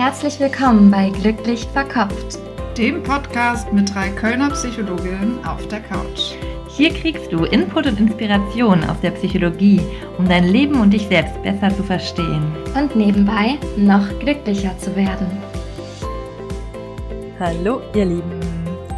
Herzlich 0.00 0.40
willkommen 0.40 0.90
bei 0.90 1.10
Glücklich 1.10 1.66
Verkopft, 1.66 2.38
dem 2.74 3.02
Podcast 3.02 3.70
mit 3.70 3.94
drei 3.94 4.08
Kölner 4.08 4.48
Psychologinnen 4.48 5.44
auf 5.44 5.68
der 5.68 5.80
Couch. 5.80 6.36
Hier 6.68 6.88
kriegst 6.88 7.30
du 7.30 7.44
Input 7.44 7.86
und 7.86 8.00
Inspiration 8.00 8.82
aus 8.84 8.98
der 9.02 9.10
Psychologie, 9.10 9.78
um 10.16 10.26
dein 10.26 10.44
Leben 10.44 10.80
und 10.80 10.94
dich 10.94 11.06
selbst 11.06 11.42
besser 11.42 11.68
zu 11.76 11.82
verstehen. 11.82 12.50
Und 12.74 12.96
nebenbei 12.96 13.58
noch 13.76 14.08
glücklicher 14.20 14.76
zu 14.78 14.96
werden. 14.96 15.26
Hallo 17.38 17.82
ihr 17.94 18.06
Lieben, 18.06 18.40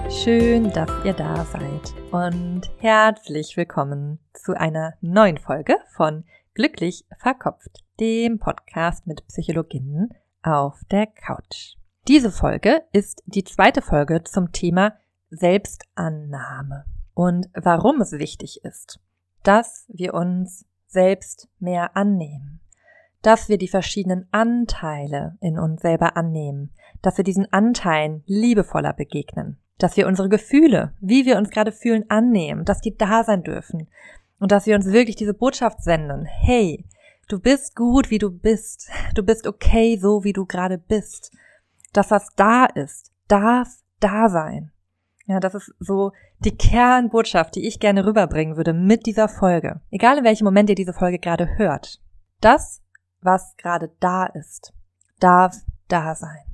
schön, 0.08 0.70
dass 0.70 0.88
ihr 1.04 1.14
da 1.14 1.44
seid 1.46 1.94
und 2.12 2.70
herzlich 2.78 3.56
willkommen 3.56 4.20
zu 4.34 4.56
einer 4.56 4.94
neuen 5.00 5.38
Folge 5.38 5.74
von 5.96 6.22
Glücklich 6.54 7.04
Verkopft, 7.18 7.80
dem 7.98 8.38
Podcast 8.38 9.08
mit 9.08 9.26
Psychologinnen 9.26 10.14
auf 10.42 10.80
der 10.90 11.06
Couch. 11.06 11.76
Diese 12.08 12.30
Folge 12.30 12.82
ist 12.92 13.22
die 13.26 13.44
zweite 13.44 13.82
Folge 13.82 14.24
zum 14.24 14.52
Thema 14.52 14.94
Selbstannahme 15.30 16.84
und 17.14 17.48
warum 17.54 18.00
es 18.00 18.12
wichtig 18.12 18.64
ist, 18.64 19.00
dass 19.42 19.86
wir 19.88 20.14
uns 20.14 20.66
selbst 20.86 21.48
mehr 21.58 21.96
annehmen, 21.96 22.60
dass 23.22 23.48
wir 23.48 23.56
die 23.56 23.68
verschiedenen 23.68 24.26
Anteile 24.30 25.36
in 25.40 25.58
uns 25.58 25.82
selber 25.82 26.16
annehmen, 26.16 26.72
dass 27.02 27.16
wir 27.16 27.24
diesen 27.24 27.52
Anteilen 27.52 28.22
liebevoller 28.26 28.92
begegnen, 28.92 29.58
dass 29.78 29.96
wir 29.96 30.06
unsere 30.06 30.28
Gefühle, 30.28 30.92
wie 31.00 31.24
wir 31.24 31.38
uns 31.38 31.50
gerade 31.50 31.72
fühlen, 31.72 32.04
annehmen, 32.08 32.64
dass 32.64 32.80
die 32.80 32.96
da 32.96 33.24
sein 33.24 33.42
dürfen 33.42 33.88
und 34.38 34.52
dass 34.52 34.66
wir 34.66 34.74
uns 34.74 34.86
wirklich 34.86 35.16
diese 35.16 35.34
Botschaft 35.34 35.82
senden, 35.82 36.24
hey, 36.24 36.84
du 37.28 37.40
bist 37.40 37.76
gut, 37.76 38.10
wie 38.10 38.18
du 38.18 38.30
bist, 38.30 38.88
du 39.14 39.22
bist 39.22 39.46
okay, 39.46 39.98
so 40.00 40.24
wie 40.24 40.32
du 40.32 40.46
gerade 40.46 40.78
bist, 40.78 41.32
dass 41.92 42.10
was 42.10 42.28
da 42.36 42.66
ist, 42.66 43.12
darf 43.28 43.68
da 44.00 44.28
sein. 44.28 44.72
Ja, 45.26 45.40
das 45.40 45.54
ist 45.54 45.72
so 45.78 46.12
die 46.40 46.56
Kernbotschaft, 46.56 47.54
die 47.54 47.66
ich 47.66 47.80
gerne 47.80 48.04
rüberbringen 48.04 48.56
würde 48.56 48.72
mit 48.72 49.06
dieser 49.06 49.28
Folge. 49.28 49.80
Egal 49.90 50.18
in 50.18 50.24
welchem 50.24 50.44
Moment 50.44 50.68
ihr 50.68 50.74
diese 50.74 50.92
Folge 50.92 51.18
gerade 51.18 51.56
hört. 51.56 52.00
Das, 52.40 52.82
was 53.20 53.56
gerade 53.56 53.92
da 54.00 54.26
ist, 54.26 54.72
darf 55.20 55.56
da 55.88 56.14
sein. 56.14 56.44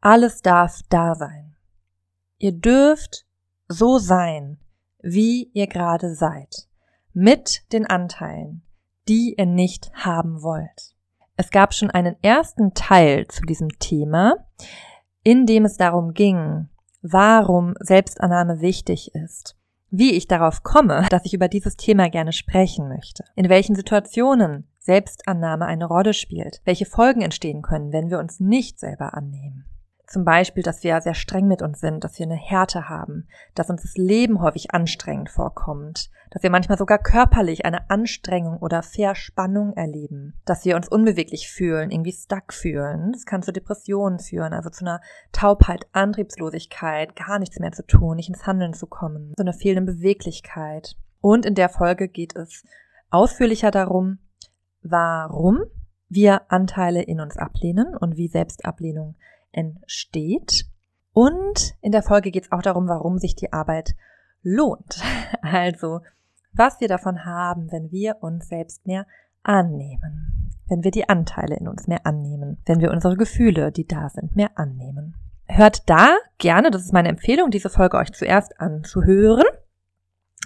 Alles 0.00 0.40
darf 0.40 0.80
da 0.88 1.14
sein. 1.14 1.56
Ihr 2.38 2.52
dürft 2.52 3.26
so 3.68 3.98
sein, 3.98 4.58
wie 5.02 5.50
ihr 5.52 5.66
gerade 5.66 6.14
seid. 6.14 6.68
Mit 7.12 7.70
den 7.72 7.86
Anteilen, 7.86 8.62
die 9.08 9.34
ihr 9.36 9.46
nicht 9.46 9.90
haben 9.94 10.42
wollt. 10.42 10.94
Es 11.36 11.50
gab 11.50 11.74
schon 11.74 11.90
einen 11.90 12.16
ersten 12.22 12.74
Teil 12.74 13.26
zu 13.28 13.42
diesem 13.42 13.68
Thema, 13.78 14.36
in 15.22 15.44
dem 15.44 15.64
es 15.64 15.76
darum 15.76 16.14
ging, 16.14 16.68
warum 17.02 17.74
Selbstannahme 17.80 18.60
wichtig 18.60 19.14
ist, 19.14 19.56
wie 19.90 20.12
ich 20.12 20.28
darauf 20.28 20.62
komme, 20.62 21.06
dass 21.10 21.24
ich 21.24 21.34
über 21.34 21.48
dieses 21.48 21.76
Thema 21.76 22.08
gerne 22.08 22.32
sprechen 22.32 22.88
möchte, 22.88 23.24
in 23.34 23.48
welchen 23.48 23.74
Situationen 23.76 24.68
Selbstannahme 24.78 25.66
eine 25.66 25.84
Rolle 25.84 26.14
spielt, 26.14 26.60
welche 26.64 26.86
Folgen 26.86 27.20
entstehen 27.20 27.60
können, 27.62 27.92
wenn 27.92 28.08
wir 28.08 28.18
uns 28.18 28.40
nicht 28.40 28.78
selber 28.78 29.14
annehmen. 29.14 29.66
Zum 30.06 30.24
Beispiel, 30.24 30.62
dass 30.62 30.84
wir 30.84 31.00
sehr 31.00 31.14
streng 31.14 31.48
mit 31.48 31.62
uns 31.62 31.80
sind, 31.80 32.04
dass 32.04 32.18
wir 32.18 32.26
eine 32.26 32.36
Härte 32.36 32.88
haben, 32.88 33.26
dass 33.56 33.68
uns 33.68 33.82
das 33.82 33.96
Leben 33.96 34.40
häufig 34.40 34.72
anstrengend 34.72 35.28
vorkommt, 35.28 36.10
dass 36.30 36.42
wir 36.42 36.50
manchmal 36.50 36.78
sogar 36.78 36.98
körperlich 36.98 37.64
eine 37.64 37.88
Anstrengung 37.90 38.58
oder 38.58 38.82
Verspannung 38.82 39.72
erleben, 39.74 40.34
dass 40.44 40.64
wir 40.64 40.76
uns 40.76 40.88
unbeweglich 40.88 41.48
fühlen, 41.48 41.90
irgendwie 41.90 42.12
stuck 42.12 42.52
fühlen. 42.52 43.12
Das 43.12 43.26
kann 43.26 43.42
zu 43.42 43.52
Depressionen 43.52 44.18
führen, 44.18 44.52
also 44.52 44.70
zu 44.70 44.84
einer 44.84 45.00
Taubheit, 45.32 45.86
Antriebslosigkeit, 45.92 47.16
gar 47.16 47.38
nichts 47.38 47.58
mehr 47.58 47.72
zu 47.72 47.86
tun, 47.86 48.16
nicht 48.16 48.28
ins 48.28 48.46
Handeln 48.46 48.74
zu 48.74 48.86
kommen, 48.86 49.32
so 49.36 49.42
eine 49.42 49.52
fehlende 49.52 49.92
Beweglichkeit. 49.92 50.96
Und 51.20 51.46
in 51.46 51.54
der 51.54 51.68
Folge 51.68 52.08
geht 52.08 52.36
es 52.36 52.64
ausführlicher 53.10 53.70
darum, 53.70 54.18
warum 54.82 55.64
wir 56.08 56.52
Anteile 56.52 57.02
in 57.02 57.20
uns 57.20 57.36
ablehnen 57.36 57.96
und 57.96 58.16
wie 58.16 58.28
Selbstablehnung 58.28 59.16
entsteht. 59.52 60.66
Und 61.12 61.74
in 61.80 61.92
der 61.92 62.02
Folge 62.02 62.30
geht 62.30 62.44
es 62.44 62.52
auch 62.52 62.62
darum, 62.62 62.88
warum 62.88 63.18
sich 63.18 63.34
die 63.34 63.52
Arbeit 63.52 63.94
lohnt. 64.46 65.02
Also, 65.42 66.00
was 66.54 66.80
wir 66.80 66.88
davon 66.88 67.24
haben, 67.24 67.70
wenn 67.70 67.90
wir 67.90 68.16
uns 68.20 68.48
selbst 68.48 68.86
mehr 68.86 69.06
annehmen, 69.42 70.52
wenn 70.68 70.82
wir 70.82 70.90
die 70.90 71.08
Anteile 71.08 71.56
in 71.56 71.68
uns 71.68 71.86
mehr 71.86 72.06
annehmen, 72.06 72.58
wenn 72.66 72.80
wir 72.80 72.90
unsere 72.90 73.16
Gefühle, 73.16 73.70
die 73.70 73.86
da 73.86 74.08
sind, 74.08 74.34
mehr 74.34 74.50
annehmen. 74.54 75.14
Hört 75.46 75.88
da 75.88 76.16
gerne, 76.38 76.70
das 76.70 76.82
ist 76.82 76.92
meine 76.92 77.08
Empfehlung, 77.08 77.50
diese 77.50 77.70
Folge 77.70 77.98
euch 77.98 78.12
zuerst 78.12 78.60
anzuhören. 78.60 79.44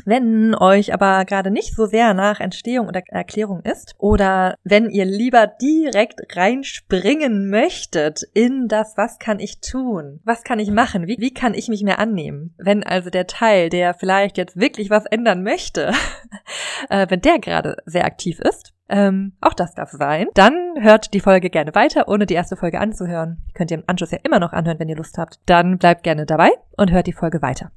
Wenn 0.04 0.54
euch 0.54 0.92
aber 0.92 1.24
gerade 1.24 1.50
nicht 1.50 1.74
so 1.74 1.86
sehr 1.86 2.14
nach 2.14 2.40
Entstehung 2.40 2.88
oder 2.88 3.02
Erklärung 3.08 3.62
ist 3.62 3.94
oder 3.98 4.54
wenn 4.64 4.90
ihr 4.90 5.04
lieber 5.04 5.46
direkt 5.46 6.36
reinspringen 6.36 7.48
möchtet 7.50 8.22
in 8.34 8.68
das, 8.68 8.96
was 8.96 9.18
kann 9.18 9.38
ich 9.38 9.60
tun? 9.60 10.20
Was 10.24 10.44
kann 10.44 10.58
ich 10.58 10.70
machen? 10.70 11.06
Wie, 11.06 11.18
wie 11.18 11.34
kann 11.34 11.54
ich 11.54 11.68
mich 11.68 11.82
mehr 11.82 11.98
annehmen? 11.98 12.54
Wenn 12.58 12.82
also 12.82 13.10
der 13.10 13.26
Teil, 13.26 13.68
der 13.68 13.94
vielleicht 13.94 14.38
jetzt 14.38 14.58
wirklich 14.58 14.90
was 14.90 15.06
ändern 15.06 15.42
möchte, 15.42 15.92
äh, 16.88 17.06
wenn 17.08 17.20
der 17.20 17.38
gerade 17.38 17.76
sehr 17.86 18.04
aktiv 18.04 18.40
ist, 18.40 18.72
ähm, 18.90 19.32
auch 19.40 19.54
das 19.54 19.74
darf 19.74 19.90
sein. 19.92 20.26
Dann 20.34 20.74
hört 20.80 21.14
die 21.14 21.20
Folge 21.20 21.48
gerne 21.48 21.74
weiter, 21.74 22.08
ohne 22.08 22.26
die 22.26 22.34
erste 22.34 22.56
Folge 22.56 22.80
anzuhören. 22.80 23.38
Könnt 23.54 23.70
ihr 23.70 23.78
im 23.78 23.84
Anschluss 23.86 24.10
ja 24.10 24.18
immer 24.24 24.40
noch 24.40 24.52
anhören, 24.52 24.80
wenn 24.80 24.88
ihr 24.88 24.96
Lust 24.96 25.16
habt. 25.16 25.38
Dann 25.46 25.78
bleibt 25.78 26.02
gerne 26.02 26.26
dabei 26.26 26.50
und 26.76 26.90
hört 26.90 27.06
die 27.06 27.12
Folge 27.12 27.40
weiter. 27.40 27.70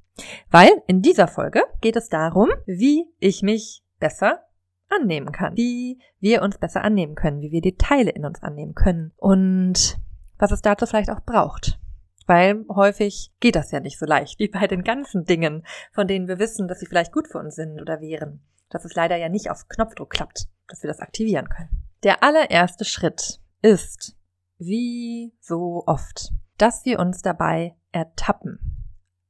Weil 0.51 0.71
in 0.87 1.01
dieser 1.01 1.27
Folge 1.27 1.63
geht 1.81 1.95
es 1.95 2.09
darum, 2.09 2.49
wie 2.65 3.05
ich 3.19 3.41
mich 3.41 3.83
besser 3.99 4.43
annehmen 4.89 5.31
kann, 5.31 5.55
wie 5.55 5.99
wir 6.19 6.41
uns 6.41 6.57
besser 6.57 6.83
annehmen 6.83 7.15
können, 7.15 7.41
wie 7.41 7.51
wir 7.51 7.61
die 7.61 7.77
Teile 7.77 8.11
in 8.11 8.25
uns 8.25 8.43
annehmen 8.43 8.75
können 8.75 9.11
und 9.17 9.97
was 10.37 10.51
es 10.51 10.61
dazu 10.61 10.85
vielleicht 10.85 11.09
auch 11.09 11.21
braucht. 11.21 11.79
Weil 12.25 12.65
häufig 12.69 13.31
geht 13.39 13.55
das 13.55 13.71
ja 13.71 13.79
nicht 13.79 13.99
so 13.99 14.05
leicht 14.05 14.39
wie 14.39 14.47
bei 14.47 14.67
den 14.67 14.83
ganzen 14.83 15.25
Dingen, 15.25 15.65
von 15.91 16.07
denen 16.07 16.27
wir 16.27 16.39
wissen, 16.39 16.67
dass 16.67 16.79
sie 16.79 16.85
vielleicht 16.85 17.11
gut 17.11 17.27
für 17.27 17.39
uns 17.39 17.55
sind 17.55 17.81
oder 17.81 17.99
wären. 17.99 18.41
Dass 18.69 18.85
es 18.85 18.95
leider 18.95 19.17
ja 19.17 19.29
nicht 19.29 19.49
auf 19.49 19.67
Knopfdruck 19.67 20.09
klappt, 20.09 20.47
dass 20.67 20.83
wir 20.83 20.87
das 20.87 20.99
aktivieren 20.99 21.49
können. 21.49 21.69
Der 22.03 22.23
allererste 22.23 22.85
Schritt 22.85 23.39
ist, 23.61 24.15
wie 24.57 25.33
so 25.41 25.83
oft, 25.85 26.31
dass 26.57 26.85
wir 26.85 26.99
uns 26.99 27.21
dabei 27.21 27.75
ertappen, 27.91 28.59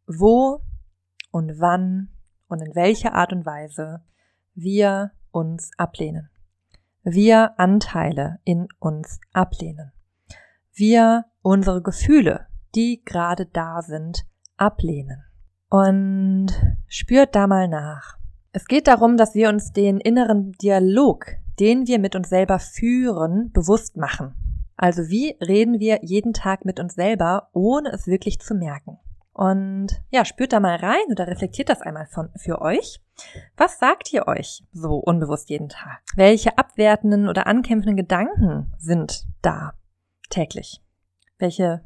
wo 0.08 0.62
und 1.34 1.60
wann 1.60 2.10
und 2.48 2.62
in 2.62 2.76
welcher 2.76 3.16
Art 3.16 3.34
und 3.34 3.46
Weise 3.46 4.04
wir 4.54 5.12
uns 5.32 5.72
ablehnen. 5.78 6.30
Wir 7.02 7.60
Anteile 7.60 8.40
in 8.46 8.68
uns 8.80 9.20
ablehnen. 9.34 9.92
Wir 10.74 11.26
unsere 11.42 11.82
Gefühle, 11.82 12.48
die 12.76 13.02
gerade 13.04 13.48
da 13.48 13.82
sind, 13.82 14.26
ablehnen. 14.58 15.24
Und 15.70 16.52
spürt 16.88 17.36
da 17.36 17.48
mal 17.48 17.68
nach. 17.68 18.18
Es 18.52 18.66
geht 18.66 18.88
darum, 18.88 19.18
dass 19.18 19.34
wir 19.34 19.50
uns 19.50 19.72
den 19.72 20.00
inneren 20.00 20.52
Dialog, 20.62 21.26
den 21.60 21.88
wir 21.88 21.98
mit 21.98 22.16
uns 22.16 22.30
selber 22.30 22.60
führen, 22.60 23.52
bewusst 23.52 23.98
machen. 23.98 24.36
Also 24.78 25.10
wie 25.10 25.36
reden 25.42 25.80
wir 25.80 26.00
jeden 26.04 26.34
Tag 26.34 26.64
mit 26.64 26.80
uns 26.80 26.94
selber, 26.94 27.50
ohne 27.54 27.90
es 27.92 28.06
wirklich 28.06 28.40
zu 28.40 28.54
merken? 28.54 29.00
Und 29.34 30.00
ja, 30.12 30.26
spürt 30.26 30.54
da 30.54 30.60
mal 30.60 30.76
rein 30.76 31.06
oder 31.10 31.28
reflektiert 31.28 31.70
das 31.70 31.82
einmal 31.82 32.06
von, 32.06 32.30
für 32.38 32.62
euch. 32.62 33.02
Was 33.58 33.80
sagt 33.80 34.14
ihr 34.14 34.28
euch 34.28 34.64
so 34.72 34.96
unbewusst 34.96 35.50
jeden 35.50 35.70
Tag? 35.70 36.02
Welche 36.16 36.58
abwertenden 36.58 37.28
oder 37.28 37.48
ankämpfenden 37.48 37.98
Gedanken 37.98 38.72
sind 38.78 39.25
da 39.42 39.74
täglich? 40.30 40.81
Welche, 41.40 41.84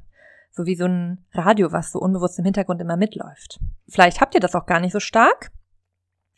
so 0.52 0.66
wie 0.66 0.76
so 0.76 0.86
ein 0.86 1.26
Radio, 1.34 1.72
was 1.72 1.92
so 1.94 2.00
unbewusst 2.00 2.38
im 2.38 2.46
Hintergrund 2.46 2.82
immer 2.82 2.98
mitläuft? 2.98 3.60
Vielleicht 3.88 4.20
habt 4.20 4.36
ihr 4.36 4.42
das 4.42 4.56
auch 4.56 4.66
gar 4.66 4.82
nicht 4.82 4.92
so 4.92 5.00
stark. 5.00 5.52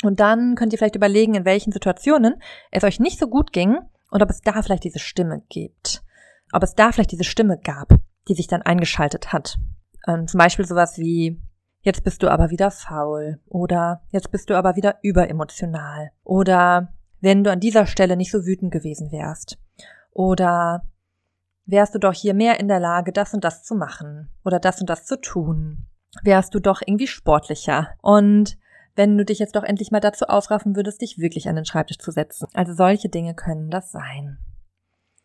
Und 0.04 0.20
dann 0.20 0.56
könnt 0.56 0.74
ihr 0.74 0.78
vielleicht 0.78 0.96
überlegen, 0.96 1.34
in 1.34 1.44
welchen 1.44 1.74
Situationen 1.74 2.42
es 2.72 2.84
euch 2.84 3.00
nicht 3.00 3.20
so 3.20 3.28
gut 3.28 3.52
ging 3.52 3.80
und 4.12 4.22
ob 4.22 4.30
es 4.30 4.42
da 4.42 4.62
vielleicht 4.62 4.84
diese 4.84 5.00
Stimme 5.00 5.42
gibt. 5.50 6.04
Ob 6.54 6.64
es 6.64 6.76
da 6.76 6.92
vielleicht 6.92 7.12
diese 7.12 7.24
Stimme 7.24 7.58
gab, 7.58 7.96
die 8.28 8.36
sich 8.36 8.48
dann 8.48 8.62
eingeschaltet 8.62 9.34
hat 9.34 9.60
ähm, 10.10 10.28
zum 10.28 10.38
Beispiel 10.38 10.66
sowas 10.66 10.98
wie, 10.98 11.40
jetzt 11.82 12.04
bist 12.04 12.24
du 12.24 12.32
aber 12.32 12.50
wieder 12.50 12.72
faul 12.72 13.40
oder 13.48 14.02
jetzt 14.12 14.32
bist 14.32 14.50
du 14.50 14.56
aber 14.56 14.76
wieder 14.76 14.98
überemotional 15.02 16.12
oder 16.24 16.94
wenn 17.22 17.44
du 17.44 17.52
an 17.52 17.60
dieser 17.60 17.86
Stelle 17.86 18.18
nicht 18.18 18.32
so 18.32 18.46
wütend 18.46 18.72
gewesen 18.72 19.12
wärst 19.12 19.58
oder 20.12 20.84
wärst 21.66 21.94
du 21.96 22.00
doch 22.00 22.14
hier 22.14 22.34
mehr 22.34 22.60
in 22.60 22.68
der 22.68 22.80
Lage, 22.80 23.12
das 23.12 23.34
und 23.34 23.44
das 23.44 23.64
zu 23.64 23.76
machen 23.76 24.30
oder 24.44 24.60
das 24.60 24.82
und 24.82 24.90
das 24.90 25.06
zu 25.06 25.20
tun, 25.20 25.86
wärst 26.24 26.56
du 26.56 26.60
doch 26.60 26.82
irgendwie 26.86 27.08
sportlicher 27.08 27.90
und 28.02 28.58
wenn 28.96 29.18
du 29.18 29.24
dich 29.24 29.40
jetzt 29.40 29.56
doch 29.56 29.64
endlich 29.64 29.92
mal 29.92 30.02
dazu 30.02 30.26
aufraffen 30.26 30.76
würdest, 30.76 31.02
dich 31.02 31.20
wirklich 31.20 31.48
an 31.48 31.56
den 31.56 31.64
Schreibtisch 31.64 32.00
zu 32.00 32.12
setzen. 32.12 32.48
Also 32.54 32.74
solche 32.74 33.08
Dinge 33.08 33.34
können 33.34 33.70
das 33.70 33.92
sein. 33.92 34.40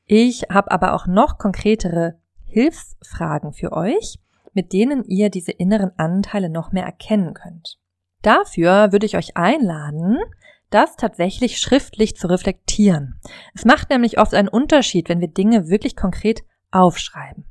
Ich 0.05 0.43
habe 0.51 0.71
aber 0.71 0.93
auch 0.93 1.09
noch 1.09 1.39
konkretere 1.39 2.21
Hilfsfragen 2.45 3.53
für 3.53 3.73
euch, 3.73 4.21
mit 4.55 4.73
denen 4.73 5.05
ihr 5.05 5.31
diese 5.31 5.53
inneren 5.53 5.93
Anteile 5.97 6.51
noch 6.51 6.73
mehr 6.73 6.85
erkennen 6.85 7.35
könnt. 7.35 7.79
Dafür 8.23 8.93
würde 8.93 9.07
ich 9.07 9.17
euch 9.17 9.37
einladen, 9.37 10.19
das 10.71 10.97
tatsächlich 10.97 11.59
schriftlich 11.59 12.17
zu 12.17 12.27
reflektieren. 12.27 13.21
Es 13.55 13.65
macht 13.65 13.91
nämlich 13.91 14.19
oft 14.19 14.35
einen 14.35 14.49
Unterschied, 14.49 15.09
wenn 15.09 15.21
wir 15.21 15.29
Dinge 15.29 15.69
wirklich 15.69 15.95
konkret 15.95 16.43
aufschreiben. 16.71 17.45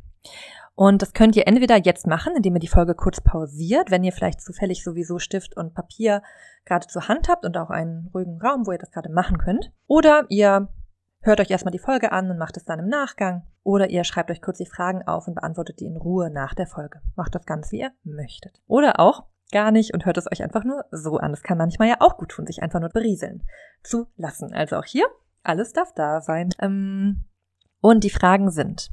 Und 0.76 1.02
das 1.02 1.14
könnt 1.14 1.36
ihr 1.36 1.48
entweder 1.48 1.78
jetzt 1.78 2.08
machen, 2.08 2.36
indem 2.36 2.56
ihr 2.56 2.60
die 2.60 2.68
Folge 2.68 2.96
kurz 2.96 3.22
pausiert, 3.22 3.92
wenn 3.92 4.04
ihr 4.04 4.12
vielleicht 4.12 4.42
zufällig 4.42 4.84
sowieso 4.84 5.20
Stift 5.20 5.56
und 5.56 5.76
Papier 5.76 6.24
gerade 6.66 6.88
zur 6.88 7.08
Hand 7.08 7.30
habt 7.30 7.46
und 7.46 7.56
auch 7.58 7.70
einen 7.70 8.10
ruhigen 8.14 8.42
Raum, 8.42 8.66
wo 8.66 8.72
ihr 8.72 8.80
das 8.80 8.92
gerade 8.92 9.12
machen 9.12 9.38
könnt. 9.38 9.72
Oder 9.88 10.26
ihr 10.30 10.68
hört 11.24 11.40
euch 11.40 11.50
erstmal 11.50 11.72
die 11.72 11.80
Folge 11.80 12.12
an 12.12 12.30
und 12.30 12.38
macht 12.38 12.58
es 12.58 12.66
dann 12.66 12.80
im 12.80 12.88
Nachgang. 12.88 13.44
Oder 13.64 13.90
ihr 13.90 14.04
schreibt 14.04 14.30
euch 14.30 14.42
kurz 14.42 14.58
die 14.58 14.66
Fragen 14.66 15.08
auf 15.08 15.28
und 15.28 15.36
beantwortet 15.36 15.80
die 15.80 15.86
in 15.86 15.98
Ruhe 15.98 16.30
nach 16.30 16.54
der 16.54 16.68
Folge. 16.68 17.02
Macht 17.16 17.34
das 17.36 17.46
ganz, 17.46 17.72
wie 17.72 17.80
ihr 17.80 17.92
möchtet. 18.04 18.62
Oder 18.68 19.00
auch 19.00 19.26
gar 19.52 19.72
nicht 19.72 19.94
und 19.94 20.06
hört 20.06 20.18
es 20.18 20.32
euch 20.32 20.44
einfach 20.44 20.64
nur 20.64 20.86
so 20.92 21.18
an. 21.18 21.32
Das 21.32 21.44
kann 21.44 21.58
manchmal 21.58 21.88
ja 21.88 21.98
auch 22.00 22.18
gut 22.18 22.30
tun, 22.30 22.46
sich 22.46 22.62
einfach 22.62 22.80
nur 22.80 22.90
berieseln 22.90 23.44
zu 23.84 24.08
lassen. 24.16 24.54
Also 24.54 24.78
auch 24.78 24.86
hier, 24.86 25.06
alles 25.44 25.74
darf 25.74 25.94
da 25.94 26.22
sein. 26.22 26.50
Ähm, 26.60 27.26
und 27.80 28.04
die 28.04 28.10
Fragen 28.10 28.50
sind 28.50 28.90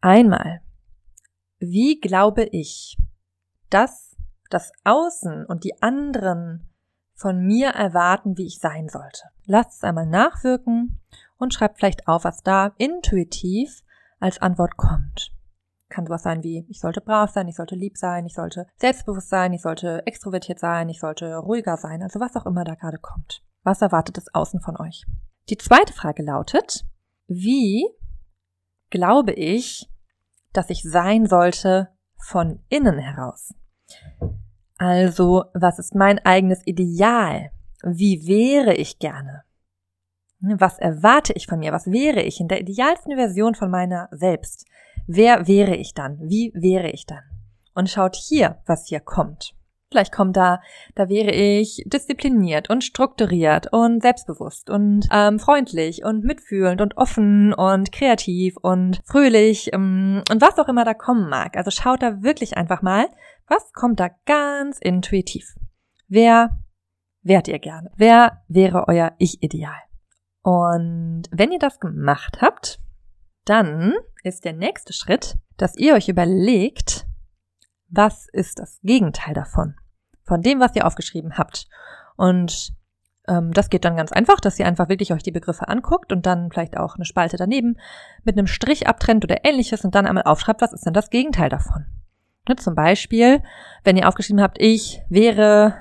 einmal, 0.00 0.60
wie 1.58 2.00
glaube 2.00 2.44
ich, 2.44 2.98
dass 3.70 4.16
das 4.50 4.72
Außen 4.84 5.46
und 5.46 5.64
die 5.64 5.82
anderen 5.82 6.68
von 7.16 7.44
mir 7.44 7.70
erwarten, 7.70 8.36
wie 8.36 8.46
ich 8.46 8.58
sein 8.60 8.88
sollte? 8.88 9.22
Lasst 9.46 9.78
es 9.78 9.84
einmal 9.84 10.06
nachwirken 10.06 11.00
und 11.38 11.54
schreibt 11.54 11.78
vielleicht 11.78 12.06
auf, 12.06 12.24
was 12.24 12.42
da 12.42 12.72
intuitiv 12.78 13.82
als 14.20 14.40
Antwort 14.40 14.76
kommt. 14.76 15.32
Kann 15.88 16.06
sowas 16.06 16.22
sein 16.22 16.42
wie, 16.42 16.66
ich 16.68 16.80
sollte 16.80 17.00
brav 17.00 17.30
sein, 17.30 17.48
ich 17.48 17.56
sollte 17.56 17.74
lieb 17.74 17.96
sein, 17.96 18.26
ich 18.26 18.34
sollte 18.34 18.66
selbstbewusst 18.76 19.28
sein, 19.28 19.52
ich 19.52 19.62
sollte 19.62 20.06
extrovertiert 20.06 20.58
sein, 20.58 20.88
ich 20.88 21.00
sollte 21.00 21.36
ruhiger 21.36 21.76
sein, 21.76 22.02
also 22.02 22.20
was 22.20 22.36
auch 22.36 22.46
immer 22.46 22.64
da 22.64 22.74
gerade 22.74 22.98
kommt. 22.98 23.42
Was 23.62 23.82
erwartet 23.82 24.16
das 24.16 24.32
Außen 24.34 24.60
von 24.60 24.76
euch? 24.76 25.06
Die 25.48 25.56
zweite 25.56 25.92
Frage 25.92 26.22
lautet, 26.22 26.84
wie 27.28 27.86
glaube 28.90 29.32
ich, 29.32 29.88
dass 30.52 30.70
ich 30.70 30.82
sein 30.82 31.26
sollte 31.26 31.88
von 32.16 32.64
innen 32.68 32.98
heraus? 32.98 33.54
Also, 34.78 35.44
was 35.54 35.78
ist 35.78 35.94
mein 35.94 36.18
eigenes 36.18 36.66
Ideal? 36.66 37.50
Wie 37.82 38.26
wäre 38.26 38.74
ich 38.74 38.98
gerne? 38.98 39.44
Was 40.40 40.78
erwarte 40.78 41.32
ich 41.32 41.46
von 41.46 41.60
mir? 41.60 41.72
Was 41.72 41.90
wäre 41.90 42.22
ich 42.22 42.40
in 42.40 42.48
der 42.48 42.60
idealsten 42.60 43.16
Version 43.16 43.54
von 43.54 43.70
meiner 43.70 44.08
selbst? 44.12 44.66
Wer 45.06 45.46
wäre 45.46 45.76
ich 45.76 45.94
dann? 45.94 46.18
Wie 46.20 46.52
wäre 46.54 46.90
ich 46.90 47.06
dann? 47.06 47.22
Und 47.74 47.88
schaut 47.88 48.16
hier, 48.16 48.58
was 48.66 48.86
hier 48.86 49.00
kommt. 49.00 49.54
Vielleicht 49.90 50.12
kommt 50.12 50.36
da, 50.36 50.60
da 50.96 51.08
wäre 51.08 51.30
ich 51.30 51.84
diszipliniert 51.86 52.68
und 52.70 52.82
strukturiert 52.82 53.72
und 53.72 54.02
selbstbewusst 54.02 54.68
und 54.68 55.08
ähm, 55.12 55.38
freundlich 55.38 56.04
und 56.04 56.24
mitfühlend 56.24 56.80
und 56.80 56.96
offen 56.96 57.54
und 57.54 57.92
kreativ 57.92 58.56
und 58.56 59.00
fröhlich 59.04 59.72
ähm, 59.72 60.22
und 60.28 60.42
was 60.42 60.58
auch 60.58 60.68
immer 60.68 60.84
da 60.84 60.92
kommen 60.92 61.28
mag. 61.28 61.56
Also 61.56 61.70
schaut 61.70 62.02
da 62.02 62.22
wirklich 62.22 62.56
einfach 62.56 62.82
mal, 62.82 63.06
was 63.46 63.72
kommt 63.72 64.00
da 64.00 64.10
ganz 64.24 64.78
intuitiv. 64.80 65.54
Wer 66.08 66.58
wärt 67.22 67.46
ihr 67.46 67.60
gerne? 67.60 67.92
Wer 67.96 68.42
wäre 68.48 68.88
euer 68.88 69.12
Ich-Ideal? 69.18 69.80
Und 70.42 71.24
wenn 71.30 71.52
ihr 71.52 71.60
das 71.60 71.78
gemacht 71.78 72.38
habt, 72.40 72.80
dann 73.44 73.94
ist 74.24 74.44
der 74.44 74.52
nächste 74.52 74.92
Schritt, 74.92 75.36
dass 75.56 75.76
ihr 75.76 75.94
euch 75.94 76.08
überlegt, 76.08 77.05
was 77.88 78.28
ist 78.32 78.58
das 78.58 78.80
Gegenteil 78.82 79.34
davon? 79.34 79.74
Von 80.24 80.42
dem, 80.42 80.60
was 80.60 80.74
ihr 80.74 80.86
aufgeschrieben 80.86 81.38
habt. 81.38 81.68
Und 82.16 82.74
ähm, 83.28 83.52
das 83.52 83.70
geht 83.70 83.84
dann 83.84 83.96
ganz 83.96 84.12
einfach, 84.12 84.40
dass 84.40 84.58
ihr 84.58 84.66
einfach 84.66 84.88
wirklich 84.88 85.12
euch 85.12 85.22
die 85.22 85.32
Begriffe 85.32 85.68
anguckt 85.68 86.12
und 86.12 86.26
dann 86.26 86.50
vielleicht 86.50 86.76
auch 86.76 86.96
eine 86.96 87.04
Spalte 87.04 87.36
daneben 87.36 87.76
mit 88.24 88.36
einem 88.36 88.46
Strich 88.46 88.88
abtrennt 88.88 89.24
oder 89.24 89.44
ähnliches 89.44 89.84
und 89.84 89.94
dann 89.94 90.06
einmal 90.06 90.24
aufschreibt, 90.24 90.60
was 90.60 90.72
ist 90.72 90.86
denn 90.86 90.94
das 90.94 91.10
Gegenteil 91.10 91.48
davon? 91.48 91.86
Ne, 92.48 92.56
zum 92.56 92.74
Beispiel, 92.74 93.42
wenn 93.84 93.96
ihr 93.96 94.08
aufgeschrieben 94.08 94.42
habt, 94.42 94.60
ich 94.60 95.02
wäre 95.08 95.74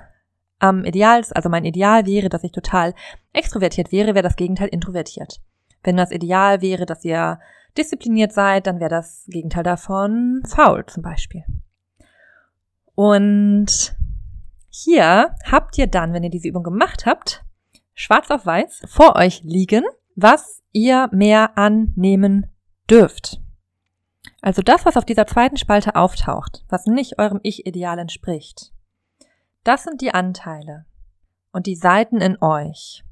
am 0.60 0.84
Ideal, 0.84 1.24
also 1.34 1.50
mein 1.50 1.66
Ideal 1.66 2.06
wäre, 2.06 2.30
dass 2.30 2.44
ich 2.44 2.52
total 2.52 2.94
extrovertiert 3.34 3.92
wäre, 3.92 4.16
wäre 4.16 4.24
das 4.24 4.36
Gegenteil 4.36 4.70
introvertiert. 4.70 5.42
Wenn 5.84 5.98
das 5.98 6.12
Ideal 6.12 6.62
wäre, 6.62 6.86
dass 6.86 7.06
ihr 7.06 7.40
diszipliniert 7.78 8.32
seid, 8.32 8.68
dann 8.68 8.80
wäre 8.80 8.90
das 8.90 9.26
Gegenteil 9.28 9.64
davon 9.64 10.42
faul 10.48 10.86
zum 10.88 11.04
Beispiel. 11.04 11.44
Und 12.96 13.96
hier 14.70 15.36
habt 15.46 15.78
ihr 15.78 15.88
dann, 15.88 16.14
wenn 16.14 16.24
ihr 16.24 16.30
diese 16.30 16.48
Übung 16.48 16.64
gemacht 16.64 17.06
habt, 17.06 17.44
schwarz 17.94 18.32
auf 18.32 18.46
weiß 18.46 18.84
vor 18.88 19.16
euch 19.16 19.44
liegen, 19.44 19.84
was 20.16 20.64
ihr 20.72 21.10
mehr 21.12 21.58
annehmen 21.58 22.48
dürft. 22.90 23.42
Also 24.42 24.62
das, 24.62 24.86
was 24.86 24.98
auf 24.98 25.06
dieser 25.06 25.28
zweiten 25.28 25.58
Spalte 25.58 25.96
auftaucht, 25.96 26.66
was 26.70 26.86
nicht 26.86 27.20
eurem 27.20 27.40
Ich-Ideal 27.44 28.00
entspricht. 28.00 28.72
Das 29.64 29.84
sind 29.84 30.02
die 30.02 30.14
Anteile 30.14 30.86
und 31.52 31.68
die 31.68 31.76
Seiten 31.76 32.22
in 32.22 32.42
euch, 32.42 33.04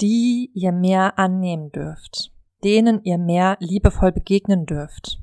die 0.00 0.50
ihr 0.54 0.72
mehr 0.72 1.18
annehmen 1.18 1.70
dürft 1.72 2.32
denen 2.64 3.02
ihr 3.04 3.18
mehr 3.18 3.56
liebevoll 3.60 4.12
begegnen 4.12 4.66
dürft. 4.66 5.20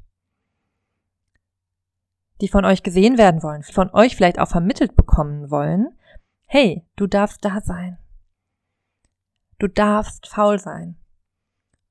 Die 2.42 2.48
von 2.48 2.66
euch 2.66 2.84
gesehen 2.84 3.18
werden 3.18 3.42
wollen, 3.42 3.64
von 3.64 3.90
euch 3.94 4.16
vielleicht 4.16 4.40
auch 4.40 4.48
vermittelt 4.48 4.96
bekommen 4.96 5.50
wollen, 5.50 5.98
hey, 6.46 6.86
du 6.96 7.08
darfst 7.08 7.44
da 7.44 7.62
sein. 7.62 7.98
Du 9.60 9.68
darfst 9.68 10.28
faul 10.28 10.60
sein. 10.60 10.98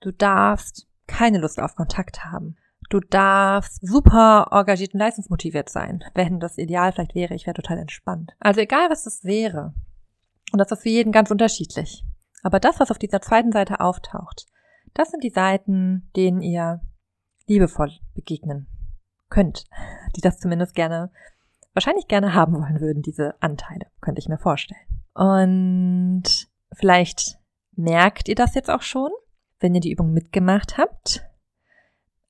Du 0.01 0.13
darfst 0.13 0.87
keine 1.07 1.39
Lust 1.39 1.61
auf 1.61 1.75
Kontakt 1.75 2.25
haben. 2.25 2.57
Du 2.89 3.01
darfst 3.01 3.85
super 3.85 4.47
engagiert 4.53 4.95
und 4.95 5.01
leistungsmotiviert 5.01 5.69
sein. 5.69 6.05
Wenn 6.15 6.39
das 6.39 6.59
Ideal 6.59 6.93
vielleicht 6.93 7.17
wäre, 7.17 7.35
ich 7.35 7.47
wäre 7.47 7.55
total 7.55 7.79
entspannt. 7.79 8.33
Also 8.39 8.61
egal, 8.61 8.89
was 8.91 9.03
das 9.03 9.25
wäre. 9.25 9.75
Und 10.53 10.61
das 10.61 10.71
ist 10.71 10.83
für 10.83 10.89
jeden 10.89 11.11
ganz 11.11 11.33
unterschiedlich. 11.33 12.05
Aber 12.45 12.61
das, 12.61 12.79
was 12.79 12.93
auf 12.93 12.99
dieser 12.99 13.21
zweiten 13.21 13.51
Seite 13.51 13.81
auftaucht, 13.81 14.47
das 14.95 15.11
sind 15.11 15.25
die 15.25 15.31
Seiten, 15.31 16.11
denen 16.15 16.41
ihr 16.41 16.81
liebevoll 17.49 17.91
begegnen 18.15 18.69
könnt, 19.29 19.65
die 20.17 20.21
das 20.21 20.39
zumindest 20.39 20.75
gerne, 20.75 21.11
wahrscheinlich 21.75 22.09
gerne 22.09 22.35
haben 22.35 22.55
wollen 22.55 22.81
würden, 22.81 23.03
diese 23.03 23.35
Anteile, 23.41 23.87
könnte 24.01 24.21
ich 24.21 24.29
mir 24.29 24.39
vorstellen. 24.39 24.81
Und 25.15 26.49
vielleicht 26.75 27.39
merkt 27.75 28.29
ihr 28.29 28.35
das 28.35 28.55
jetzt 28.55 28.71
auch 28.71 28.83
schon, 28.83 29.11
wenn 29.61 29.75
ihr 29.75 29.81
die 29.81 29.93
Übung 29.93 30.13
mitgemacht 30.13 30.79
habt. 30.79 31.25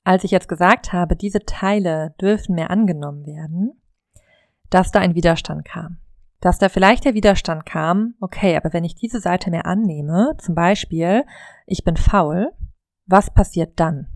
Als 0.05 0.25
ich 0.25 0.31
jetzt 0.31 0.49
gesagt 0.49 0.93
habe, 0.93 1.17
diese 1.17 1.41
Teile 1.41 2.15
dürfen 2.21 2.55
mehr 2.55 2.71
angenommen 2.71 3.27
werden, 3.27 3.81
dass 4.71 4.93
da 4.93 5.01
ein 5.01 5.15
Widerstand 5.15 5.65
kam. 5.65 5.99
Dass 6.41 6.59
da 6.59 6.69
vielleicht 6.69 7.05
der 7.05 7.15
Widerstand 7.15 7.67
kam, 7.67 8.15
okay, 8.21 8.57
aber 8.57 8.73
wenn 8.73 8.85
ich 8.85 8.95
diese 8.95 9.21
Seite 9.21 9.51
mehr 9.51 9.67
annehme, 9.67 10.37
zum 10.39 10.55
Beispiel, 10.55 11.25
ich 11.67 11.83
bin 11.83 11.97
faul, 11.97 12.53
was 13.07 13.33
passiert 13.33 13.81
dann? 13.81 14.09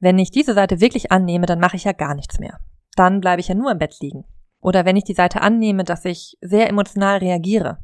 Wenn 0.00 0.18
ich 0.18 0.30
diese 0.30 0.54
Seite 0.54 0.80
wirklich 0.80 1.10
annehme, 1.10 1.46
dann 1.46 1.60
mache 1.60 1.76
ich 1.76 1.84
ja 1.84 1.92
gar 1.92 2.14
nichts 2.14 2.38
mehr. 2.38 2.58
Dann 2.96 3.20
bleibe 3.20 3.40
ich 3.40 3.48
ja 3.48 3.54
nur 3.54 3.70
im 3.70 3.78
Bett 3.78 3.96
liegen. 4.00 4.24
Oder 4.60 4.84
wenn 4.84 4.96
ich 4.96 5.04
die 5.04 5.14
Seite 5.14 5.40
annehme, 5.40 5.84
dass 5.84 6.04
ich 6.04 6.36
sehr 6.40 6.68
emotional 6.68 7.18
reagiere, 7.18 7.78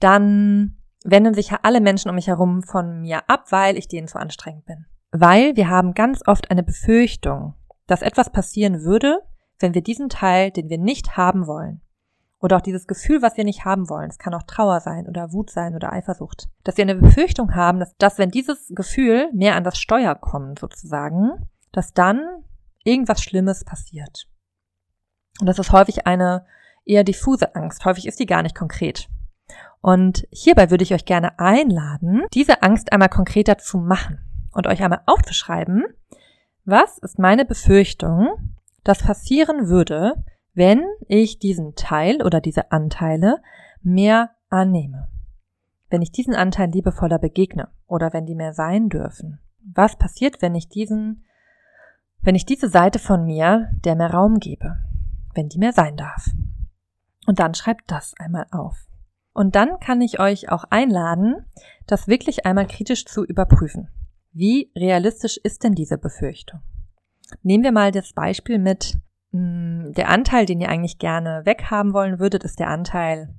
dann 0.00 0.76
wenden 1.04 1.34
sich 1.34 1.50
ja 1.50 1.60
alle 1.62 1.80
Menschen 1.80 2.08
um 2.08 2.14
mich 2.14 2.28
herum 2.28 2.62
von 2.62 3.00
mir 3.00 3.28
ab, 3.28 3.46
weil 3.50 3.76
ich 3.76 3.88
denen 3.88 4.08
zu 4.08 4.18
anstrengend 4.18 4.64
bin. 4.64 4.86
Weil 5.12 5.56
wir 5.56 5.68
haben 5.68 5.94
ganz 5.94 6.22
oft 6.26 6.50
eine 6.50 6.62
Befürchtung, 6.62 7.54
dass 7.86 8.02
etwas 8.02 8.30
passieren 8.30 8.82
würde, 8.82 9.20
wenn 9.58 9.74
wir 9.74 9.82
diesen 9.82 10.08
Teil, 10.08 10.50
den 10.50 10.68
wir 10.68 10.78
nicht 10.78 11.16
haben 11.16 11.46
wollen, 11.46 11.80
oder 12.44 12.58
auch 12.58 12.60
dieses 12.60 12.86
Gefühl, 12.86 13.22
was 13.22 13.38
wir 13.38 13.44
nicht 13.44 13.64
haben 13.64 13.88
wollen. 13.88 14.10
Es 14.10 14.18
kann 14.18 14.34
auch 14.34 14.42
Trauer 14.42 14.80
sein 14.80 15.08
oder 15.08 15.32
Wut 15.32 15.48
sein 15.48 15.74
oder 15.74 15.94
Eifersucht. 15.94 16.50
Dass 16.62 16.76
wir 16.76 16.82
eine 16.82 16.94
Befürchtung 16.94 17.54
haben, 17.54 17.80
dass, 17.80 17.96
dass 17.96 18.18
wenn 18.18 18.30
dieses 18.30 18.70
Gefühl 18.74 19.30
mehr 19.32 19.56
an 19.56 19.64
das 19.64 19.78
Steuer 19.78 20.14
kommt, 20.14 20.58
sozusagen, 20.58 21.48
dass 21.72 21.94
dann 21.94 22.20
irgendwas 22.84 23.22
Schlimmes 23.22 23.64
passiert. 23.64 24.26
Und 25.40 25.46
das 25.46 25.58
ist 25.58 25.72
häufig 25.72 26.06
eine 26.06 26.44
eher 26.84 27.02
diffuse 27.02 27.54
Angst. 27.54 27.86
Häufig 27.86 28.06
ist 28.06 28.20
die 28.20 28.26
gar 28.26 28.42
nicht 28.42 28.54
konkret. 28.54 29.08
Und 29.80 30.28
hierbei 30.30 30.70
würde 30.70 30.84
ich 30.84 30.92
euch 30.92 31.06
gerne 31.06 31.38
einladen, 31.38 32.24
diese 32.34 32.62
Angst 32.62 32.92
einmal 32.92 33.08
konkreter 33.08 33.56
zu 33.56 33.78
machen 33.78 34.18
und 34.52 34.66
euch 34.66 34.82
einmal 34.82 35.00
aufzuschreiben, 35.06 35.84
was 36.66 36.98
ist 36.98 37.18
meine 37.18 37.46
Befürchtung, 37.46 38.54
das 38.82 38.98
passieren 39.02 39.68
würde, 39.68 40.22
wenn 40.54 40.84
ich 41.08 41.38
diesen 41.38 41.74
Teil 41.74 42.22
oder 42.22 42.40
diese 42.40 42.72
Anteile 42.72 43.42
mehr 43.82 44.30
annehme. 44.48 45.08
Wenn 45.90 46.02
ich 46.02 46.12
diesen 46.12 46.34
Anteil 46.34 46.70
liebevoller 46.70 47.18
begegne 47.18 47.68
oder 47.86 48.12
wenn 48.12 48.26
die 48.26 48.34
mehr 48.34 48.52
sein 48.52 48.88
dürfen. 48.88 49.40
Was 49.74 49.96
passiert, 49.96 50.42
wenn 50.42 50.54
ich 50.54 50.68
diesen, 50.68 51.24
wenn 52.22 52.34
ich 52.34 52.46
diese 52.46 52.68
Seite 52.68 52.98
von 52.98 53.24
mir 53.24 53.70
der 53.84 53.96
mehr 53.96 54.12
Raum 54.12 54.38
gebe, 54.38 54.76
wenn 55.34 55.48
die 55.48 55.58
mehr 55.58 55.72
sein 55.72 55.96
darf? 55.96 56.28
Und 57.26 57.40
dann 57.40 57.54
schreibt 57.54 57.90
das 57.90 58.14
einmal 58.18 58.46
auf. 58.50 58.86
Und 59.32 59.56
dann 59.56 59.80
kann 59.80 60.00
ich 60.00 60.20
euch 60.20 60.50
auch 60.50 60.64
einladen, 60.70 61.46
das 61.86 62.06
wirklich 62.06 62.46
einmal 62.46 62.66
kritisch 62.66 63.04
zu 63.04 63.24
überprüfen. 63.24 63.88
Wie 64.32 64.70
realistisch 64.76 65.36
ist 65.38 65.64
denn 65.64 65.74
diese 65.74 65.98
Befürchtung? 65.98 66.60
Nehmen 67.42 67.64
wir 67.64 67.72
mal 67.72 67.90
das 67.90 68.12
Beispiel 68.12 68.58
mit, 68.58 68.98
der 69.36 70.10
Anteil, 70.10 70.46
den 70.46 70.60
ihr 70.60 70.68
eigentlich 70.68 70.98
gerne 70.98 71.42
weghaben 71.44 71.92
wollen 71.92 72.20
würdet, 72.20 72.44
ist 72.44 72.60
der 72.60 72.68
Anteil, 72.68 73.34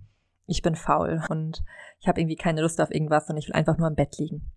ich 0.45 0.61
bin 0.61 0.75
faul 0.75 1.23
und 1.29 1.63
ich 1.99 2.07
habe 2.07 2.19
irgendwie 2.19 2.35
keine 2.35 2.61
Lust 2.61 2.81
auf 2.81 2.91
irgendwas 2.91 3.29
und 3.29 3.37
ich 3.37 3.47
will 3.47 3.55
einfach 3.55 3.77
nur 3.77 3.87
im 3.87 3.95
Bett 3.95 4.17
liegen. 4.17 4.51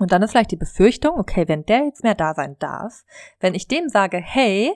Und 0.00 0.10
dann 0.10 0.22
ist 0.22 0.32
vielleicht 0.32 0.50
die 0.50 0.56
Befürchtung, 0.56 1.16
okay, 1.16 1.46
wenn 1.46 1.64
der 1.64 1.84
jetzt 1.84 2.02
mehr 2.02 2.16
da 2.16 2.34
sein 2.34 2.56
darf, 2.58 3.04
wenn 3.38 3.54
ich 3.54 3.68
dem 3.68 3.88
sage, 3.88 4.18
hey, 4.18 4.72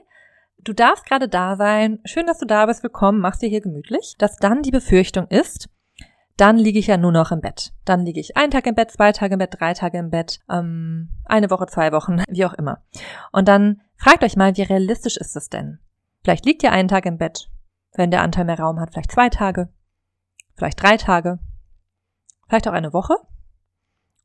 du 0.58 0.72
darfst 0.72 1.04
gerade 1.04 1.28
da 1.28 1.56
sein, 1.56 1.98
schön, 2.04 2.26
dass 2.26 2.38
du 2.38 2.46
da 2.46 2.66
bist, 2.66 2.84
willkommen, 2.84 3.20
machst 3.20 3.42
dir 3.42 3.48
hier 3.48 3.60
gemütlich, 3.60 4.14
dass 4.18 4.36
dann 4.36 4.62
die 4.62 4.70
Befürchtung 4.70 5.26
ist, 5.28 5.68
dann 6.36 6.58
liege 6.58 6.78
ich 6.78 6.86
ja 6.86 6.96
nur 6.96 7.12
noch 7.12 7.30
im 7.30 7.40
Bett. 7.40 7.72
Dann 7.84 8.04
liege 8.04 8.20
ich 8.20 8.36
einen 8.36 8.52
Tag 8.52 8.66
im 8.66 8.74
Bett, 8.74 8.90
zwei 8.90 9.12
Tage 9.12 9.34
im 9.34 9.38
Bett, 9.38 9.56
drei 9.58 9.74
Tage 9.74 9.98
im 9.98 10.10
Bett, 10.10 10.40
ähm, 10.50 11.10
eine 11.24 11.50
Woche, 11.50 11.66
zwei 11.66 11.92
Wochen, 11.92 12.22
wie 12.28 12.44
auch 12.44 12.54
immer. 12.54 12.82
Und 13.32 13.48
dann 13.48 13.80
fragt 14.02 14.24
euch 14.24 14.36
mal, 14.36 14.56
wie 14.56 14.62
realistisch 14.62 15.16
ist 15.16 15.36
es 15.36 15.48
denn? 15.48 15.78
Vielleicht 16.24 16.44
liegt 16.44 16.62
ihr 16.64 16.72
einen 16.72 16.88
Tag 16.88 17.06
im 17.06 17.18
Bett, 17.18 17.48
wenn 17.94 18.10
der 18.10 18.22
Anteil 18.22 18.44
mehr 18.44 18.58
Raum 18.58 18.80
hat, 18.80 18.90
vielleicht 18.92 19.12
zwei 19.12 19.28
Tage, 19.28 19.68
vielleicht 20.56 20.82
drei 20.82 20.96
Tage, 20.96 21.38
vielleicht 22.48 22.66
auch 22.66 22.72
eine 22.72 22.92
Woche. 22.92 23.14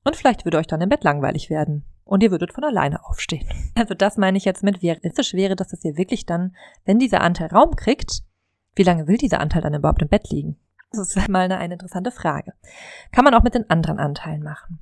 Und 0.04 0.16
vielleicht 0.16 0.46
würde 0.46 0.58
euch 0.58 0.68
dann 0.68 0.82
im 0.82 0.90
Bett 0.90 1.04
langweilig 1.04 1.50
werden 1.50 1.86
und 2.06 2.24
ihr 2.24 2.32
würdet 2.32 2.54
von 2.54 2.64
alleine 2.64 3.06
aufstehen. 3.06 3.48
Also 3.76 3.94
das 3.94 4.18
meine 4.18 4.38
ich 4.38 4.46
jetzt 4.46 4.64
mit, 4.64 4.82
wie 4.82 4.90
realistisch 4.90 5.36
wäre 5.36 5.56
das, 5.56 5.68
dass 5.68 5.86
ihr 5.86 5.96
wirklich 5.98 6.26
dann, 6.26 6.56
wenn 6.86 6.98
dieser 6.98 7.22
Anteil 7.22 7.50
Raum 7.50 7.76
kriegt, 7.76 8.24
wie 8.76 8.84
lange 8.84 9.08
will 9.08 9.18
dieser 9.18 9.40
Anteil 9.40 9.62
dann 9.62 9.76
überhaupt 9.76 10.02
im 10.02 10.08
Bett 10.08 10.30
liegen? 10.32 10.58
Das 10.92 11.16
ist 11.16 11.28
mal 11.30 11.42
eine, 11.42 11.60
eine 11.60 11.74
interessante 11.74 12.10
Frage. 12.10 12.54
Kann 13.12 13.24
man 13.24 13.36
auch 13.36 13.44
mit 13.44 13.54
den 13.54 13.70
anderen 13.70 14.00
Anteilen 14.00 14.42
machen. 14.42 14.80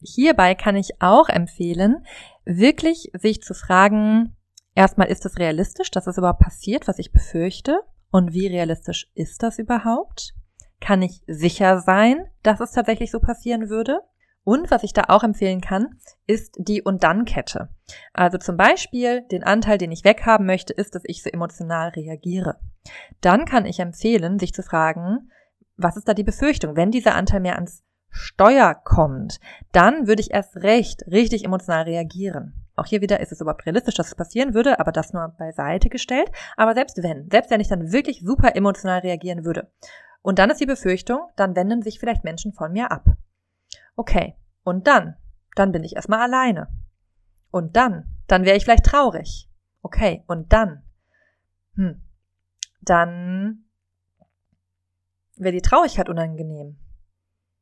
Hierbei 0.00 0.54
kann 0.54 0.76
ich 0.76 1.00
auch 1.00 1.28
empfehlen, 1.28 2.04
wirklich 2.48 3.10
sich 3.12 3.42
zu 3.42 3.54
fragen, 3.54 4.36
erstmal 4.74 5.08
ist 5.08 5.26
es 5.26 5.38
realistisch, 5.38 5.90
dass 5.90 6.06
es 6.06 6.18
überhaupt 6.18 6.40
passiert, 6.40 6.88
was 6.88 6.98
ich 6.98 7.12
befürchte? 7.12 7.80
Und 8.10 8.32
wie 8.32 8.46
realistisch 8.46 9.10
ist 9.14 9.42
das 9.42 9.58
überhaupt? 9.58 10.34
Kann 10.80 11.02
ich 11.02 11.22
sicher 11.26 11.80
sein, 11.80 12.24
dass 12.42 12.60
es 12.60 12.72
tatsächlich 12.72 13.10
so 13.10 13.20
passieren 13.20 13.68
würde? 13.68 14.00
Und 14.44 14.70
was 14.70 14.82
ich 14.82 14.94
da 14.94 15.04
auch 15.08 15.24
empfehlen 15.24 15.60
kann, 15.60 15.98
ist 16.26 16.54
die 16.58 16.80
Und 16.80 17.04
dann 17.04 17.26
Kette. 17.26 17.68
Also 18.14 18.38
zum 18.38 18.56
Beispiel 18.56 19.22
den 19.30 19.44
Anteil, 19.44 19.76
den 19.76 19.92
ich 19.92 20.04
weghaben 20.04 20.46
möchte, 20.46 20.72
ist, 20.72 20.94
dass 20.94 21.02
ich 21.04 21.22
so 21.22 21.28
emotional 21.28 21.90
reagiere. 21.90 22.58
Dann 23.20 23.44
kann 23.44 23.66
ich 23.66 23.78
empfehlen, 23.78 24.38
sich 24.38 24.54
zu 24.54 24.62
fragen, 24.62 25.30
was 25.76 25.98
ist 25.98 26.08
da 26.08 26.14
die 26.14 26.24
Befürchtung? 26.24 26.76
Wenn 26.76 26.90
dieser 26.90 27.14
Anteil 27.14 27.40
mehr 27.40 27.56
ans 27.56 27.84
Steuer 28.10 28.74
kommt, 28.74 29.40
dann 29.72 30.06
würde 30.06 30.22
ich 30.22 30.32
erst 30.32 30.56
recht 30.56 31.04
richtig 31.06 31.44
emotional 31.44 31.84
reagieren. 31.84 32.54
Auch 32.76 32.86
hier 32.86 33.00
wieder 33.00 33.18
ist 33.20 33.32
es 33.32 33.40
überhaupt 33.40 33.66
realistisch, 33.66 33.96
dass 33.96 34.06
es 34.06 34.14
passieren 34.14 34.54
würde, 34.54 34.78
aber 34.78 34.92
das 34.92 35.12
nur 35.12 35.26
beiseite 35.36 35.88
gestellt. 35.88 36.30
Aber 36.56 36.74
selbst 36.74 37.02
wenn, 37.02 37.28
selbst 37.28 37.50
wenn 37.50 37.60
ich 37.60 37.68
dann 37.68 37.92
wirklich 37.92 38.20
super 38.22 38.54
emotional 38.54 39.00
reagieren 39.00 39.44
würde. 39.44 39.70
Und 40.22 40.38
dann 40.38 40.50
ist 40.50 40.60
die 40.60 40.66
Befürchtung, 40.66 41.20
dann 41.36 41.56
wenden 41.56 41.82
sich 41.82 41.98
vielleicht 41.98 42.22
Menschen 42.22 42.52
von 42.52 42.72
mir 42.72 42.92
ab. 42.92 43.04
Okay, 43.96 44.36
und 44.62 44.86
dann? 44.86 45.16
Dann 45.56 45.72
bin 45.72 45.82
ich 45.82 45.96
erstmal 45.96 46.20
alleine. 46.20 46.68
Und 47.50 47.76
dann? 47.76 48.16
Dann 48.28 48.44
wäre 48.44 48.56
ich 48.56 48.64
vielleicht 48.64 48.84
traurig. 48.84 49.50
Okay, 49.82 50.22
und 50.28 50.52
dann? 50.52 50.84
Hm. 51.74 52.00
Dann 52.80 53.64
wäre 55.36 55.52
die 55.52 55.62
Traurigkeit 55.62 56.08
unangenehm. 56.08 56.78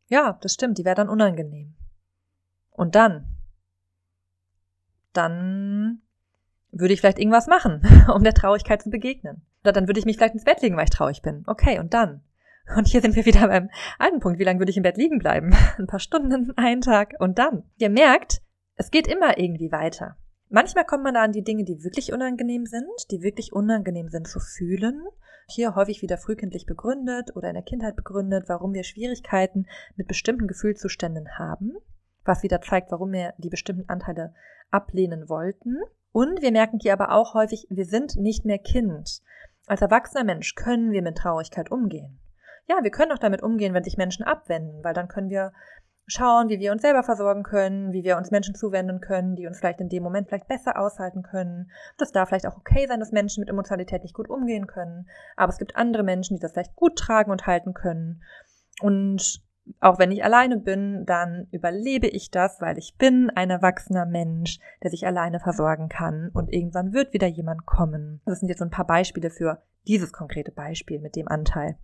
Ja, 0.08 0.38
das 0.40 0.54
stimmt, 0.54 0.78
die 0.78 0.84
wäre 0.84 0.94
dann 0.94 1.08
unangenehm. 1.08 1.74
Und 2.70 2.94
dann? 2.94 3.36
Dann 5.12 6.02
würde 6.70 6.94
ich 6.94 7.00
vielleicht 7.00 7.18
irgendwas 7.18 7.46
machen, 7.46 7.82
um 8.14 8.22
der 8.22 8.34
Traurigkeit 8.34 8.82
zu 8.82 8.90
begegnen. 8.90 9.42
Oder 9.62 9.72
dann 9.72 9.88
würde 9.88 9.98
ich 9.98 10.06
mich 10.06 10.16
vielleicht 10.16 10.34
ins 10.34 10.44
Bett 10.44 10.62
legen, 10.62 10.76
weil 10.76 10.84
ich 10.84 10.90
traurig 10.90 11.22
bin. 11.22 11.42
Okay, 11.46 11.78
und 11.78 11.94
dann? 11.94 12.22
Und 12.76 12.88
hier 12.88 13.00
sind 13.00 13.14
wir 13.14 13.24
wieder 13.24 13.46
beim 13.46 13.70
alten 13.98 14.20
Punkt. 14.20 14.38
Wie 14.38 14.44
lange 14.44 14.58
würde 14.58 14.70
ich 14.70 14.76
im 14.76 14.82
Bett 14.82 14.96
liegen 14.96 15.18
bleiben? 15.18 15.54
Ein 15.78 15.86
paar 15.86 16.00
Stunden, 16.00 16.52
einen 16.56 16.80
Tag 16.80 17.14
und 17.18 17.38
dann. 17.38 17.64
Ihr 17.78 17.90
merkt, 17.90 18.42
es 18.74 18.90
geht 18.90 19.06
immer 19.06 19.38
irgendwie 19.38 19.72
weiter. 19.72 20.16
Manchmal 20.48 20.84
kommt 20.84 21.02
man 21.02 21.14
da 21.14 21.22
an 21.22 21.32
die 21.32 21.42
Dinge, 21.42 21.64
die 21.64 21.82
wirklich 21.82 22.12
unangenehm 22.12 22.66
sind, 22.66 23.10
die 23.10 23.22
wirklich 23.22 23.52
unangenehm 23.52 24.08
sind 24.08 24.28
zu 24.28 24.38
fühlen. 24.38 25.04
Hier 25.48 25.74
häufig 25.74 26.02
wieder 26.02 26.18
frühkindlich 26.18 26.66
begründet 26.66 27.34
oder 27.34 27.48
in 27.48 27.54
der 27.54 27.62
Kindheit 27.62 27.96
begründet, 27.96 28.48
warum 28.48 28.72
wir 28.72 28.84
Schwierigkeiten 28.84 29.66
mit 29.96 30.08
bestimmten 30.08 30.46
Gefühlszuständen 30.46 31.38
haben, 31.38 31.72
was 32.24 32.42
wieder 32.42 32.60
zeigt, 32.60 32.90
warum 32.92 33.12
wir 33.12 33.34
die 33.38 33.50
bestimmten 33.50 33.88
Anteile 33.88 34.34
ablehnen 34.70 35.28
wollten. 35.28 35.76
Und 36.12 36.42
wir 36.42 36.52
merken 36.52 36.78
hier 36.80 36.92
aber 36.92 37.12
auch 37.12 37.34
häufig, 37.34 37.66
wir 37.70 37.84
sind 37.84 38.16
nicht 38.16 38.44
mehr 38.44 38.58
Kind. 38.58 39.20
Als 39.66 39.82
erwachsener 39.82 40.24
Mensch 40.24 40.54
können 40.54 40.92
wir 40.92 41.02
mit 41.02 41.18
Traurigkeit 41.18 41.70
umgehen 41.70 42.20
ja, 42.68 42.82
wir 42.82 42.90
können 42.90 43.12
auch 43.12 43.18
damit 43.18 43.42
umgehen, 43.42 43.74
wenn 43.74 43.84
sich 43.84 43.96
Menschen 43.96 44.24
abwenden, 44.24 44.82
weil 44.82 44.94
dann 44.94 45.08
können 45.08 45.30
wir 45.30 45.52
schauen, 46.06 46.48
wie 46.48 46.58
wir 46.60 46.72
uns 46.72 46.82
selber 46.82 47.02
versorgen 47.02 47.42
können, 47.42 47.92
wie 47.92 48.04
wir 48.04 48.16
uns 48.16 48.30
Menschen 48.30 48.54
zuwenden 48.54 49.00
können, 49.00 49.34
die 49.34 49.46
uns 49.46 49.58
vielleicht 49.58 49.80
in 49.80 49.88
dem 49.88 50.02
Moment 50.02 50.28
vielleicht 50.28 50.48
besser 50.48 50.78
aushalten 50.78 51.22
können. 51.22 51.70
Das 51.98 52.12
darf 52.12 52.28
vielleicht 52.28 52.46
auch 52.46 52.56
okay 52.56 52.86
sein, 52.86 53.00
dass 53.00 53.12
Menschen 53.12 53.40
mit 53.40 53.48
Emotionalität 53.48 54.02
nicht 54.02 54.14
gut 54.14 54.30
umgehen 54.30 54.66
können, 54.66 55.08
aber 55.36 55.50
es 55.50 55.58
gibt 55.58 55.76
andere 55.76 56.02
Menschen, 56.02 56.36
die 56.36 56.40
das 56.40 56.52
vielleicht 56.52 56.76
gut 56.76 56.96
tragen 56.96 57.30
und 57.30 57.46
halten 57.46 57.74
können. 57.74 58.22
Und 58.80 59.42
auch 59.80 59.98
wenn 59.98 60.12
ich 60.12 60.22
alleine 60.22 60.58
bin, 60.58 61.04
dann 61.06 61.48
überlebe 61.50 62.06
ich 62.06 62.30
das, 62.30 62.60
weil 62.60 62.78
ich 62.78 62.96
bin 62.96 63.30
ein 63.30 63.50
erwachsener 63.50 64.06
Mensch, 64.06 64.60
der 64.82 64.90
sich 64.90 65.06
alleine 65.06 65.40
versorgen 65.40 65.88
kann 65.88 66.30
und 66.32 66.52
irgendwann 66.52 66.92
wird 66.92 67.12
wieder 67.12 67.26
jemand 67.26 67.66
kommen. 67.66 68.20
Das 68.26 68.40
sind 68.40 68.48
jetzt 68.48 68.60
so 68.60 68.64
ein 68.64 68.70
paar 68.70 68.86
Beispiele 68.86 69.30
für 69.30 69.62
dieses 69.88 70.12
konkrete 70.12 70.52
Beispiel 70.52 71.00
mit 71.00 71.16
dem 71.16 71.26
Anteil. 71.26 71.76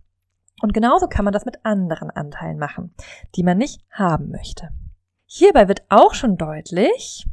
Und 0.61 0.73
genauso 0.73 1.07
kann 1.07 1.25
man 1.25 1.33
das 1.33 1.45
mit 1.45 1.65
anderen 1.65 2.09
Anteilen 2.09 2.57
machen, 2.57 2.93
die 3.35 3.43
man 3.43 3.57
nicht 3.57 3.81
haben 3.91 4.29
möchte. 4.29 4.69
Hierbei 5.25 5.67
wird 5.67 5.83
auch 5.89 6.13
schon 6.13 6.37
deutlich 6.37 7.27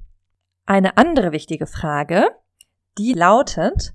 eine 0.66 0.96
andere 0.96 1.32
wichtige 1.32 1.66
Frage, 1.66 2.30
die 2.98 3.12
lautet, 3.12 3.94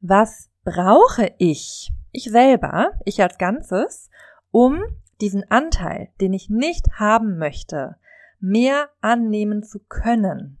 was 0.00 0.50
brauche 0.64 1.32
ich, 1.38 1.92
ich 2.12 2.24
selber, 2.24 2.92
ich 3.04 3.22
als 3.22 3.38
Ganzes, 3.38 4.10
um 4.50 4.82
diesen 5.20 5.50
Anteil, 5.50 6.08
den 6.20 6.32
ich 6.32 6.48
nicht 6.48 6.98
haben 6.98 7.38
möchte, 7.38 7.96
mehr 8.40 8.88
annehmen 9.00 9.62
zu 9.62 9.80
können. 9.80 10.58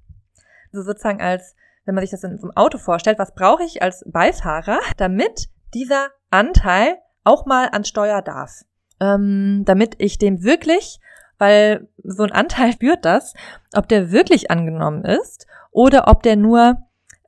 Also 0.72 0.82
sozusagen 0.82 1.20
als, 1.20 1.56
wenn 1.84 1.94
man 1.94 2.02
sich 2.02 2.10
das 2.10 2.24
in 2.24 2.38
einem 2.38 2.56
Auto 2.56 2.78
vorstellt, 2.78 3.18
was 3.18 3.34
brauche 3.34 3.64
ich 3.64 3.82
als 3.82 4.04
Beifahrer, 4.06 4.78
damit 4.96 5.48
dieser 5.74 6.08
Anteil 6.30 6.98
auch 7.24 7.46
mal 7.46 7.68
an 7.70 7.84
Steuer 7.84 8.22
darf. 8.22 8.62
Ähm, 9.00 9.62
damit 9.64 9.94
ich 9.98 10.18
dem 10.18 10.42
wirklich, 10.42 11.00
weil 11.38 11.88
so 12.02 12.22
ein 12.22 12.32
Anteil 12.32 12.72
spürt 12.74 13.04
das, 13.04 13.34
ob 13.74 13.88
der 13.88 14.10
wirklich 14.10 14.50
angenommen 14.50 15.04
ist 15.04 15.46
oder 15.70 16.08
ob 16.08 16.22
der 16.22 16.36
nur 16.36 16.78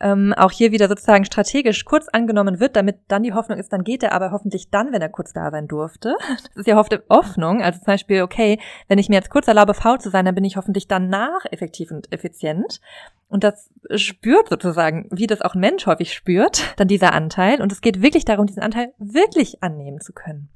ähm, 0.02 0.34
auch 0.36 0.50
hier 0.50 0.72
wieder 0.72 0.88
sozusagen 0.88 1.24
strategisch 1.24 1.84
kurz 1.84 2.08
angenommen 2.08 2.60
wird, 2.60 2.76
damit 2.76 2.98
dann 3.08 3.22
die 3.22 3.32
Hoffnung 3.32 3.58
ist, 3.58 3.72
dann 3.72 3.84
geht 3.84 4.02
er 4.02 4.12
aber 4.12 4.32
hoffentlich 4.32 4.70
dann, 4.70 4.92
wenn 4.92 5.00
er 5.00 5.08
kurz 5.08 5.32
da 5.32 5.50
sein 5.50 5.68
durfte. 5.68 6.16
Das 6.28 6.56
ist 6.56 6.66
ja 6.66 6.76
Hoffnung. 6.76 7.62
Also 7.62 7.78
zum 7.78 7.86
Beispiel, 7.86 8.22
okay, 8.22 8.58
wenn 8.88 8.98
ich 8.98 9.08
mir 9.08 9.14
jetzt 9.14 9.30
kurz 9.30 9.48
erlaube, 9.48 9.74
faul 9.74 10.00
zu 10.00 10.10
sein, 10.10 10.24
dann 10.24 10.34
bin 10.34 10.44
ich 10.44 10.56
hoffentlich 10.56 10.88
danach 10.88 11.44
effektiv 11.50 11.90
und 11.92 12.12
effizient. 12.12 12.80
Und 13.28 13.44
das 13.44 13.70
spürt 13.94 14.48
sozusagen, 14.48 15.08
wie 15.10 15.26
das 15.26 15.40
auch 15.40 15.54
ein 15.54 15.60
Mensch 15.60 15.86
häufig 15.86 16.12
spürt, 16.12 16.74
dann 16.76 16.88
dieser 16.88 17.12
Anteil. 17.12 17.62
Und 17.62 17.72
es 17.72 17.80
geht 17.80 18.02
wirklich 18.02 18.24
darum, 18.24 18.46
diesen 18.46 18.62
Anteil 18.62 18.92
wirklich 18.98 19.62
annehmen 19.62 20.00
zu 20.00 20.12
können. 20.12 20.50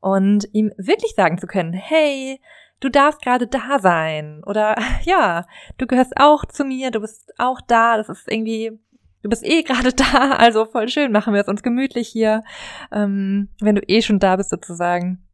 Und 0.00 0.48
ihm 0.52 0.72
wirklich 0.76 1.14
sagen 1.14 1.38
zu 1.38 1.46
können, 1.46 1.72
hey, 1.72 2.40
du 2.80 2.88
darfst 2.88 3.22
gerade 3.22 3.46
da 3.46 3.78
sein. 3.78 4.42
Oder 4.44 4.76
ja, 5.04 5.46
du 5.78 5.86
gehörst 5.86 6.14
auch 6.16 6.44
zu 6.44 6.64
mir, 6.64 6.90
du 6.90 7.00
bist 7.00 7.32
auch 7.38 7.60
da. 7.60 7.96
Das 7.96 8.08
ist 8.08 8.30
irgendwie 8.30 8.78
du 9.26 9.30
bist 9.30 9.44
eh 9.44 9.62
gerade 9.62 9.92
da, 10.12 10.32
also 10.32 10.64
voll 10.64 10.88
schön, 10.88 11.12
machen 11.12 11.34
wir 11.34 11.40
es 11.40 11.48
uns 11.48 11.62
gemütlich 11.62 12.08
hier, 12.08 12.42
ähm, 12.92 13.48
wenn 13.60 13.74
du 13.74 13.82
eh 13.86 14.02
schon 14.02 14.18
da 14.18 14.36
bist 14.36 14.50
sozusagen. 14.50 15.26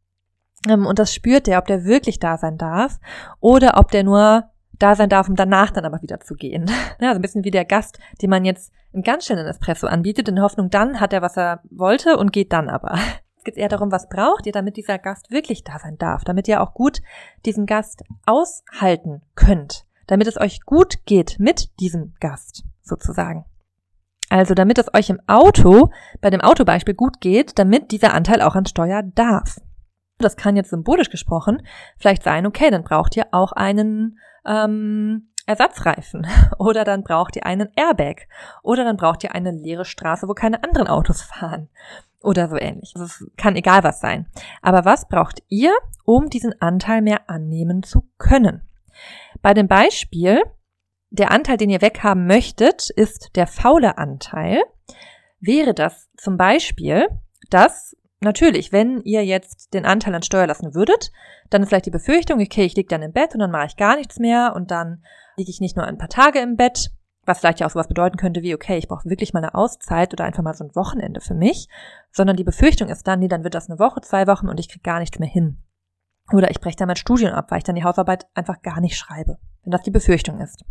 Ähm, 0.67 0.85
und 0.85 0.99
das 0.99 1.13
spürt 1.13 1.47
der, 1.47 1.59
ob 1.59 1.65
der 1.65 1.85
wirklich 1.85 2.19
da 2.19 2.37
sein 2.37 2.57
darf 2.57 2.99
oder 3.39 3.77
ob 3.77 3.91
der 3.91 4.03
nur 4.03 4.45
da 4.79 4.95
sein 4.95 5.09
darf, 5.09 5.29
um 5.29 5.35
danach 5.35 5.71
dann 5.71 5.85
aber 5.85 6.01
wieder 6.01 6.19
zu 6.19 6.35
gehen. 6.35 6.69
Ja, 6.99 7.09
also 7.09 7.19
ein 7.19 7.21
bisschen 7.21 7.43
wie 7.43 7.51
der 7.51 7.65
Gast, 7.65 7.99
dem 8.21 8.29
man 8.29 8.45
jetzt 8.45 8.71
einen 8.93 9.03
ganz 9.03 9.25
schönen 9.25 9.45
Espresso 9.45 9.87
anbietet, 9.87 10.29
in 10.29 10.41
Hoffnung, 10.41 10.69
dann 10.69 10.99
hat 10.99 11.11
er, 11.11 11.21
was 11.21 11.37
er 11.37 11.61
wollte 11.69 12.17
und 12.17 12.33
geht 12.33 12.53
dann 12.53 12.69
aber. 12.69 12.97
Es 13.35 13.45
geht 13.45 13.57
eher 13.57 13.67
darum, 13.67 13.91
was 13.91 14.07
braucht 14.07 14.45
ihr, 14.45 14.53
damit 14.53 14.77
dieser 14.77 14.97
Gast 14.97 15.29
wirklich 15.29 15.65
da 15.65 15.77
sein 15.77 15.97
darf, 15.97 16.23
damit 16.23 16.47
ihr 16.47 16.61
auch 16.61 16.73
gut 16.73 17.01
diesen 17.45 17.65
Gast 17.65 18.05
aushalten 18.25 19.21
könnt 19.35 19.85
damit 20.07 20.27
es 20.27 20.39
euch 20.39 20.61
gut 20.61 21.05
geht 21.05 21.37
mit 21.39 21.79
diesem 21.79 22.13
Gast 22.19 22.65
sozusagen. 22.81 23.45
Also 24.33 24.55
damit 24.55 24.79
es 24.79 24.91
euch 24.95 25.11
im 25.11 25.19
Auto, 25.27 25.91
bei 26.19 26.31
dem 26.31 26.41
Autobeispiel 26.41 26.95
gut 26.95 27.21
geht, 27.21 27.59
damit 27.59 27.91
dieser 27.91 28.15
Anteil 28.15 28.41
auch 28.41 28.55
an 28.55 28.65
Steuer 28.65 29.03
darf. 29.03 29.61
Das 30.17 30.37
kann 30.37 30.55
jetzt 30.55 30.71
symbolisch 30.71 31.11
gesprochen 31.11 31.61
vielleicht 31.99 32.23
sein, 32.23 32.47
okay, 32.47 32.71
dann 32.71 32.83
braucht 32.83 33.15
ihr 33.15 33.27
auch 33.29 33.51
einen 33.51 34.17
ähm, 34.43 35.29
Ersatzreifen 35.45 36.25
oder 36.57 36.83
dann 36.83 37.03
braucht 37.03 37.35
ihr 37.35 37.45
einen 37.45 37.69
Airbag 37.75 38.27
oder 38.63 38.83
dann 38.83 38.97
braucht 38.97 39.23
ihr 39.23 39.35
eine 39.35 39.51
leere 39.51 39.85
Straße, 39.85 40.27
wo 40.27 40.33
keine 40.33 40.63
anderen 40.63 40.87
Autos 40.87 41.21
fahren 41.21 41.69
oder 42.19 42.49
so 42.49 42.57
ähnlich. 42.57 42.93
Also 42.95 43.05
es 43.05 43.31
kann 43.37 43.55
egal 43.55 43.83
was 43.83 43.99
sein. 43.99 44.25
Aber 44.63 44.83
was 44.83 45.07
braucht 45.07 45.43
ihr, 45.47 45.75
um 46.05 46.31
diesen 46.31 46.59
Anteil 46.59 47.03
mehr 47.03 47.29
annehmen 47.29 47.83
zu 47.83 48.09
können? 48.17 48.67
Bei 49.43 49.53
dem 49.53 49.67
Beispiel, 49.67 50.41
der 51.13 51.31
Anteil, 51.31 51.57
den 51.57 51.69
ihr 51.69 51.81
weghaben 51.81 52.25
möchtet, 52.25 52.89
ist 52.89 53.35
der 53.35 53.45
faule 53.45 53.97
Anteil. 53.99 54.63
Wäre 55.39 55.75
das 55.75 56.09
zum 56.17 56.37
Beispiel, 56.37 57.07
dass 57.51 57.95
natürlich, 58.19 58.71
wenn 58.71 59.01
ihr 59.01 59.23
jetzt 59.23 59.73
den 59.75 59.85
Anteil 59.85 60.15
an 60.15 60.23
Steuer 60.23 60.47
lassen 60.47 60.73
würdet, 60.73 61.11
dann 61.51 61.61
ist 61.61 61.69
vielleicht 61.69 61.85
die 61.85 61.91
Befürchtung, 61.91 62.41
okay, 62.41 62.65
ich 62.65 62.75
liege 62.75 62.87
dann 62.87 63.03
im 63.03 63.11
Bett 63.11 63.33
und 63.35 63.41
dann 63.41 63.51
mache 63.51 63.67
ich 63.67 63.77
gar 63.77 63.95
nichts 63.95 64.17
mehr 64.17 64.53
und 64.55 64.71
dann 64.71 65.03
liege 65.37 65.51
ich 65.51 65.61
nicht 65.61 65.77
nur 65.77 65.85
ein 65.85 65.99
paar 65.99 66.09
Tage 66.09 66.39
im 66.39 66.55
Bett, 66.55 66.89
was 67.25 67.39
vielleicht 67.39 67.59
ja 67.59 67.67
auch 67.67 67.71
sowas 67.71 67.87
bedeuten 67.87 68.17
könnte 68.17 68.41
wie, 68.41 68.55
okay, 68.55 68.77
ich 68.77 68.87
brauche 68.87 69.07
wirklich 69.07 69.33
mal 69.33 69.43
eine 69.43 69.53
Auszeit 69.53 70.13
oder 70.13 70.23
einfach 70.23 70.41
mal 70.41 70.55
so 70.55 70.63
ein 70.63 70.75
Wochenende 70.75 71.21
für 71.21 71.35
mich, 71.35 71.67
sondern 72.11 72.37
die 72.37 72.43
Befürchtung 72.43 72.89
ist 72.89 73.07
dann, 73.07 73.19
nee, 73.19 73.27
dann 73.27 73.43
wird 73.43 73.53
das 73.53 73.69
eine 73.69 73.77
Woche, 73.77 74.01
zwei 74.01 74.25
Wochen 74.25 74.49
und 74.49 74.59
ich 74.59 74.67
kriege 74.67 74.81
gar 74.81 74.99
nichts 74.99 75.19
mehr 75.19 75.29
hin. 75.29 75.59
Oder 76.31 76.49
ich 76.51 76.61
breche 76.61 76.77
dann 76.77 76.87
mein 76.87 76.95
Studium 76.95 77.33
ab, 77.33 77.51
weil 77.51 77.59
ich 77.59 77.63
dann 77.63 77.75
die 77.75 77.83
Hausarbeit 77.83 78.27
einfach 78.33 78.61
gar 78.61 78.79
nicht 78.79 78.97
schreibe, 78.97 79.37
wenn 79.63 79.71
das 79.71 79.83
die 79.83 79.91
Befürchtung 79.91 80.39
ist. 80.39 80.63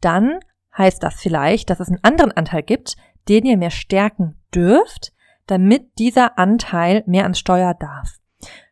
Dann 0.00 0.40
heißt 0.76 1.02
das 1.02 1.14
vielleicht, 1.14 1.70
dass 1.70 1.80
es 1.80 1.88
einen 1.88 2.04
anderen 2.04 2.32
Anteil 2.32 2.62
gibt, 2.62 2.96
den 3.28 3.44
ihr 3.44 3.56
mehr 3.56 3.70
stärken 3.70 4.40
dürft, 4.54 5.12
damit 5.46 5.98
dieser 5.98 6.38
Anteil 6.38 7.02
mehr 7.06 7.24
ans 7.24 7.38
Steuer 7.38 7.74
darf. 7.74 8.18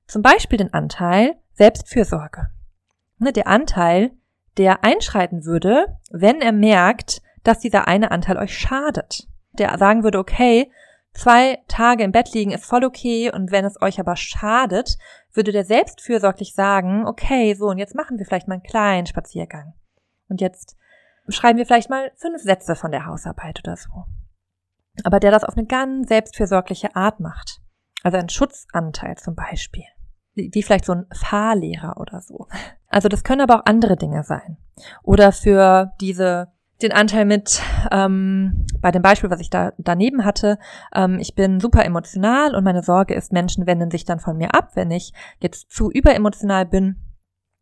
Zum 0.06 0.22
Beispiel 0.22 0.58
den 0.58 0.72
Anteil 0.72 1.36
Selbstfürsorge. 1.54 2.48
Ne, 3.18 3.32
der 3.32 3.48
Anteil, 3.48 4.12
der 4.56 4.84
einschreiten 4.84 5.44
würde, 5.44 5.98
wenn 6.10 6.40
er 6.40 6.52
merkt, 6.52 7.20
dass 7.42 7.58
dieser 7.58 7.88
eine 7.88 8.10
Anteil 8.10 8.36
euch 8.36 8.56
schadet. 8.56 9.26
Der 9.52 9.76
sagen 9.76 10.04
würde, 10.04 10.18
okay, 10.18 10.70
zwei 11.14 11.58
Tage 11.66 12.04
im 12.04 12.12
Bett 12.12 12.32
liegen 12.32 12.52
ist 12.52 12.64
voll 12.64 12.84
okay 12.84 13.32
und 13.32 13.50
wenn 13.50 13.64
es 13.64 13.80
euch 13.82 13.98
aber 13.98 14.14
schadet, 14.14 14.98
würde 15.32 15.52
der 15.52 15.64
selbstfürsorglich 15.64 16.54
sagen, 16.54 17.06
okay, 17.06 17.54
so 17.54 17.66
und 17.66 17.78
jetzt 17.78 17.94
machen 17.94 18.18
wir 18.18 18.26
vielleicht 18.26 18.48
mal 18.48 18.54
einen 18.54 18.62
kleinen 18.62 19.06
Spaziergang. 19.06 19.74
Und 20.28 20.40
jetzt 20.40 20.76
schreiben 21.28 21.58
wir 21.58 21.66
vielleicht 21.66 21.90
mal 21.90 22.12
fünf 22.16 22.42
Sätze 22.42 22.74
von 22.74 22.90
der 22.90 23.06
Hausarbeit 23.06 23.60
oder 23.60 23.76
so. 23.76 24.04
Aber 25.04 25.20
der 25.20 25.30
das 25.30 25.44
auf 25.44 25.56
eine 25.56 25.66
ganz 25.66 26.08
selbstfürsorgliche 26.08 26.96
Art 26.96 27.20
macht. 27.20 27.60
Also 28.02 28.18
ein 28.18 28.28
Schutzanteil 28.28 29.16
zum 29.16 29.34
Beispiel 29.34 29.84
wie 30.38 30.62
vielleicht 30.62 30.84
so 30.84 30.92
ein 30.92 31.06
Fahrlehrer 31.12 31.98
oder 31.98 32.20
so. 32.20 32.46
Also 32.88 33.08
das 33.08 33.24
können 33.24 33.40
aber 33.40 33.56
auch 33.56 33.66
andere 33.66 33.96
Dinge 33.96 34.22
sein. 34.24 34.56
Oder 35.02 35.32
für 35.32 35.92
diese 36.00 36.52
den 36.82 36.92
Anteil 36.92 37.24
mit, 37.24 37.60
ähm, 37.90 38.66
bei 38.80 38.90
dem 38.90 39.02
Beispiel, 39.02 39.30
was 39.30 39.40
ich 39.40 39.50
da 39.50 39.72
daneben 39.78 40.24
hatte, 40.24 40.58
ähm, 40.94 41.18
ich 41.18 41.34
bin 41.34 41.60
super 41.60 41.84
emotional 41.84 42.54
und 42.54 42.64
meine 42.64 42.82
Sorge 42.82 43.14
ist, 43.14 43.32
Menschen 43.32 43.66
wenden 43.66 43.90
sich 43.90 44.04
dann 44.04 44.20
von 44.20 44.36
mir 44.36 44.54
ab, 44.54 44.70
wenn 44.74 44.90
ich 44.90 45.12
jetzt 45.40 45.70
zu 45.70 45.90
überemotional 45.90 46.66
bin. 46.66 46.96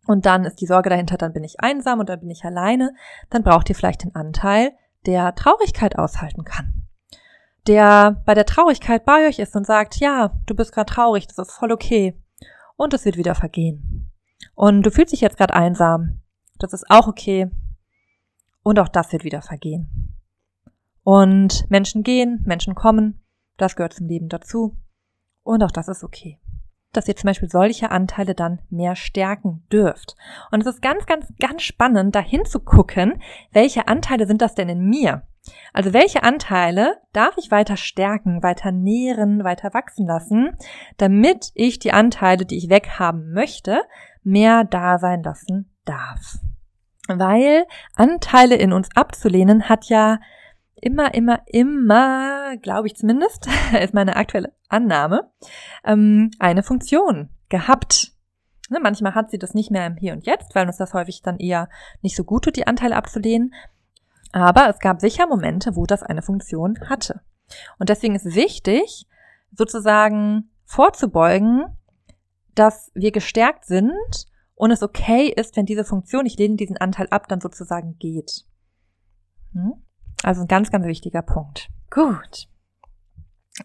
Und 0.06 0.26
dann 0.26 0.44
ist 0.44 0.60
die 0.60 0.66
Sorge 0.66 0.90
dahinter, 0.90 1.16
dann 1.16 1.32
bin 1.32 1.44
ich 1.44 1.60
einsam 1.60 1.98
und 1.98 2.08
dann 2.08 2.20
bin 2.20 2.30
ich 2.30 2.44
alleine. 2.44 2.94
Dann 3.30 3.42
braucht 3.42 3.68
ihr 3.68 3.74
vielleicht 3.74 4.04
den 4.04 4.14
Anteil, 4.14 4.72
der 5.04 5.34
Traurigkeit 5.34 5.98
aushalten 5.98 6.44
kann. 6.44 6.86
Der 7.66 8.22
bei 8.24 8.34
der 8.34 8.46
Traurigkeit 8.46 9.04
bei 9.04 9.26
euch 9.26 9.40
ist 9.40 9.56
und 9.56 9.66
sagt, 9.66 9.96
ja, 9.96 10.38
du 10.46 10.54
bist 10.54 10.72
gerade 10.72 10.92
traurig, 10.92 11.26
das 11.26 11.38
ist 11.38 11.52
voll 11.54 11.72
okay 11.72 12.16
und 12.76 12.94
es 12.94 13.04
wird 13.04 13.16
wieder 13.16 13.34
vergehen. 13.34 14.12
Und 14.54 14.82
du 14.82 14.90
fühlst 14.90 15.12
dich 15.12 15.22
jetzt 15.22 15.38
gerade 15.38 15.54
einsam. 15.54 16.20
Das 16.58 16.72
ist 16.72 16.88
auch 16.88 17.08
okay. 17.08 17.50
Und 18.66 18.80
auch 18.80 18.88
das 18.88 19.12
wird 19.12 19.22
wieder 19.22 19.42
vergehen. 19.42 20.12
Und 21.04 21.70
Menschen 21.70 22.02
gehen, 22.02 22.42
Menschen 22.46 22.74
kommen. 22.74 23.24
Das 23.58 23.76
gehört 23.76 23.92
zum 23.92 24.08
Leben 24.08 24.28
dazu. 24.28 24.76
Und 25.44 25.62
auch 25.62 25.70
das 25.70 25.86
ist 25.86 26.02
okay. 26.02 26.40
Dass 26.92 27.06
ihr 27.06 27.14
zum 27.14 27.28
Beispiel 27.28 27.48
solche 27.48 27.92
Anteile 27.92 28.34
dann 28.34 28.60
mehr 28.68 28.96
stärken 28.96 29.64
dürft. 29.70 30.16
Und 30.50 30.62
es 30.62 30.66
ist 30.66 30.82
ganz, 30.82 31.06
ganz, 31.06 31.32
ganz 31.38 31.62
spannend, 31.62 32.16
dahin 32.16 32.44
zu 32.44 32.58
gucken, 32.58 33.22
welche 33.52 33.86
Anteile 33.86 34.26
sind 34.26 34.42
das 34.42 34.56
denn 34.56 34.68
in 34.68 34.84
mir? 34.88 35.22
Also 35.72 35.92
welche 35.92 36.24
Anteile 36.24 36.96
darf 37.12 37.36
ich 37.38 37.52
weiter 37.52 37.76
stärken, 37.76 38.42
weiter 38.42 38.72
nähren, 38.72 39.44
weiter 39.44 39.74
wachsen 39.74 40.08
lassen, 40.08 40.56
damit 40.96 41.52
ich 41.54 41.78
die 41.78 41.92
Anteile, 41.92 42.44
die 42.44 42.56
ich 42.56 42.68
weghaben 42.68 43.32
möchte, 43.32 43.82
mehr 44.24 44.64
da 44.64 44.98
sein 44.98 45.22
lassen 45.22 45.72
darf. 45.84 46.40
Weil 47.08 47.66
Anteile 47.94 48.56
in 48.56 48.72
uns 48.72 48.88
abzulehnen 48.94 49.68
hat 49.68 49.86
ja 49.86 50.18
immer, 50.74 51.14
immer, 51.14 51.40
immer, 51.46 52.56
glaube 52.58 52.88
ich 52.88 52.96
zumindest, 52.96 53.48
ist 53.80 53.94
meine 53.94 54.16
aktuelle 54.16 54.52
Annahme, 54.68 55.30
ähm, 55.84 56.30
eine 56.38 56.62
Funktion 56.62 57.30
gehabt. 57.48 58.12
Ne, 58.68 58.80
manchmal 58.80 59.14
hat 59.14 59.30
sie 59.30 59.38
das 59.38 59.54
nicht 59.54 59.70
mehr 59.70 59.86
im 59.86 59.96
Hier 59.96 60.12
und 60.12 60.26
Jetzt, 60.26 60.54
weil 60.54 60.66
uns 60.66 60.76
das 60.76 60.92
häufig 60.92 61.22
dann 61.22 61.38
eher 61.38 61.68
nicht 62.02 62.16
so 62.16 62.24
gut 62.24 62.44
tut, 62.44 62.56
die 62.56 62.66
Anteile 62.66 62.96
abzulehnen. 62.96 63.54
Aber 64.32 64.68
es 64.68 64.80
gab 64.80 65.00
sicher 65.00 65.26
Momente, 65.28 65.76
wo 65.76 65.86
das 65.86 66.02
eine 66.02 66.22
Funktion 66.22 66.78
hatte. 66.88 67.20
Und 67.78 67.88
deswegen 67.88 68.16
ist 68.16 68.34
wichtig, 68.34 69.06
sozusagen 69.52 70.50
vorzubeugen, 70.64 71.64
dass 72.54 72.90
wir 72.94 73.12
gestärkt 73.12 73.64
sind 73.64 73.94
und 74.56 74.70
es 74.70 74.82
okay 74.82 75.28
ist, 75.28 75.56
wenn 75.56 75.66
diese 75.66 75.84
Funktion, 75.84 76.26
ich 76.26 76.38
lehne 76.38 76.56
diesen 76.56 76.78
Anteil 76.78 77.06
ab, 77.10 77.28
dann 77.28 77.40
sozusagen 77.40 77.98
geht. 77.98 78.44
Hm? 79.52 79.74
Also 80.22 80.40
ein 80.40 80.48
ganz, 80.48 80.70
ganz 80.70 80.86
wichtiger 80.86 81.22
Punkt. 81.22 81.68
Gut. 81.90 82.48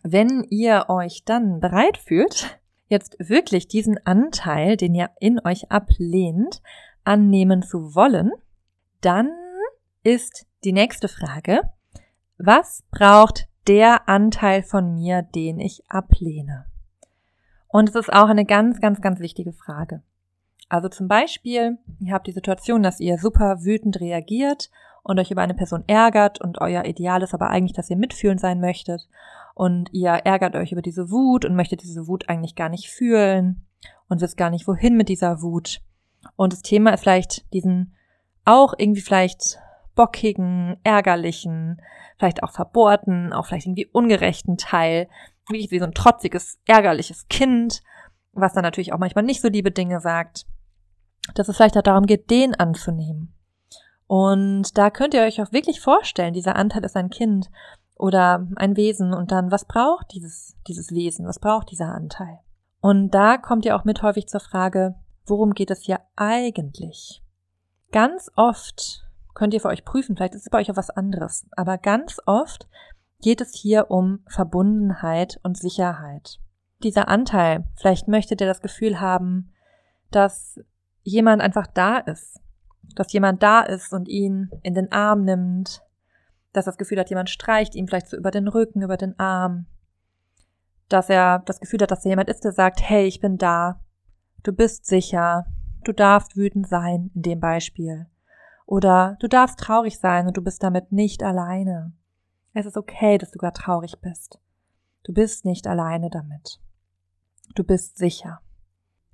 Wenn 0.03 0.43
ihr 0.49 0.85
euch 0.89 1.23
dann 1.23 1.59
bereit 1.59 1.97
fühlt, 1.97 2.59
jetzt 2.87 3.15
wirklich 3.19 3.69
diesen 3.69 4.05
Anteil, 4.05 4.75
den 4.75 4.93
ihr 4.93 5.09
in 5.19 5.39
euch 5.43 5.71
ablehnt, 5.71 6.61
annehmen 7.05 7.63
zu 7.63 7.95
wollen, 7.95 8.31
dann 8.99 9.31
ist 10.03 10.45
die 10.65 10.73
nächste 10.73 11.07
Frage. 11.07 11.61
Was 12.37 12.83
braucht 12.91 13.47
der 13.67 14.09
Anteil 14.09 14.61
von 14.61 14.93
mir, 14.93 15.21
den 15.21 15.59
ich 15.59 15.89
ablehne? 15.89 16.65
Und 17.69 17.89
es 17.89 17.95
ist 17.95 18.11
auch 18.11 18.27
eine 18.27 18.45
ganz, 18.45 18.81
ganz, 18.81 18.99
ganz 18.99 19.21
wichtige 19.21 19.53
Frage. 19.53 20.03
Also 20.71 20.87
zum 20.87 21.09
Beispiel, 21.09 21.79
ihr 21.99 22.13
habt 22.13 22.27
die 22.27 22.31
Situation, 22.31 22.81
dass 22.81 23.01
ihr 23.01 23.17
super 23.17 23.65
wütend 23.65 23.99
reagiert 23.99 24.69
und 25.03 25.19
euch 25.19 25.29
über 25.29 25.41
eine 25.41 25.53
Person 25.53 25.83
ärgert 25.85 26.39
und 26.39 26.61
euer 26.61 26.85
Ideal 26.85 27.21
ist 27.23 27.33
aber 27.33 27.49
eigentlich, 27.49 27.73
dass 27.73 27.89
ihr 27.89 27.97
mitfühlend 27.97 28.39
sein 28.39 28.61
möchtet 28.61 29.09
und 29.53 29.89
ihr 29.91 30.11
ärgert 30.11 30.55
euch 30.55 30.71
über 30.71 30.81
diese 30.81 31.11
Wut 31.11 31.43
und 31.43 31.57
möchtet 31.57 31.83
diese 31.83 32.07
Wut 32.07 32.29
eigentlich 32.29 32.55
gar 32.55 32.69
nicht 32.69 32.89
fühlen 32.89 33.65
und 34.07 34.21
wisst 34.21 34.37
gar 34.37 34.49
nicht, 34.49 34.65
wohin 34.65 34.95
mit 34.95 35.09
dieser 35.09 35.41
Wut. 35.41 35.81
Und 36.37 36.53
das 36.53 36.61
Thema 36.61 36.91
ist 36.93 37.01
vielleicht 37.01 37.53
diesen 37.53 37.93
auch 38.45 38.73
irgendwie 38.77 39.01
vielleicht 39.01 39.59
bockigen, 39.95 40.77
ärgerlichen, 40.85 41.81
vielleicht 42.17 42.43
auch 42.43 42.53
verbohrten, 42.53 43.33
auch 43.33 43.45
vielleicht 43.45 43.65
irgendwie 43.65 43.87
ungerechten 43.87 44.55
Teil, 44.55 45.09
wie 45.49 45.69
wie 45.69 45.79
so 45.79 45.85
ein 45.85 45.93
trotziges, 45.93 46.61
ärgerliches 46.65 47.27
Kind, 47.27 47.83
was 48.31 48.53
dann 48.53 48.63
natürlich 48.63 48.93
auch 48.93 48.99
manchmal 48.99 49.25
nicht 49.25 49.41
so 49.41 49.49
liebe 49.49 49.71
Dinge 49.71 49.99
sagt, 49.99 50.45
dass 51.35 51.47
es 51.47 51.55
vielleicht 51.55 51.77
auch 51.77 51.83
darum 51.83 52.05
geht, 52.05 52.29
den 52.29 52.55
anzunehmen. 52.55 53.33
Und 54.07 54.77
da 54.77 54.89
könnt 54.89 55.13
ihr 55.13 55.21
euch 55.21 55.41
auch 55.41 55.51
wirklich 55.51 55.79
vorstellen, 55.79 56.33
dieser 56.33 56.55
Anteil 56.55 56.83
ist 56.83 56.97
ein 56.97 57.09
Kind 57.09 57.49
oder 57.95 58.47
ein 58.55 58.75
Wesen 58.75 59.13
und 59.13 59.31
dann, 59.31 59.51
was 59.51 59.65
braucht 59.65 60.13
dieses, 60.13 60.57
dieses 60.67 60.91
Wesen, 60.91 61.25
was 61.25 61.39
braucht 61.39 61.71
dieser 61.71 61.93
Anteil? 61.93 62.39
Und 62.81 63.11
da 63.11 63.37
kommt 63.37 63.63
ihr 63.63 63.75
auch 63.75 63.83
mit 63.83 64.01
häufig 64.01 64.27
zur 64.27 64.39
Frage, 64.39 64.95
worum 65.25 65.53
geht 65.53 65.71
es 65.71 65.83
hier 65.83 65.99
eigentlich? 66.15 67.23
Ganz 67.91 68.31
oft 68.35 69.07
könnt 69.33 69.53
ihr 69.53 69.61
für 69.61 69.69
euch 69.69 69.85
prüfen, 69.85 70.15
vielleicht 70.15 70.35
ist 70.35 70.41
es 70.41 70.49
bei 70.49 70.59
euch 70.59 70.71
auch 70.71 70.77
was 70.77 70.89
anderes. 70.89 71.47
Aber 71.55 71.77
ganz 71.77 72.19
oft 72.25 72.67
geht 73.21 73.39
es 73.39 73.53
hier 73.53 73.91
um 73.91 74.23
Verbundenheit 74.27 75.39
und 75.43 75.57
Sicherheit. 75.57 76.39
Dieser 76.83 77.07
Anteil, 77.07 77.65
vielleicht 77.75 78.07
möchtet 78.07 78.41
ihr 78.41 78.47
das 78.47 78.61
Gefühl 78.61 78.99
haben, 78.99 79.51
dass 80.09 80.59
jemand 81.03 81.41
einfach 81.41 81.67
da 81.67 81.97
ist, 81.97 82.39
dass 82.95 83.13
jemand 83.13 83.41
da 83.41 83.61
ist 83.61 83.93
und 83.93 84.07
ihn 84.07 84.49
in 84.63 84.73
den 84.73 84.91
Arm 84.91 85.23
nimmt, 85.23 85.81
dass 86.53 86.65
das 86.65 86.77
Gefühl 86.77 86.99
hat, 86.99 87.09
jemand 87.09 87.29
streicht 87.29 87.75
ihm 87.75 87.87
vielleicht 87.87 88.07
so 88.07 88.17
über 88.17 88.31
den 88.31 88.47
Rücken, 88.47 88.81
über 88.81 88.97
den 88.97 89.17
Arm, 89.17 89.65
dass 90.89 91.09
er 91.09 91.39
das 91.39 91.59
Gefühl 91.59 91.81
hat, 91.81 91.91
dass 91.91 92.01
da 92.01 92.09
jemand 92.09 92.29
ist, 92.29 92.43
der 92.43 92.51
sagt, 92.51 92.81
hey, 92.81 93.05
ich 93.05 93.21
bin 93.21 93.37
da, 93.37 93.79
du 94.43 94.51
bist 94.51 94.85
sicher, 94.85 95.45
du 95.83 95.93
darfst 95.93 96.35
wütend 96.35 96.67
sein, 96.67 97.11
in 97.15 97.21
dem 97.21 97.39
Beispiel 97.39 98.07
Oder 98.65 99.17
du 99.19 99.27
darfst 99.27 99.59
traurig 99.59 99.99
sein 99.99 100.27
und 100.27 100.37
du 100.37 100.41
bist 100.41 100.63
damit 100.63 100.91
nicht 100.91 101.23
alleine. 101.23 101.93
Es 102.53 102.65
ist 102.65 102.77
okay, 102.77 103.17
dass 103.17 103.31
du 103.31 103.37
gar 103.37 103.53
traurig 103.53 103.99
bist. 104.01 104.39
Du 105.03 105.13
bist 105.13 105.45
nicht 105.45 105.67
alleine 105.67 106.09
damit. 106.09 106.59
Du 107.55 107.63
bist 107.63 107.97
sicher. 107.97 108.41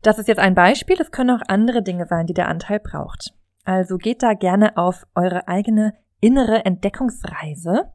Das 0.01 0.19
ist 0.19 0.27
jetzt 0.27 0.39
ein 0.39 0.55
Beispiel, 0.55 0.97
es 0.99 1.11
können 1.11 1.31
auch 1.31 1.43
andere 1.47 1.81
Dinge 1.81 2.05
sein, 2.07 2.27
die 2.27 2.33
der 2.33 2.47
Anteil 2.47 2.79
braucht. 2.79 3.33
Also 3.63 3.97
geht 3.97 4.23
da 4.23 4.33
gerne 4.33 4.77
auf 4.77 5.05
eure 5.15 5.47
eigene 5.47 5.93
innere 6.21 6.65
Entdeckungsreise 6.65 7.91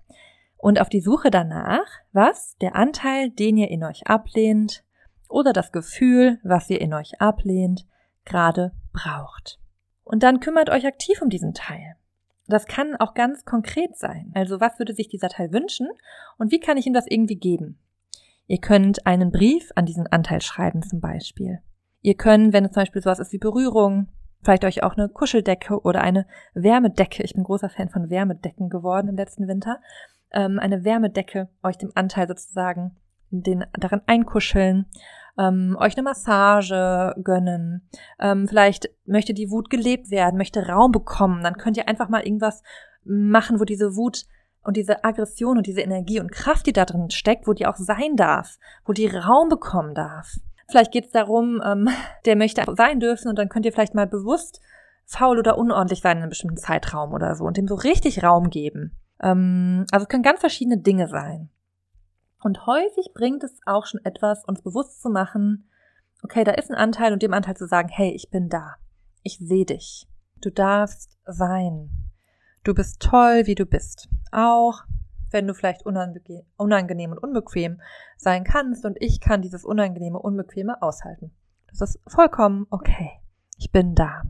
und 0.57 0.81
auf 0.81 0.89
die 0.89 1.01
Suche 1.01 1.31
danach, 1.31 1.87
was 2.13 2.57
der 2.59 2.77
Anteil, 2.77 3.31
den 3.31 3.57
ihr 3.57 3.71
in 3.71 3.85
euch 3.85 4.07
ablehnt, 4.07 4.85
oder 5.29 5.53
das 5.53 5.73
Gefühl, 5.73 6.39
was 6.45 6.69
ihr 6.69 6.81
in 6.81 6.93
euch 6.93 7.21
ablehnt, 7.21 7.87
gerade 8.25 8.73
braucht. 8.93 9.59
Und 10.05 10.23
dann 10.23 10.41
kümmert 10.41 10.71
euch 10.71 10.87
aktiv 10.87 11.23
um 11.23 11.31
diesen 11.31 11.55
Teil. 11.55 11.97
Das 12.47 12.67
kann 12.67 12.97
auch 12.97 13.15
ganz 13.15 13.45
konkret 13.45 13.97
sein. 13.97 14.31
Also 14.35 14.61
was 14.61 14.79
würde 14.79 14.95
sich 14.95 15.09
dieser 15.09 15.29
Teil 15.29 15.53
wünschen 15.53 15.89
und 16.39 16.53
wie 16.53 16.61
kann 16.61 16.77
ich 16.77 16.87
ihm 16.87 16.93
das 16.93 17.07
irgendwie 17.09 17.37
geben? 17.37 17.79
Ihr 18.47 18.59
könnt 18.59 19.07
einen 19.07 19.33
Brief 19.33 19.71
an 19.75 19.87
diesen 19.87 20.07
Anteil 20.07 20.43
schreiben 20.43 20.83
zum 20.83 21.01
Beispiel. 21.01 21.61
Ihr 22.03 22.15
könnt, 22.15 22.53
wenn 22.53 22.65
es 22.65 22.73
zum 22.73 22.83
Beispiel 22.83 23.01
sowas 23.01 23.21
ist 23.21 23.33
wie 23.33 23.39
Berührung, 23.39 24.09
vielleicht 24.43 24.65
euch 24.65 24.83
auch 24.83 24.97
eine 24.97 25.09
Kuscheldecke 25.09 25.81
oder 25.81 26.01
eine 26.01 26.27
Wärmedecke, 26.55 27.23
ich 27.23 27.35
bin 27.35 27.45
großer 27.45 27.71
Fan 27.71 27.89
von 27.89 28.11
Wärmedecken 28.11 28.69
geworden 28.69 29.09
im 29.09 29.17
letzten 29.17 29.47
Winter, 29.47 29.79
ähm, 30.33 30.59
eine 30.59 30.85
Wärmedecke 30.85 31.49
euch 31.63 31.79
dem 31.79 31.93
Anteil 31.95 32.27
sozusagen 32.27 32.97
den 33.31 33.65
darin 33.79 34.03
einkuscheln, 34.07 34.87
ähm, 35.39 35.77
euch 35.79 35.97
eine 35.97 36.03
Massage 36.03 37.15
gönnen, 37.23 37.89
ähm, 38.19 38.49
vielleicht 38.49 38.91
möchte 39.07 39.33
die 39.33 39.51
Wut 39.51 39.71
gelebt 39.71 40.11
werden, 40.11 40.37
möchte 40.37 40.69
Raum 40.69 40.91
bekommen, 40.93 41.43
dann 41.43 41.57
könnt 41.57 41.77
ihr 41.77 41.89
einfach 41.89 42.09
mal 42.09 42.25
irgendwas 42.27 42.63
machen, 43.05 43.61
wo 43.61 43.65
diese 43.65 43.97
Wut 43.97 44.27
und 44.65 44.77
diese 44.77 45.05
Aggression 45.05 45.57
und 45.57 45.67
diese 45.67 45.81
Energie 45.81 46.21
und 46.21 46.33
Kraft, 46.33 46.67
die 46.67 46.73
da 46.73 46.85
drin 46.85 47.11
steckt, 47.11 47.47
wo 47.47 47.53
die 47.53 47.67
auch 47.67 47.77
sein 47.77 48.17
darf, 48.17 48.59
wo 48.85 48.93
die 48.93 49.09
Raum 49.09 49.49
bekommen 49.49 49.95
darf. 49.95 50.37
Vielleicht 50.73 50.91
geht 50.91 51.05
es 51.05 51.11
darum, 51.13 51.63
ähm, 51.65 51.89
der 52.25 52.35
möchte 52.35 52.65
sein 52.75 52.99
dürfen 52.99 53.29
und 53.29 53.39
dann 53.39 53.51
könnt 53.51 53.67
ihr 53.67 53.73
vielleicht 53.73 53.95
mal 53.95 54.07
bewusst 54.07 54.61
faul 55.05 55.39
oder 55.39 55.59
unordentlich 55.59 56.01
sein 56.01 56.17
in 56.17 56.23
einem 56.23 56.31
bestimmten 56.31 56.57
Zeitraum 56.57 57.13
oder 57.13 57.35
so 57.35 57.45
und 57.45 57.59
dem 57.59 57.69
so 57.69 57.75
richtig 57.75 58.23
Raum 58.23 58.49
geben. 58.49 58.97
Ähm, 59.23 59.85
also 59.93 60.05
es 60.05 60.09
können 60.09 60.23
ganz 60.23 60.41
verschiedene 60.41 60.79
Dinge 60.79 61.09
sein. 61.09 61.51
Und 62.43 62.67
häufig 62.67 63.13
bringt 63.13 63.45
es 63.45 63.61
auch 63.67 63.85
schon 63.85 64.01
etwas, 64.05 64.45
uns 64.47 64.63
bewusst 64.63 65.03
zu 65.03 65.11
machen, 65.11 65.69
okay, 66.23 66.43
da 66.43 66.53
ist 66.53 66.71
ein 66.71 66.77
Anteil 66.77 67.13
und 67.13 67.23
dem 67.23 67.35
Anteil 67.35 67.57
zu 67.57 67.67
sagen, 67.67 67.91
hey, 67.91 68.11
ich 68.13 68.31
bin 68.31 68.49
da. 68.49 68.77
Ich 69.23 69.39
sehe 69.39 69.67
dich. 69.67 70.09
Du 70.41 70.51
darfst 70.51 71.19
sein. 71.27 71.91
Du 72.65 72.73
bist 72.73 73.01
toll, 73.01 73.43
wie 73.45 73.55
du 73.55 73.67
bist. 73.67 74.09
Auch 74.31 74.85
wenn 75.33 75.47
du 75.47 75.55
vielleicht 75.55 75.85
unangenehm 75.85 77.13
und 77.13 77.19
unbequem 77.19 77.81
sein 78.17 78.45
kannst 78.45 78.85
und 78.85 78.97
ich 79.01 79.21
kann 79.21 79.43
dieses 79.43 79.65
unangenehme, 79.65 80.19
unbequeme 80.19 80.81
aushalten. 80.83 81.33
Das 81.69 81.81
ist 81.81 82.01
vollkommen 82.07 82.67
okay. 82.71 83.11
Ich 83.59 83.71
bin 83.71 83.95
da. 83.95 84.23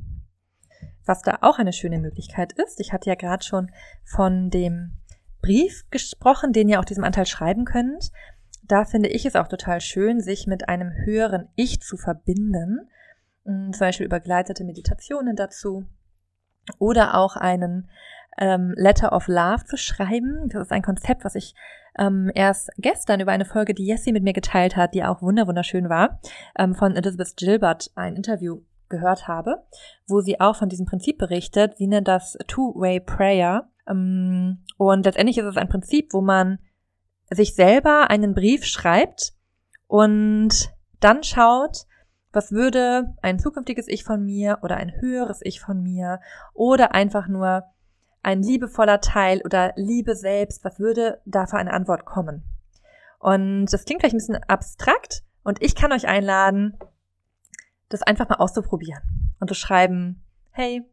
Was 1.05 1.23
da 1.23 1.39
auch 1.41 1.59
eine 1.59 1.73
schöne 1.73 1.99
Möglichkeit 1.99 2.53
ist, 2.53 2.79
ich 2.81 2.93
hatte 2.93 3.11
ja 3.11 3.17
gerade 3.17 3.45
schon 3.45 3.71
von 4.05 4.51
dem 4.51 4.99
Brief 5.41 5.85
gesprochen, 5.91 6.53
den 6.53 6.69
ihr 6.69 6.79
auch 6.79 6.85
diesem 6.85 7.03
Anteil 7.03 7.27
schreiben 7.27 7.65
könnt. 7.65 8.13
Da 8.63 8.85
finde 8.85 9.09
ich 9.09 9.27
es 9.27 9.35
auch 9.35 9.49
total 9.49 9.81
schön, 9.81 10.21
sich 10.21 10.47
mit 10.47 10.69
einem 10.69 10.93
höheren 10.93 11.49
Ich 11.57 11.81
zu 11.81 11.97
verbinden. 11.97 12.89
Hm, 13.45 13.73
zum 13.73 13.81
Beispiel 13.81 14.07
über 14.07 14.21
geleitete 14.21 14.65
Meditationen 14.65 15.35
dazu. 15.35 15.85
Oder 16.79 17.17
auch 17.17 17.35
einen 17.35 17.91
ähm, 18.39 18.75
Letter 18.77 19.13
of 19.13 19.29
Love 19.29 19.65
zu 19.65 19.77
schreiben. 19.77 20.49
Das 20.49 20.63
ist 20.63 20.73
ein 20.73 20.83
Konzept, 20.83 21.25
was 21.25 21.35
ich 21.35 21.55
ähm, 21.99 22.31
erst 22.35 22.71
gestern 22.79 23.21
über 23.21 23.33
eine 23.33 23.45
Folge, 23.45 23.75
die 23.75 23.87
Jessie 23.87 24.13
mit 24.13 24.23
mir 24.23 24.33
geteilt 24.33 24.77
hat, 24.77 24.95
die 24.95 25.05
auch 25.05 25.23
wunderschön 25.23 25.89
war, 25.89 26.21
ähm, 26.59 26.75
von 26.75 26.97
Elizabeth 26.97 27.37
Gilbert 27.37 27.91
ein 27.95 28.17
Interview 28.17 28.63
gehört 28.89 29.29
habe, 29.29 29.65
wo 30.07 30.21
sie 30.21 30.41
auch 30.41 30.57
von 30.57 30.69
diesem 30.69 30.87
Prinzip 30.87 31.19
berichtet. 31.19 31.77
Sie 31.77 31.87
nennt 31.87 32.09
das 32.09 32.37
Two-Way 32.47 33.01
Prayer. 33.01 33.69
Ähm, 33.89 34.65
und 34.77 35.05
letztendlich 35.05 35.39
ist 35.39 35.47
es 35.47 35.57
ein 35.57 35.69
Prinzip, 35.69 36.13
wo 36.13 36.21
man 36.21 36.59
sich 37.31 37.55
selber 37.55 38.11
einen 38.11 38.35
Brief 38.35 38.65
schreibt 38.65 39.33
und 39.87 40.71
dann 41.01 41.23
schaut, 41.23 41.87
was 42.33 42.53
würde 42.53 43.15
ein 43.23 43.39
zukünftiges 43.39 43.89
Ich 43.89 44.05
von 44.05 44.25
mir 44.25 44.59
oder 44.63 44.77
ein 44.77 44.93
höheres 45.01 45.41
Ich 45.43 45.61
von 45.61 45.83
mir 45.83 46.21
oder 46.55 46.95
einfach 46.95 47.29
nur 47.29 47.65
ein 48.23 48.43
liebevoller 48.43 49.01
Teil 49.01 49.43
oder 49.45 49.73
Liebe 49.77 50.15
selbst, 50.15 50.65
was 50.65 50.79
würde 50.79 51.21
da 51.25 51.47
für 51.47 51.57
eine 51.57 51.73
Antwort 51.73 52.05
kommen? 52.05 52.45
Und 53.19 53.67
das 53.67 53.85
klingt 53.85 54.01
vielleicht 54.01 54.15
ein 54.15 54.19
bisschen 54.19 54.43
abstrakt 54.45 55.23
und 55.45 55.63
ich 55.63 55.75
kann 55.75 55.93
euch 55.93 56.07
einladen, 56.07 56.79
das 57.89 58.03
einfach 58.03 58.29
mal 58.29 58.37
auszuprobieren 58.37 59.35
und 59.41 59.49
zu 59.49 59.55
schreiben, 59.55 60.25
hey, 60.51 60.85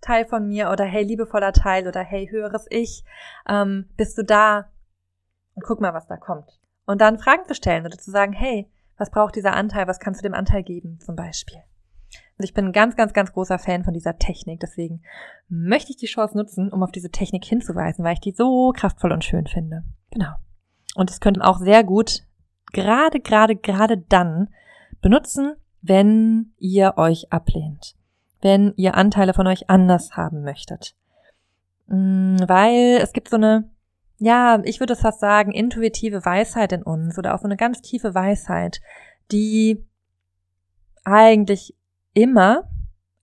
Teil 0.00 0.26
von 0.26 0.48
mir 0.48 0.70
oder 0.70 0.84
hey, 0.84 1.04
liebevoller 1.04 1.52
Teil 1.52 1.86
oder 1.86 2.00
hey, 2.00 2.28
höheres 2.28 2.66
Ich, 2.70 3.04
ähm, 3.48 3.88
bist 3.96 4.18
du 4.18 4.24
da? 4.24 4.70
Und 5.54 5.64
guck 5.64 5.80
mal, 5.80 5.94
was 5.94 6.08
da 6.08 6.16
kommt. 6.16 6.60
Und 6.86 7.00
dann 7.00 7.18
Fragen 7.18 7.46
zu 7.46 7.54
stellen 7.54 7.86
oder 7.86 7.96
zu 7.96 8.10
sagen, 8.10 8.32
hey, 8.32 8.68
was 8.96 9.10
braucht 9.10 9.36
dieser 9.36 9.54
Anteil, 9.54 9.86
was 9.86 10.00
kannst 10.00 10.20
du 10.20 10.28
dem 10.28 10.34
Anteil 10.34 10.62
geben, 10.62 10.98
zum 11.00 11.14
Beispiel. 11.14 11.62
Also 12.42 12.50
ich 12.50 12.54
bin 12.54 12.66
ein 12.66 12.72
ganz, 12.72 12.96
ganz, 12.96 13.12
ganz 13.12 13.32
großer 13.32 13.60
Fan 13.60 13.84
von 13.84 13.94
dieser 13.94 14.18
Technik. 14.18 14.58
Deswegen 14.58 15.02
möchte 15.48 15.92
ich 15.92 15.96
die 15.96 16.06
Chance 16.06 16.36
nutzen, 16.36 16.72
um 16.72 16.82
auf 16.82 16.90
diese 16.90 17.08
Technik 17.08 17.44
hinzuweisen, 17.44 18.04
weil 18.04 18.14
ich 18.14 18.20
die 18.20 18.32
so 18.32 18.72
kraftvoll 18.74 19.12
und 19.12 19.22
schön 19.22 19.46
finde. 19.46 19.84
Genau. 20.10 20.32
Und 20.96 21.08
es 21.08 21.20
könnte 21.20 21.44
auch 21.44 21.58
sehr 21.58 21.84
gut 21.84 22.24
gerade, 22.72 23.20
gerade, 23.20 23.54
gerade 23.54 23.96
dann 23.96 24.48
benutzen, 25.00 25.54
wenn 25.82 26.52
ihr 26.58 26.94
euch 26.96 27.32
ablehnt. 27.32 27.94
Wenn 28.40 28.74
ihr 28.74 28.96
Anteile 28.96 29.34
von 29.34 29.46
euch 29.46 29.70
anders 29.70 30.16
haben 30.16 30.42
möchtet. 30.42 30.96
Mm, 31.86 32.38
weil 32.48 32.98
es 33.00 33.12
gibt 33.12 33.28
so 33.28 33.36
eine, 33.36 33.70
ja, 34.18 34.60
ich 34.64 34.80
würde 34.80 34.96
fast 34.96 35.20
sagen, 35.20 35.52
intuitive 35.52 36.24
Weisheit 36.24 36.72
in 36.72 36.82
uns 36.82 37.16
oder 37.18 37.36
auch 37.36 37.38
so 37.38 37.44
eine 37.44 37.56
ganz 37.56 37.82
tiefe 37.82 38.16
Weisheit, 38.16 38.80
die 39.30 39.86
eigentlich 41.04 41.76
immer, 42.14 42.68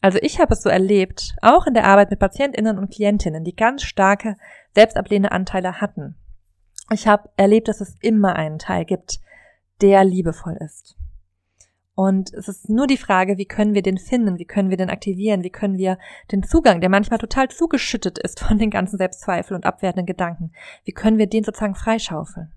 also 0.02 0.20
ich 0.22 0.40
habe 0.40 0.54
es 0.54 0.62
so 0.62 0.70
erlebt, 0.70 1.36
auch 1.42 1.68
in 1.68 1.74
der 1.74 1.86
Arbeit 1.86 2.10
mit 2.10 2.20
Patientinnen 2.20 2.78
und 2.78 2.92
Klientinnen, 2.92 3.44
die 3.44 3.56
ganz 3.56 3.84
starke 3.84 4.36
selbstablehnende 4.74 5.32
Anteile 5.32 5.82
hatten. 5.82 6.16
Ich 6.92 7.08
habe 7.08 7.30
erlebt, 7.38 7.68
dass 7.68 7.82
es 7.82 7.96
immer 8.02 8.36
einen 8.36 8.60
Teil 8.60 8.86
gibt, 8.86 9.20
der 9.82 10.04
liebevoll 10.04 10.58
ist. 10.60 10.96
Und 11.94 12.34
es 12.34 12.48
ist 12.48 12.70
nur 12.70 12.88
die 12.88 12.96
Frage, 12.96 13.38
wie 13.38 13.46
können 13.46 13.74
wir 13.74 13.82
den 13.82 13.98
finden, 13.98 14.40
wie 14.40 14.46
können 14.46 14.70
wir 14.70 14.78
den 14.78 14.90
aktivieren, 14.90 15.44
wie 15.44 15.50
können 15.50 15.78
wir 15.78 15.98
den 16.32 16.44
Zugang, 16.44 16.80
der 16.80 16.90
manchmal 16.90 17.20
total 17.20 17.50
zugeschüttet 17.50 18.18
ist 18.18 18.40
von 18.40 18.58
den 18.58 18.70
ganzen 18.70 18.98
Selbstzweifeln 18.98 19.58
und 19.58 19.66
abwertenden 19.66 20.06
Gedanken, 20.06 20.54
wie 20.86 20.94
können 20.94 21.18
wir 21.18 21.28
den 21.28 21.44
sozusagen 21.44 21.76
freischaufeln. 21.76 22.54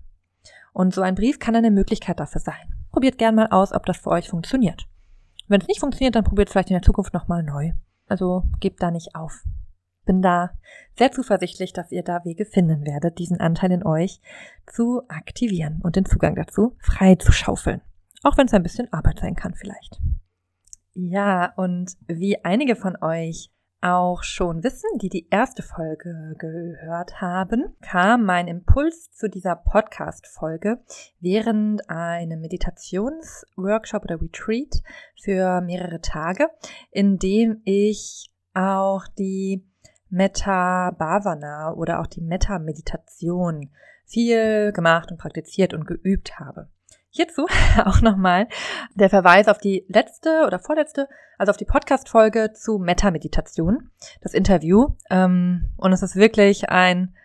Und 0.71 0.93
so 0.93 1.01
ein 1.01 1.15
Brief 1.15 1.39
kann 1.39 1.57
eine 1.57 1.71
Möglichkeit 1.71 2.21
dafür 2.21 2.39
sein. 2.39 2.73
Probiert 2.91 3.17
gern 3.17 3.35
mal 3.35 3.47
aus, 3.47 3.73
ob 3.73 3.85
das 3.85 3.97
für 3.97 4.11
euch 4.11 4.29
funktioniert. 4.29 4.87
Wenn 5.47 5.61
es 5.61 5.67
nicht 5.67 5.79
funktioniert, 5.79 6.15
dann 6.15 6.23
probiert 6.23 6.49
vielleicht 6.49 6.69
in 6.69 6.75
der 6.75 6.81
Zukunft 6.81 7.13
nochmal 7.13 7.43
neu. 7.43 7.71
Also 8.07 8.43
gebt 8.59 8.81
da 8.81 8.91
nicht 8.91 9.15
auf. 9.15 9.43
Bin 10.05 10.21
da 10.21 10.51
sehr 10.97 11.11
zuversichtlich, 11.11 11.73
dass 11.73 11.91
ihr 11.91 12.03
da 12.03 12.25
Wege 12.25 12.45
finden 12.45 12.85
werdet, 12.85 13.19
diesen 13.19 13.39
Anteil 13.39 13.71
in 13.71 13.85
euch 13.85 14.19
zu 14.67 15.03
aktivieren 15.07 15.79
und 15.81 15.95
den 15.95 16.05
Zugang 16.05 16.35
dazu 16.35 16.75
frei 16.79 17.15
zu 17.15 17.31
schaufeln. 17.31 17.81
Auch 18.23 18.37
wenn 18.37 18.47
es 18.47 18.53
ein 18.53 18.63
bisschen 18.63 18.91
Arbeit 18.91 19.19
sein 19.19 19.35
kann 19.35 19.53
vielleicht. 19.53 20.01
Ja, 20.93 21.53
und 21.55 21.93
wie 22.07 22.43
einige 22.43 22.75
von 22.75 22.97
euch 23.01 23.49
auch 23.83 24.23
schon 24.23 24.63
wissen, 24.63 24.89
die 25.01 25.09
die 25.09 25.27
erste 25.29 25.61
Folge 25.61 26.35
gehört 26.37 27.19
haben, 27.19 27.75
kam 27.81 28.23
mein 28.23 28.47
Impuls 28.47 29.11
zu 29.11 29.29
dieser 29.29 29.57
Podcast-Folge 29.57 30.79
während 31.19 31.89
einem 31.89 32.39
Meditationsworkshop 32.39 34.05
oder 34.05 34.21
Retreat 34.21 34.81
für 35.21 35.59
mehrere 35.61 35.99
Tage, 35.99 36.47
in 36.91 37.17
dem 37.17 37.61
ich 37.65 38.31
auch 38.53 39.05
die 39.19 39.67
Metta 40.09 40.91
Bhavana 40.91 41.73
oder 41.73 41.99
auch 41.99 42.07
die 42.07 42.21
Metta 42.21 42.59
Meditation 42.59 43.69
viel 44.05 44.71
gemacht 44.71 45.11
und 45.11 45.17
praktiziert 45.17 45.73
und 45.73 45.85
geübt 45.85 46.39
habe. 46.39 46.69
Hierzu 47.15 47.45
auch 47.85 48.01
nochmal 48.01 48.47
der 48.95 49.07
Verweis 49.07 49.47
auf 49.47 49.59
die 49.59 49.85
letzte 49.87 50.45
oder 50.47 50.57
vorletzte, 50.57 51.07
also 51.37 51.51
auf 51.51 51.57
die 51.57 51.65
Podcast-Folge 51.65 52.53
zu 52.53 52.79
Meta-Meditation, 52.79 53.91
das 54.21 54.33
Interview. 54.33 54.95
Ähm, 55.11 55.69
und 55.77 55.93
es 55.93 56.01
ist 56.01 56.15
wirklich 56.15 56.69
ein, 56.69 57.15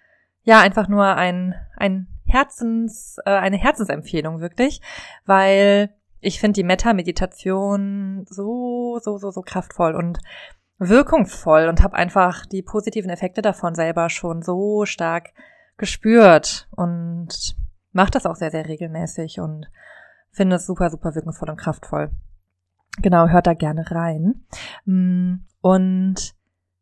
ja, 0.42 0.60
einfach 0.60 0.88
nur 0.88 1.06
ein, 1.16 1.54
ein 1.74 2.06
Herzens, 2.26 3.16
äh, 3.24 3.30
eine 3.30 3.56
Herzensempfehlung 3.56 4.40
wirklich, 4.40 4.82
weil 5.24 5.94
ich 6.20 6.38
finde 6.38 6.60
die 6.60 6.64
Meta-Meditation 6.64 8.26
so, 8.28 8.98
so, 9.02 9.16
so, 9.16 9.30
so 9.30 9.40
kraftvoll 9.40 9.94
und 9.94 10.18
wirkungsvoll 10.76 11.66
und 11.66 11.82
habe 11.82 11.96
einfach 11.96 12.44
die 12.44 12.62
positiven 12.62 13.08
Effekte 13.08 13.40
davon 13.40 13.74
selber 13.74 14.10
schon 14.10 14.42
so 14.42 14.84
stark 14.84 15.32
gespürt 15.78 16.68
und 16.76 17.56
mache 17.92 18.10
das 18.10 18.26
auch 18.26 18.36
sehr, 18.36 18.50
sehr 18.50 18.66
regelmäßig 18.66 19.40
und 19.40 19.66
finde 20.30 20.56
es 20.56 20.66
super, 20.66 20.90
super 20.90 21.14
wirkungsvoll 21.14 21.50
und 21.50 21.56
kraftvoll. 21.56 22.10
Genau, 23.00 23.28
hört 23.28 23.46
da 23.46 23.54
gerne 23.54 23.90
rein. 23.90 24.44
Mm, 24.84 25.36
und 25.60 26.34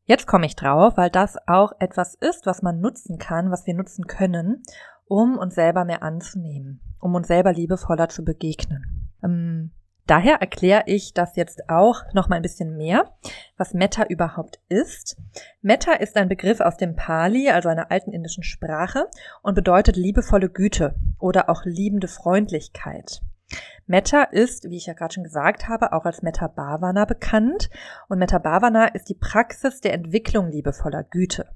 jetzt 0.04 0.26
komme 0.26 0.46
ich 0.46 0.56
drauf, 0.56 0.96
weil 0.96 1.10
das 1.10 1.36
auch 1.46 1.72
etwas 1.78 2.14
ist, 2.14 2.46
was 2.46 2.62
man 2.62 2.80
nutzen 2.80 3.18
kann, 3.18 3.50
was 3.50 3.66
wir 3.66 3.74
nutzen 3.74 4.06
können, 4.06 4.62
um 5.06 5.38
uns 5.38 5.54
selber 5.54 5.84
mehr 5.84 6.02
anzunehmen, 6.02 6.80
um 7.00 7.14
uns 7.14 7.28
selber 7.28 7.52
liebevoller 7.52 8.08
zu 8.08 8.24
begegnen. 8.24 9.10
Daher 10.06 10.36
erkläre 10.36 10.84
ich 10.86 11.14
das 11.14 11.34
jetzt 11.34 11.68
auch 11.68 12.04
noch 12.12 12.28
mal 12.28 12.36
ein 12.36 12.42
bisschen 12.42 12.76
mehr, 12.76 13.12
was 13.56 13.74
Metta 13.74 14.04
überhaupt 14.04 14.60
ist. 14.68 15.16
Metta 15.62 15.94
ist 15.94 16.16
ein 16.16 16.28
Begriff 16.28 16.60
aus 16.60 16.76
dem 16.76 16.94
Pali, 16.94 17.50
also 17.50 17.68
einer 17.68 17.90
alten 17.90 18.12
indischen 18.12 18.44
Sprache, 18.44 19.08
und 19.42 19.54
bedeutet 19.54 19.96
liebevolle 19.96 20.48
Güte 20.48 20.94
oder 21.18 21.50
auch 21.50 21.64
liebende 21.64 22.06
Freundlichkeit. 22.06 23.20
Metta 23.86 24.22
ist, 24.24 24.70
wie 24.70 24.76
ich 24.76 24.86
ja 24.86 24.94
gerade 24.94 25.14
schon 25.14 25.24
gesagt 25.24 25.68
habe, 25.68 25.92
auch 25.92 26.04
als 26.04 26.22
Metta 26.22 26.48
Bhavana 26.48 27.04
bekannt. 27.04 27.70
Und 28.08 28.18
Metta 28.18 28.38
Bhavana 28.38 28.86
ist 28.86 29.08
die 29.08 29.14
Praxis 29.14 29.80
der 29.80 29.94
Entwicklung 29.94 30.50
liebevoller 30.50 31.04
Güte. 31.04 31.48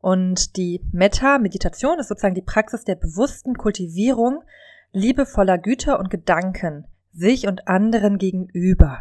Und 0.00 0.56
die 0.56 0.84
Metta-Meditation 0.92 2.00
ist 2.00 2.08
sozusagen 2.08 2.34
die 2.34 2.42
Praxis 2.42 2.82
der 2.84 2.96
bewussten 2.96 3.54
Kultivierung 3.54 4.42
liebevoller 4.92 5.58
Güter 5.58 5.98
und 6.00 6.10
Gedanken 6.10 6.86
sich 7.12 7.46
und 7.46 7.68
anderen 7.68 8.18
gegenüber. 8.18 9.00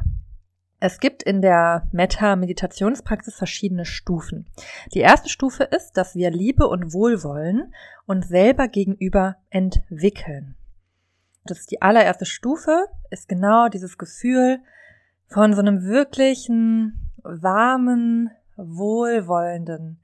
Es 0.80 1.00
gibt 1.00 1.21
in 1.21 1.41
der 1.41 1.88
Metta-Meditationspraxis 1.91 3.36
verschiedene 3.36 3.86
Stufen. 3.86 4.47
Die 4.93 5.00
erste 5.00 5.30
Stufe 5.30 5.63
ist, 5.63 5.93
dass 5.93 6.15
wir 6.15 6.32
Liebe 6.32 6.67
und 6.67 6.91
Wohlwollen 6.91 7.71
uns 8.08 8.28
selber 8.28 8.67
gegenüber 8.67 9.36
entwickeln. 9.52 10.56
Das 11.45 11.60
ist 11.60 11.71
die 11.71 11.84
allererste 11.84 12.26
Stufe, 12.26 12.86
ist 13.12 13.28
genau 13.28 13.67
dieses 13.67 14.00
Gefühl 14.00 14.60
von 15.28 15.54
so 15.54 15.60
einem 15.60 15.84
wirklichen, 15.84 17.12
warmen, 17.24 18.32
wohlwollenden, 18.58 20.00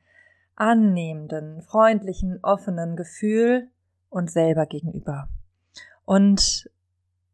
annehmenden, 0.55 1.63
freundlichen, 1.63 2.39
offenen 2.43 2.95
Gefühl 2.95 3.69
uns 4.09 4.33
selber 4.33 4.65
gegenüber. 4.65 5.27
Und 6.05 6.69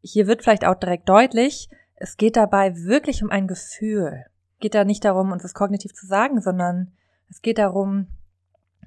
hier 0.04 0.26
wird 0.26 0.42
vielleicht 0.42 0.66
auch 0.66 0.74
direkt 0.74 1.08
deutlich, 1.08 1.68
es 1.96 2.16
geht 2.16 2.36
dabei 2.36 2.76
wirklich 2.76 3.22
um 3.22 3.30
ein 3.30 3.48
Gefühl. 3.48 4.24
Es 4.54 4.60
geht 4.60 4.74
da 4.74 4.84
nicht 4.84 5.04
darum, 5.04 5.32
uns 5.32 5.42
das 5.42 5.54
kognitiv 5.54 5.94
zu 5.94 6.06
sagen, 6.06 6.40
sondern 6.40 6.92
es 7.30 7.40
geht 7.40 7.58
darum, 7.58 8.08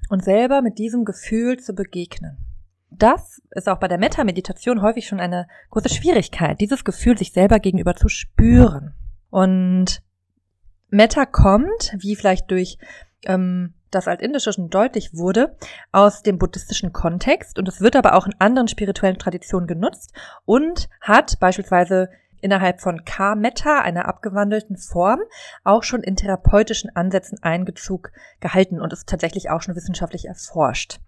uns 0.08 0.24
selber 0.24 0.62
mit 0.62 0.78
diesem 0.78 1.04
Gefühl 1.04 1.58
zu 1.58 1.74
begegnen. 1.74 2.38
Das 2.90 3.42
ist 3.50 3.68
auch 3.68 3.78
bei 3.78 3.88
der 3.88 3.98
Metta-Meditation 3.98 4.80
häufig 4.80 5.06
schon 5.06 5.20
eine 5.20 5.46
große 5.70 5.90
Schwierigkeit, 5.90 6.60
dieses 6.60 6.84
Gefühl 6.84 7.18
sich 7.18 7.32
selber 7.32 7.58
gegenüber 7.58 7.94
zu 7.96 8.08
spüren. 8.08 8.94
Und 9.28 10.02
Metta 10.88 11.26
kommt, 11.26 11.94
wie 11.98 12.16
vielleicht 12.16 12.50
durch 12.50 12.78
ähm, 13.24 13.74
das 13.90 14.08
Altindische 14.08 14.52
schon 14.52 14.70
deutlich 14.70 15.14
wurde, 15.14 15.56
aus 15.92 16.22
dem 16.22 16.38
buddhistischen 16.38 16.92
Kontext 16.92 17.58
und 17.58 17.68
es 17.68 17.80
wird 17.80 17.96
aber 17.96 18.14
auch 18.14 18.26
in 18.26 18.34
anderen 18.38 18.68
spirituellen 18.68 19.18
Traditionen 19.18 19.66
genutzt 19.66 20.12
und 20.44 20.88
hat 21.00 21.38
beispielsweise 21.40 22.08
innerhalb 22.40 22.80
von 22.80 23.04
K-Metta, 23.04 23.80
einer 23.80 24.06
abgewandelten 24.06 24.76
Form, 24.76 25.20
auch 25.64 25.82
schon 25.82 26.02
in 26.02 26.16
therapeutischen 26.16 26.94
Ansätzen 26.94 27.42
Einbezug 27.42 28.12
gehalten 28.40 28.80
und 28.80 28.92
ist 28.92 29.08
tatsächlich 29.08 29.50
auch 29.50 29.62
schon 29.62 29.74
wissenschaftlich 29.76 30.26
erforscht. 30.26 31.00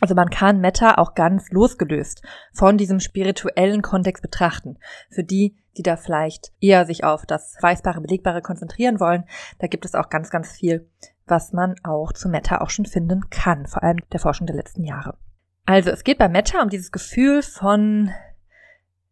Also 0.00 0.14
man 0.14 0.30
kann 0.30 0.60
Metta 0.60 0.94
auch 0.96 1.14
ganz 1.14 1.50
losgelöst 1.50 2.22
von 2.52 2.78
diesem 2.78 3.00
spirituellen 3.00 3.82
Kontext 3.82 4.22
betrachten. 4.22 4.78
Für 5.10 5.22
die, 5.22 5.56
die 5.76 5.82
da 5.82 5.96
vielleicht 5.96 6.52
eher 6.60 6.86
sich 6.86 7.04
auf 7.04 7.26
das 7.26 7.56
Weißbare, 7.60 8.00
Belegbare 8.00 8.40
konzentrieren 8.40 8.98
wollen, 8.98 9.24
da 9.58 9.66
gibt 9.66 9.84
es 9.84 9.94
auch 9.94 10.08
ganz, 10.08 10.30
ganz 10.30 10.52
viel, 10.52 10.88
was 11.30 11.52
man 11.52 11.76
auch 11.82 12.12
zu 12.12 12.28
Metta 12.28 12.60
auch 12.60 12.70
schon 12.70 12.86
finden 12.86 13.30
kann, 13.30 13.66
vor 13.66 13.82
allem 13.82 13.98
der 14.12 14.20
Forschung 14.20 14.46
der 14.46 14.56
letzten 14.56 14.84
Jahre. 14.84 15.16
Also 15.64 15.90
es 15.90 16.04
geht 16.04 16.18
bei 16.18 16.28
Metta 16.28 16.62
um 16.62 16.68
dieses 16.68 16.90
Gefühl 16.90 17.42
von 17.42 18.10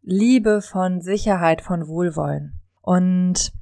Liebe, 0.01 0.61
von 0.61 1.01
Sicherheit, 1.01 1.61
von 1.61 1.87
Wohlwollen. 1.87 2.59
Und 2.81 3.53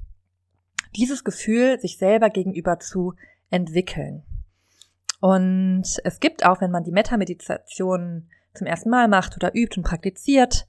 dieses 0.96 1.24
Gefühl, 1.24 1.80
sich 1.80 1.98
selber 1.98 2.30
gegenüber 2.30 2.80
zu 2.80 3.14
entwickeln. 3.50 4.24
Und 5.20 5.84
es 6.04 6.20
gibt 6.20 6.46
auch, 6.46 6.62
wenn 6.62 6.72
man 6.72 6.84
die 6.84 6.92
Metta-Meditation 6.92 8.30
zum 8.54 8.68
ersten 8.68 8.90
Mal 8.90 9.08
macht 9.08 9.36
oder 9.36 9.56
übt 9.56 9.78
und 9.78 9.84
praktiziert, 9.84 10.68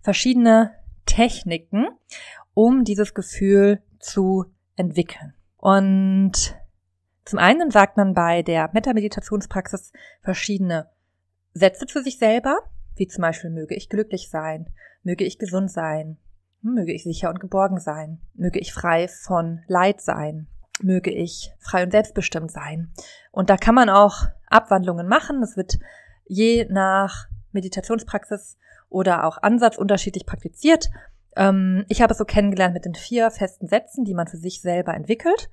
verschiedene 0.00 0.72
Techniken, 1.06 1.88
um 2.54 2.84
dieses 2.84 3.14
Gefühl 3.14 3.82
zu 4.00 4.46
entwickeln. 4.76 5.34
Und 5.56 6.56
zum 7.28 7.38
einen 7.38 7.70
sagt 7.70 7.98
man 7.98 8.14
bei 8.14 8.42
der 8.42 8.70
Metta-Meditationspraxis 8.72 9.92
verschiedene 10.22 10.88
Sätze 11.52 11.84
zu 11.84 12.02
sich 12.02 12.18
selber, 12.18 12.58
wie 12.96 13.06
zum 13.06 13.20
Beispiel 13.20 13.50
möge 13.50 13.74
ich 13.74 13.90
glücklich 13.90 14.30
sein, 14.30 14.70
möge 15.02 15.24
ich 15.24 15.38
gesund 15.38 15.70
sein, 15.70 16.16
möge 16.62 16.94
ich 16.94 17.04
sicher 17.04 17.28
und 17.28 17.38
geborgen 17.38 17.80
sein, 17.80 18.18
möge 18.32 18.58
ich 18.58 18.72
frei 18.72 19.08
von 19.08 19.60
Leid 19.66 20.00
sein, 20.00 20.46
möge 20.80 21.10
ich 21.10 21.52
frei 21.58 21.82
und 21.84 21.90
selbstbestimmt 21.90 22.50
sein. 22.50 22.94
Und 23.30 23.50
da 23.50 23.58
kann 23.58 23.74
man 23.74 23.90
auch 23.90 24.28
Abwandlungen 24.48 25.06
machen. 25.06 25.42
Das 25.42 25.58
wird 25.58 25.78
je 26.24 26.66
nach 26.70 27.26
Meditationspraxis 27.52 28.56
oder 28.88 29.26
auch 29.26 29.36
Ansatz 29.42 29.76
unterschiedlich 29.76 30.24
praktiziert. 30.24 30.88
Ähm, 31.36 31.84
ich 31.88 32.00
habe 32.00 32.12
es 32.12 32.18
so 32.18 32.24
kennengelernt 32.24 32.72
mit 32.72 32.86
den 32.86 32.94
vier 32.94 33.30
festen 33.30 33.68
Sätzen, 33.68 34.06
die 34.06 34.14
man 34.14 34.28
für 34.28 34.38
sich 34.38 34.62
selber 34.62 34.94
entwickelt. 34.94 35.50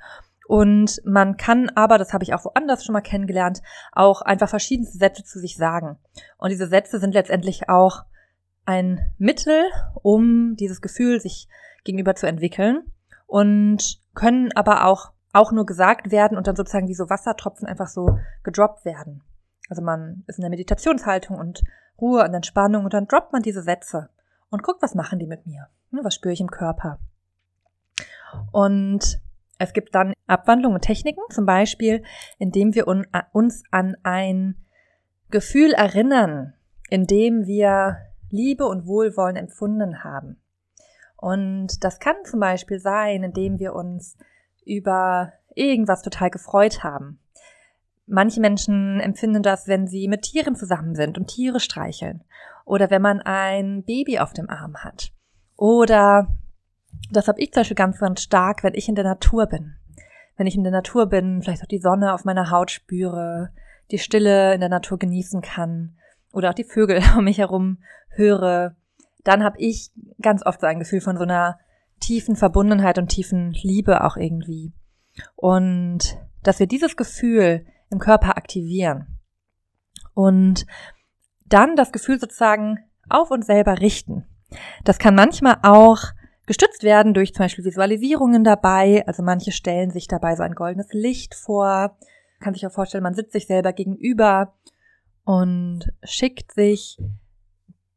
Und 0.48 1.02
man 1.06 1.38
kann 1.38 1.70
aber, 1.76 1.98
das 1.98 2.14
habe 2.14 2.24
ich 2.24 2.34
auch 2.34 2.46
woanders 2.46 2.86
schon 2.86 2.94
mal 2.94 3.02
kennengelernt, 3.02 3.62
auch 3.92 4.22
einfach 4.22 4.50
verschiedenste 4.50 4.98
Sätze 4.98 5.24
zu 5.24 5.40
sich 5.40 5.58
sagen. 5.58 5.98
Und 6.38 6.52
diese 6.52 6.68
Sätze 6.68 7.00
sind 7.00 7.14
letztendlich 7.14 7.68
auch 7.70 8.04
ein 8.66 9.00
Mittel, 9.18 9.64
um 10.02 10.56
dieses 10.56 10.82
Gefühl 10.82 11.20
sich 11.20 11.48
gegenüber 11.84 12.16
zu 12.16 12.28
entwickeln 12.28 12.84
und 13.28 14.00
können 14.14 14.52
aber 14.56 14.86
auch 14.86 15.12
auch 15.34 15.52
nur 15.52 15.66
gesagt 15.66 16.12
werden 16.12 16.38
und 16.38 16.48
dann 16.48 16.56
sozusagen 16.56 16.88
wie 16.88 16.94
so 16.94 17.10
Wassertropfen 17.10 17.68
einfach 17.68 17.88
so 17.88 18.18
gedroppt 18.44 18.86
werden. 18.86 19.22
Also 19.70 19.82
man 19.82 20.24
ist 20.28 20.38
in 20.38 20.44
der 20.44 20.50
Meditationshaltung 20.50 21.38
und 21.38 21.64
Ruhe 22.00 22.24
und 22.24 22.34
Entspannung 22.34 22.86
und 22.86 22.94
dann 22.94 23.08
droppt 23.08 23.34
man 23.34 23.42
diese 23.42 23.62
Sätze 23.62 24.10
und 24.50 24.64
guckt, 24.64 24.82
was 24.82 24.96
machen 24.96 25.20
die 25.20 25.28
mit 25.28 25.46
mir? 25.46 25.68
Hm, 25.92 26.00
was 26.04 26.16
spüre 26.16 26.34
ich 26.34 26.40
im 26.40 26.50
Körper? 26.50 27.00
Und 28.52 29.20
es 29.58 29.74
gibt 29.74 29.96
dann 29.96 30.14
Abwandlungen 30.28 30.76
und 30.76 30.82
Techniken, 30.82 31.22
zum 31.30 31.46
Beispiel, 31.46 32.04
indem 32.40 32.76
wir 32.76 32.88
uns 32.88 33.64
an 33.72 33.96
ein 34.04 34.56
Gefühl 35.32 35.74
erinnern, 35.74 36.54
in 36.90 37.06
dem 37.06 37.46
wir 37.46 37.98
Liebe 38.30 38.66
und 38.66 38.86
Wohlwollen 38.86 39.36
empfunden 39.36 40.04
haben. 40.04 40.42
Und 41.18 41.84
das 41.84 42.00
kann 42.00 42.16
zum 42.26 42.40
Beispiel 42.40 42.80
sein, 42.80 43.24
indem 43.24 43.60
wir 43.60 43.74
uns 43.74 44.18
über 44.66 45.34
irgendwas 45.56 46.02
total 46.02 46.30
gefreut 46.30 46.84
haben. 46.84 47.20
Manche 48.08 48.40
Menschen 48.40 49.00
empfinden 49.00 49.42
das, 49.42 49.68
wenn 49.68 49.88
sie 49.88 50.08
mit 50.08 50.24
Tieren 50.24 50.56
zusammen 50.56 50.96
sind 50.96 51.18
und 51.18 51.28
Tiere 51.28 51.60
streicheln. 51.60 52.24
Oder 52.66 52.90
wenn 52.92 53.02
man 53.02 53.22
ein 53.22 53.84
Baby 53.84 54.20
auf 54.20 54.34
dem 54.34 54.50
Arm 54.50 54.78
hat. 54.84 55.12
Oder, 55.56 56.28
das 57.12 57.28
habe 57.28 57.40
ich 57.40 57.52
zum 57.52 57.62
Beispiel 57.62 57.76
ganz, 57.76 58.00
ganz 58.00 58.22
stark, 58.22 58.64
wenn 58.64 58.74
ich 58.74 58.90
in 58.90 58.96
der 58.96 59.04
Natur 59.04 59.46
bin. 59.48 59.76
Wenn 60.38 60.48
ich 60.48 60.56
in 60.56 60.64
der 60.64 60.72
Natur 60.72 61.08
bin, 61.08 61.42
vielleicht 61.42 61.64
auch 61.64 61.68
die 61.68 61.80
Sonne 61.80 62.14
auf 62.14 62.26
meiner 62.26 62.52
Haut 62.52 62.72
spüre, 62.72 63.52
die 63.92 64.00
Stille 64.00 64.54
in 64.54 64.60
der 64.60 64.70
Natur 64.70 64.98
genießen 64.98 65.42
kann 65.42 65.96
oder 66.34 66.50
auch 66.50 66.54
die 66.54 66.64
Vögel 66.64 67.02
um 67.18 67.24
mich 67.24 67.38
herum 67.38 67.80
höre, 68.10 68.76
dann 69.24 69.44
habe 69.44 69.60
ich 69.60 69.92
ganz 70.22 70.46
oft 70.46 70.62
so 70.62 70.68
ein 70.68 70.80
Gefühl 70.80 71.02
von 71.02 71.18
so 71.18 71.24
einer 71.24 71.60
tiefen 72.00 72.36
Verbundenheit 72.36 72.98
und 72.98 73.08
tiefen 73.08 73.52
Liebe 73.52 74.04
auch 74.04 74.18
irgendwie. 74.18 74.74
Und 75.36 76.18
dass 76.44 76.60
wir 76.60 76.68
dieses 76.68 76.96
Gefühl 76.96 77.66
im 77.90 78.00
Körper 78.00 78.38
aktivieren 78.38 79.20
und 80.14 80.66
dann 81.46 81.76
das 81.76 81.92
Gefühl 81.92 82.20
sozusagen 82.20 82.80
auf 83.10 83.32
uns 83.32 83.46
selber 83.46 83.80
richten. 83.80 84.26
Das 84.84 85.00
kann 85.00 85.16
manchmal 85.16 85.58
auch 85.64 86.00
gestützt 86.46 86.84
werden 86.84 87.14
durch 87.14 87.34
zum 87.34 87.46
Beispiel 87.46 87.66
Visualisierungen 87.66 88.44
dabei. 88.44 89.06
Also 89.08 89.24
manche 89.24 89.52
stellen 89.52 89.92
sich 89.92 90.08
dabei 90.08 90.36
so 90.36 90.44
ein 90.44 90.56
goldenes 90.56 90.92
Licht 90.92 91.36
vor. 91.36 91.98
Kann 92.40 92.54
sich 92.54 92.66
auch 92.68 92.72
vorstellen, 92.72 93.04
man 93.04 93.16
sitzt 93.16 93.32
sich 93.32 93.48
selber 93.48 93.74
gegenüber 93.74 94.54
und 95.24 95.92
schickt 96.04 96.52
sich 96.54 97.00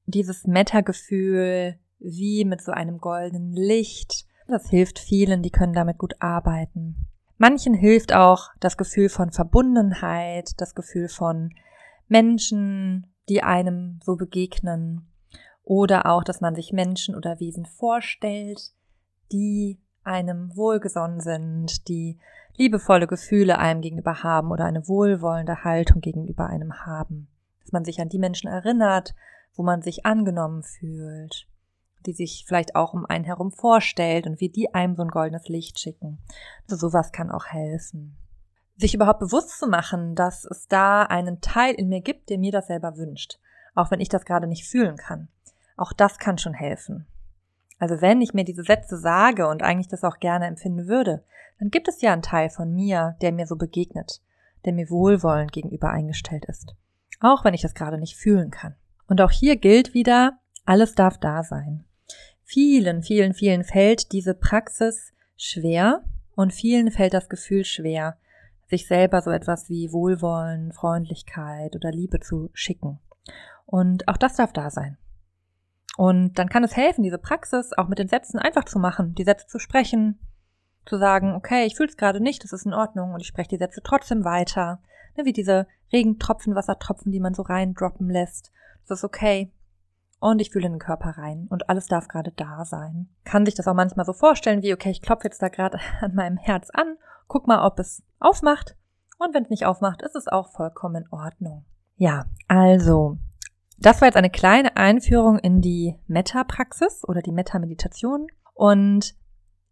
dieses 0.07 0.47
Meta-Gefühl 0.47 1.79
wie 1.99 2.45
mit 2.45 2.63
so 2.63 2.73
einem 2.73 2.99
goldenen 2.99 3.53
Licht. 3.53 4.27
Das 4.47 4.71
hilft 4.71 4.99
vielen, 4.99 5.43
die 5.43 5.51
können 5.51 5.75
damit 5.75 5.99
gut 5.99 6.15
arbeiten. 6.21 7.09
Manchen 7.37 7.75
hilft 7.75 8.13
auch 8.15 8.49
das 8.59 8.77
Gefühl 8.77 9.09
von 9.09 9.31
Verbundenheit, 9.31 10.53
das 10.61 10.75
Gefühl 10.75 11.09
von 11.09 11.51
Menschen, 12.09 13.15
die 13.29 13.43
einem 13.43 14.01
so 14.03 14.17
begegnen. 14.17 15.08
Oder 15.69 16.07
auch, 16.07 16.25
dass 16.25 16.41
man 16.41 16.55
sich 16.55 16.73
Menschen 16.73 17.15
oder 17.15 17.41
Wesen 17.41 17.67
vorstellt, 17.67 18.73
die 19.31 19.79
einem 20.03 20.57
wohlgesonnen 20.57 21.21
sind, 21.21 21.89
die 21.89 22.19
liebevolle 22.57 23.07
Gefühle 23.07 23.59
einem 23.59 23.83
gegenüber 23.83 24.23
haben 24.23 24.51
oder 24.51 24.65
eine 24.65 24.89
wohlwollende 24.89 25.65
Haltung 25.65 26.01
gegenüber 26.01 26.47
einem 26.47 26.87
haben. 26.87 27.29
Dass 27.61 27.73
man 27.73 27.85
sich 27.85 28.01
an 28.01 28.09
die 28.09 28.19
Menschen 28.19 28.49
erinnert, 28.49 29.15
wo 29.57 29.63
man 29.63 29.83
sich 29.83 30.07
angenommen 30.07 30.63
fühlt, 30.63 31.47
die 32.07 32.15
sich 32.15 32.47
vielleicht 32.49 32.75
auch 32.75 32.95
um 32.95 33.05
einen 33.05 33.27
herum 33.27 33.53
vorstellt 33.53 34.27
und 34.27 34.41
wie 34.41 34.49
die 34.49 34.73
einem 34.73 34.97
so 34.97 35.03
ein 35.03 35.11
goldenes 35.11 35.49
Licht 35.49 35.79
schicken. 35.79 36.17
Also 36.63 36.89
sowas 36.89 37.13
kann 37.13 37.31
auch 37.31 37.45
helfen. 37.45 38.17
Sich 38.79 38.95
überhaupt 38.95 39.21
bewusst 39.21 39.59
zu 39.59 39.67
machen, 39.67 40.15
dass 40.15 40.47
es 40.47 40.67
da 40.67 41.03
einen 41.03 41.43
Teil 41.43 41.75
in 41.75 41.91
mir 41.91 42.01
gibt, 42.01 42.31
der 42.31 42.39
mir 42.39 42.53
das 42.53 42.69
selber 42.69 42.97
wünscht, 42.97 43.39
auch 43.75 43.91
wenn 43.91 44.01
ich 44.01 44.09
das 44.09 44.25
gerade 44.25 44.47
nicht 44.47 44.67
fühlen 44.67 44.97
kann. 44.97 45.29
Auch 45.79 45.93
das 45.93 46.19
kann 46.19 46.37
schon 46.37 46.55
helfen. 46.55 47.07
Also 47.79 48.01
wenn 48.01 48.21
ich 48.21 48.35
mir 48.35 48.45
diese 48.45 48.65
Sätze 48.65 48.99
sage 48.99 49.47
und 49.49 49.63
eigentlich 49.63 49.89
das 49.89 50.05
auch 50.05 50.19
gerne 50.19 50.47
empfinden 50.47 50.89
würde, 50.89 51.25
dann 51.61 51.71
gibt 51.71 51.89
es 51.89 52.03
ja 52.03 52.13
einen 52.13 52.23
Teil 52.23 52.51
von 52.51 52.75
mir, 52.75 53.17
der 53.23 53.33
mir 53.33 53.47
so 53.47 53.57
begegnet, 53.57 54.21
der 54.65 54.73
mir 54.73 54.91
wohlwollend 54.91 55.53
gegenüber 55.53 55.91
eingestellt 55.91 56.45
ist. 56.47 56.75
Auch 57.21 57.45
wenn 57.45 57.55
ich 57.55 57.63
das 57.63 57.75
gerade 57.75 57.99
nicht 57.99 58.17
fühlen 58.17 58.51
kann. 58.51 58.75
Und 59.07 59.21
auch 59.21 59.31
hier 59.31 59.57
gilt 59.57 59.95
wieder, 59.95 60.39
alles 60.65 60.95
darf 60.95 61.19
da 61.19 61.45
sein. 61.45 61.85
Vielen, 62.43 63.03
vielen, 63.03 63.33
vielen 63.33 63.63
fällt 63.63 64.13
diese 64.13 64.35
Praxis 64.35 65.13
schwer 65.37 66.03
und 66.35 66.53
vielen 66.53 66.91
fällt 66.91 67.15
das 67.15 67.29
Gefühl 67.29 67.65
schwer, 67.65 68.19
sich 68.69 68.87
selber 68.87 69.23
so 69.23 69.31
etwas 69.31 69.69
wie 69.69 69.93
Wohlwollen, 69.93 70.73
Freundlichkeit 70.73 71.77
oder 71.77 71.91
Liebe 71.91 72.21
zu 72.21 72.51
schicken. 72.53 72.99
Und 73.65 74.09
auch 74.09 74.17
das 74.17 74.37
darf 74.37 74.53
da 74.53 74.71
sein. 74.71 74.99
Und 75.99 76.39
dann 76.39 76.49
kann 76.49 76.63
es 76.63 76.77
helfen, 76.77 77.03
diese 77.03 77.19
Praxis 77.19 77.73
auch 77.77 77.89
mit 77.89 77.99
den 77.99 78.07
Sätzen 78.07 78.39
einfach 78.39 78.63
zu 78.63 78.79
machen, 78.79 79.17
die 79.17 79.25
Sätze 79.25 79.49
zu 79.49 79.59
sprechen, 79.59 80.21
zu 80.87 80.97
sagen, 80.97 81.35
okay, 81.35 81.67
ich 81.67 81.75
fühle 81.75 81.89
es 81.89 81.97
gerade 81.97 82.21
nicht, 82.21 82.45
das 82.45 82.53
ist 82.53 82.67
in 82.67 82.73
Ordnung 82.73 83.15
und 83.15 83.21
ich 83.21 83.27
spreche 83.27 83.49
die 83.49 83.57
Sätze 83.57 83.81
trotzdem 83.83 84.25
weiter. 84.25 84.81
Ne, 85.17 85.25
wie 85.25 85.33
diese 85.33 85.67
Regentropfen, 85.93 86.55
Wassertropfen, 86.55 87.11
die 87.11 87.19
man 87.19 87.35
so 87.35 87.43
reindroppen 87.43 88.09
lässt. 88.09 88.53
Das 88.87 89.01
ist 89.01 89.05
okay. 89.05 89.53
Und 90.21 90.41
ich 90.41 90.53
fühle 90.53 90.67
in 90.67 90.75
den 90.75 90.79
Körper 90.79 91.19
rein 91.19 91.49
und 91.51 91.69
alles 91.69 91.89
darf 91.89 92.07
gerade 92.07 92.31
da 92.31 92.65
sein. 92.65 93.09
Kann 93.25 93.45
sich 93.45 93.57
das 93.57 93.67
auch 93.67 93.75
manchmal 93.75 94.07
so 94.07 94.13
vorstellen, 94.13 94.63
wie, 94.63 94.75
okay, 94.75 94.91
ich 94.91 95.03
klopfe 95.03 95.25
jetzt 95.25 95.43
da 95.43 95.49
gerade 95.49 95.81
an 96.01 96.15
meinem 96.15 96.37
Herz 96.37 96.71
an, 96.71 96.97
guck 97.27 97.49
mal, 97.49 97.67
ob 97.67 97.81
es 97.81 98.05
aufmacht. 98.21 98.77
Und 99.19 99.35
wenn 99.35 99.43
es 99.43 99.51
nicht 99.51 99.67
aufmacht, 99.67 100.03
ist 100.03 100.15
es 100.15 100.29
auch 100.29 100.53
vollkommen 100.53 101.03
in 101.03 101.09
Ordnung. 101.11 101.65
Ja, 101.97 102.27
also, 102.47 103.19
das 103.79 104.01
war 104.01 104.09
jetzt 104.09 104.17
eine 104.17 104.31
kleine 104.31 104.77
Einführung 104.77 105.39
in 105.39 105.61
die 105.61 105.97
Meta-Praxis 106.07 107.05
oder 107.07 107.23
die 107.23 107.33
Meta-Meditation. 107.33 108.27
Und 108.55 109.15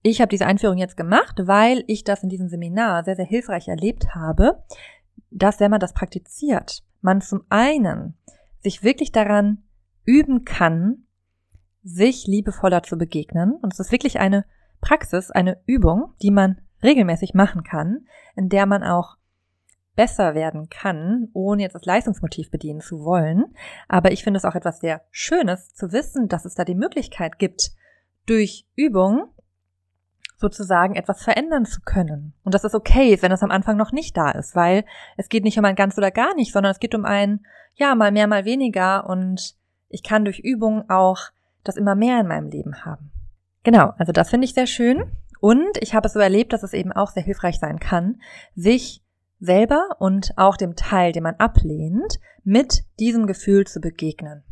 ich 0.03 0.21
habe 0.21 0.29
diese 0.29 0.47
Einführung 0.47 0.79
jetzt 0.79 0.97
gemacht, 0.97 1.40
weil 1.45 1.83
ich 1.88 2.05
das 2.05 2.23
in 2.23 2.29
diesem 2.29 2.49
Seminar 2.49 3.05
sehr, 3.05 3.16
sehr 3.16 3.25
hilfreich 3.25 3.66
erlebt 3.66 4.14
habe, 4.14 4.62
dass 5.31 5.59
wenn 5.59 5.73
man 5.73 5.81
das 5.81 5.92
praktiziert, 5.92 6.85
man 7.01 7.21
zum 7.21 7.42
einen 7.49 8.14
sich 8.61 8.85
wirklich 8.85 9.11
daran 9.11 9.64
üben 10.05 10.45
kann, 10.45 11.07
sich 11.83 12.27
liebevoller 12.27 12.83
zu 12.83 12.97
begegnen. 12.97 13.53
Und 13.61 13.73
es 13.73 13.81
ist 13.81 13.92
wirklich 13.92 14.21
eine 14.21 14.45
Praxis, 14.81 15.31
eine 15.31 15.61
Übung, 15.66 16.14
die 16.23 16.31
man 16.31 16.61
regelmäßig 16.83 17.35
machen 17.35 17.64
kann, 17.64 18.07
in 18.37 18.49
der 18.49 18.66
man 18.66 18.85
auch 18.85 19.16
besser 19.97 20.35
werden 20.35 20.69
kann, 20.69 21.29
ohne 21.33 21.63
jetzt 21.63 21.75
das 21.75 21.85
Leistungsmotiv 21.85 22.51
bedienen 22.51 22.81
zu 22.81 23.05
wollen. 23.05 23.47
Aber 23.89 24.13
ich 24.13 24.23
finde 24.23 24.39
es 24.39 24.45
auch 24.45 24.55
etwas 24.55 24.81
sehr 24.81 25.03
Schönes 25.11 25.75
zu 25.75 25.91
wissen, 25.93 26.29
dass 26.29 26.45
es 26.45 26.55
da 26.55 26.65
die 26.65 26.75
Möglichkeit 26.75 27.39
gibt, 27.39 27.71
durch 28.27 28.67
Übung 28.77 29.29
sozusagen 30.37 30.95
etwas 30.95 31.23
verändern 31.23 31.65
zu 31.65 31.81
können. 31.81 32.35
Und 32.45 32.55
das 32.55 32.65
ist 32.65 32.75
okay, 32.75 33.17
wenn 33.23 33.33
es 33.33 33.43
am 33.43 33.51
Anfang 33.51 33.77
noch 33.77 33.93
nicht 33.93 34.17
da 34.17 34.31
ist, 34.31 34.55
weil 34.55 34.85
es 35.17 35.29
geht 35.29 35.45
nicht 35.45 35.59
um 35.59 35.65
ein 35.65 35.77
ganz 35.77 35.97
oder 35.97 36.11
gar 36.11 36.35
nicht, 36.35 36.53
sondern 36.53 36.73
es 36.73 36.79
geht 36.79 36.95
um 36.95 37.07
ein, 37.07 37.47
ja, 37.75 37.95
mal 37.95 38.13
mehr, 38.13 38.27
mal 38.27 38.45
weniger 38.45 39.09
und 39.09 39.55
ich 39.89 40.03
kann 40.03 40.25
durch 40.25 40.39
Übung 40.39 40.91
auch 40.91 41.31
das 41.65 41.77
immer 41.77 41.95
mehr 41.95 42.21
in 42.21 42.27
meinem 42.27 42.51
Leben 42.51 42.85
haben. 42.85 43.11
Genau, 43.63 43.95
also 43.97 44.13
das 44.13 44.31
finde 44.31 44.45
ich 44.45 44.55
sehr 44.55 44.67
schön. 44.67 45.11
Und 45.41 45.79
ich 45.81 45.95
habe 45.95 46.07
es 46.07 46.13
so 46.13 46.21
erlebt, 46.21 46.53
dass 46.53 46.63
es 46.63 46.73
eben 46.73 46.93
auch 46.93 47.11
sehr 47.11 47.23
hilfreich 47.23 47.59
sein 47.59 47.79
kann, 47.79 48.21
sich 48.55 49.03
selber 49.38 49.96
und 49.99 50.33
auch 50.37 50.57
dem 50.57 50.77
Teil, 50.77 51.12
den 51.12 51.22
man 51.22 51.35
ablehnt, 51.37 52.18
mit 52.44 52.85
diesem 52.99 53.27
Gefühl 53.27 53.66
zu 53.66 53.81
begegnen. 53.81 54.44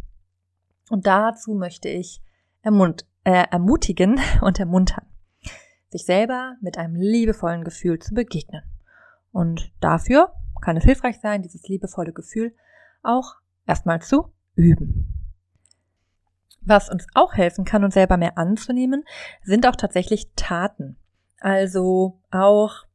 Und 0.91 1.07
dazu 1.07 1.55
möchte 1.55 1.89
ich 1.89 2.21
ermut 2.63 3.07
äh, 3.25 3.47
ermutigen 3.51 4.21
und 4.43 4.61
ermuntern, 4.61 5.07
sich 5.91 6.05
selber 6.05 6.57
mit 6.61 6.79
einem 6.79 6.97
liebevollen 6.97 7.65
Gefühl 7.65 7.99
zu 7.99 8.15
begegnen. 8.15 8.63
Und 9.33 9.73
dafür 9.81 10.33
kann 10.61 10.77
es 10.77 10.85
hilfreich 10.85 11.21
sein, 11.21 11.43
dieses 11.43 11.69
liebevolle 11.69 12.13
Gefühl 12.13 12.55
auch 13.03 13.37
erstmal 13.67 14.01
zu 14.01 14.33
üben. 14.55 15.11
Was 16.61 16.89
uns 16.89 17.07
auch 17.15 17.35
helfen 17.35 17.65
kann, 17.65 17.85
uns 17.85 17.95
selber 17.95 18.17
mehr 18.17 18.39
anzunehmen, 18.39 19.05
sind 19.43 19.67
auch 19.67 19.77
tatsächlich 19.77 20.33
Taten. 20.35 20.97
Also 21.39 22.23
auch 22.31 22.87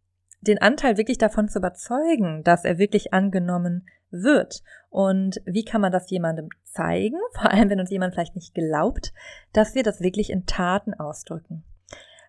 den 0.41 0.62
Anteil 0.62 0.97
wirklich 0.97 1.17
davon 1.17 1.49
zu 1.49 1.60
überzeugen, 1.60 2.43
dass 2.43 2.65
er 2.65 2.78
wirklich 2.78 3.13
angenommen 3.13 3.88
wird. 4.12 4.62
Und 4.89 5.41
wie 5.45 5.65
kann 5.65 5.82
man 5.82 5.91
das 5.91 6.10
jemandem 6.10 6.49
zeigen? 6.63 7.17
Vor 7.34 7.52
allem, 7.52 7.69
wenn 7.69 7.80
uns 7.80 7.89
jemand 7.89 8.13
vielleicht 8.13 8.36
nicht 8.36 8.54
glaubt, 8.54 9.13
dass 9.54 9.75
wir 9.75 9.84
das 9.84 10.02
wirklich 10.02 10.30
in 10.30 10.45
Taten 10.45 10.93
ausdrücken. 10.93 11.63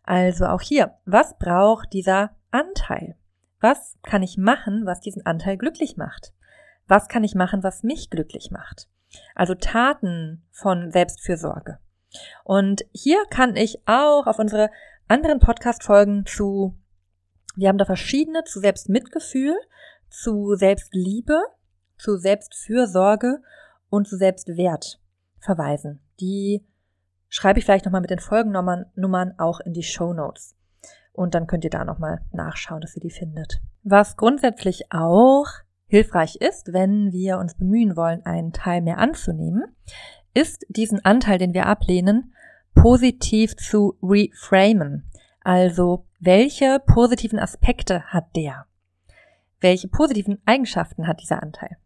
Also 0.03 0.47
auch 0.47 0.61
hier, 0.61 0.95
was 1.05 1.39
braucht 1.39 1.93
dieser 1.93 2.31
Anteil? 2.51 3.17
Was 3.61 3.97
kann 4.03 4.23
ich 4.23 4.39
machen, 4.39 4.87
was 4.87 5.01
diesen 5.01 5.25
Anteil 5.27 5.57
glücklich 5.57 5.97
macht? 5.97 6.33
Was 6.89 7.09
kann 7.09 7.23
ich 7.23 7.35
machen, 7.35 7.63
was 7.63 7.83
mich 7.83 8.11
glücklich 8.11 8.51
macht? 8.51 8.89
Also 9.35 9.55
Taten 9.55 10.43
von 10.51 10.91
Selbstfürsorge. 10.91 11.79
Und 12.45 12.85
hier 12.93 13.25
kann 13.31 13.55
ich 13.57 13.87
auch 13.87 14.27
auf 14.27 14.39
unsere 14.39 14.71
anderen 15.07 15.39
Podcast-Folgen 15.39 16.27
zu 16.27 16.80
wir 17.57 17.69
haben 17.69 17.79
da 17.79 17.85
verschiedene 17.85 18.45
zu 18.45 18.61
Selbstmitgefühl, 18.61 19.57
zu 20.09 20.55
Selbstliebe, 20.55 21.41
zu 21.97 22.17
Selbstfürsorge 22.17 23.41
und 23.89 24.09
zu 24.09 24.17
Selbstwert 24.17 25.01
verweisen. 25.39 26.01
Die 26.21 26.65
schreibe 27.29 27.59
ich 27.59 27.65
vielleicht 27.65 27.85
nochmal 27.85 28.01
mit 28.01 28.11
den 28.11 28.19
Folgennummern 28.19 29.35
auch 29.39 29.61
in 29.61 29.73
die 29.73 29.83
Show 29.83 30.13
Notes. 30.13 30.57
Und 31.13 31.35
dann 31.35 31.47
könnt 31.47 31.65
ihr 31.65 31.71
da 31.71 31.85
nochmal 31.85 32.21
nachschauen, 32.33 32.81
dass 32.81 32.97
ihr 32.97 33.03
die 33.03 33.11
findet. 33.11 33.61
Was 33.83 34.17
grundsätzlich 34.17 34.93
auch 34.93 35.47
hilfreich 35.87 36.37
ist, 36.37 36.73
wenn 36.73 37.13
wir 37.13 37.39
uns 37.39 37.55
bemühen 37.55 37.97
wollen, 37.97 38.25
einen 38.25 38.53
Teil 38.53 38.81
mehr 38.81 38.99
anzunehmen, 38.99 39.65
ist 40.35 40.65
diesen 40.69 41.05
Anteil, 41.05 41.39
den 41.39 41.53
wir 41.53 41.67
ablehnen, 41.67 42.33
positiv 42.75 43.57
zu 43.57 43.99
reframen. 44.03 45.11
Also 45.43 46.07
welche 46.21 46.81
positiven 46.87 47.39
Aspekte 47.39 48.03
hat 48.05 48.37
der? 48.37 48.67
Welche 49.61 49.89
positiven 49.89 50.41
Eigenschaften 50.45 51.07
hat 51.07 51.23
dieser 51.23 51.43
Anteil? 51.43 51.79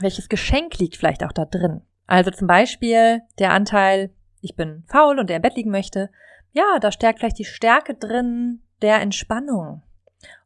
Welches 0.00 0.30
Geschenk 0.30 0.78
liegt 0.78 0.96
vielleicht 0.96 1.22
auch 1.22 1.32
da 1.32 1.44
drin? 1.44 1.82
Also 2.06 2.30
zum 2.30 2.46
Beispiel 2.46 3.20
der 3.38 3.52
Anteil, 3.52 4.10
ich 4.40 4.56
bin 4.56 4.84
faul 4.86 5.18
und 5.18 5.28
der 5.28 5.36
im 5.36 5.42
Bett 5.42 5.56
liegen 5.56 5.70
möchte. 5.70 6.10
Ja, 6.52 6.78
da 6.80 6.90
stärkt 6.90 7.18
vielleicht 7.18 7.38
die 7.38 7.44
Stärke 7.44 7.94
drin 7.94 8.62
der 8.80 9.00
Entspannung 9.00 9.82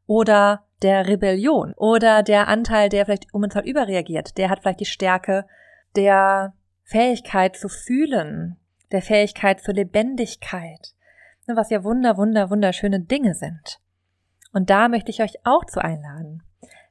oder 0.06 0.64
der 0.82 1.06
Rebellion 1.06 1.74
oder 1.76 2.24
der 2.24 2.48
Anteil, 2.48 2.88
der 2.88 3.06
vielleicht 3.06 3.32
um 3.32 3.42
halt 3.42 3.66
überreagiert. 3.66 4.36
Der 4.36 4.50
hat 4.50 4.60
vielleicht 4.60 4.80
die 4.80 4.84
Stärke 4.84 5.46
der 5.94 6.54
Fähigkeit 6.82 7.56
zu 7.56 7.68
fühlen, 7.68 8.56
der 8.90 9.02
Fähigkeit 9.02 9.60
zur 9.60 9.74
Lebendigkeit, 9.74 10.95
was 11.54 11.70
ja 11.70 11.84
wunder, 11.84 12.16
wunder, 12.16 12.50
wunderschöne 12.50 13.00
Dinge 13.00 13.34
sind. 13.34 13.78
Und 14.52 14.70
da 14.70 14.88
möchte 14.88 15.10
ich 15.10 15.22
euch 15.22 15.34
auch 15.44 15.64
zu 15.66 15.82
einladen. 15.82 16.42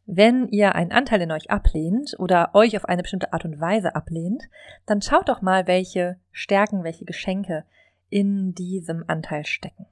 Wenn 0.05 0.47
ihr 0.49 0.75
einen 0.75 0.91
Anteil 0.91 1.21
in 1.21 1.31
euch 1.31 1.49
ablehnt 1.49 2.15
oder 2.19 2.51
euch 2.53 2.77
auf 2.77 2.85
eine 2.85 3.01
bestimmte 3.01 3.33
Art 3.33 3.43
und 3.43 3.59
Weise 3.59 3.95
ablehnt, 3.95 4.43
dann 4.85 5.01
schaut 5.01 5.29
doch 5.29 5.41
mal, 5.41 5.65
welche 5.65 6.19
Stärken, 6.31 6.83
welche 6.83 7.05
Geschenke 7.05 7.65
in 8.09 8.53
diesem 8.53 9.03
Anteil 9.07 9.45
stecken. 9.45 9.87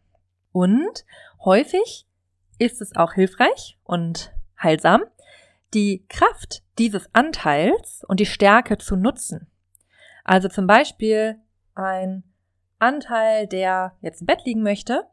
Und 0.52 1.04
häufig 1.44 2.06
ist 2.60 2.80
es 2.80 2.96
auch 2.96 3.14
hilfreich 3.14 3.80
und 3.84 4.32
heilsam, 4.62 5.02
die 5.74 6.06
Kraft 6.08 6.62
dieses 6.78 7.10
Anteils 7.14 8.04
und 8.08 8.20
die 8.20 8.28
Stärke 8.28 8.78
zu 8.78 8.96
nutzen. 8.96 9.48
Also 10.24 10.48
zum 10.48 10.68
Beispiel 10.68 11.40
ein 11.74 12.24
Anteil, 12.84 13.48
der 13.48 13.94
jetzt 14.02 14.22
im 14.22 14.28
Bett 14.28 14.46
liegen 14.46 14.62
möchte, 14.62 15.08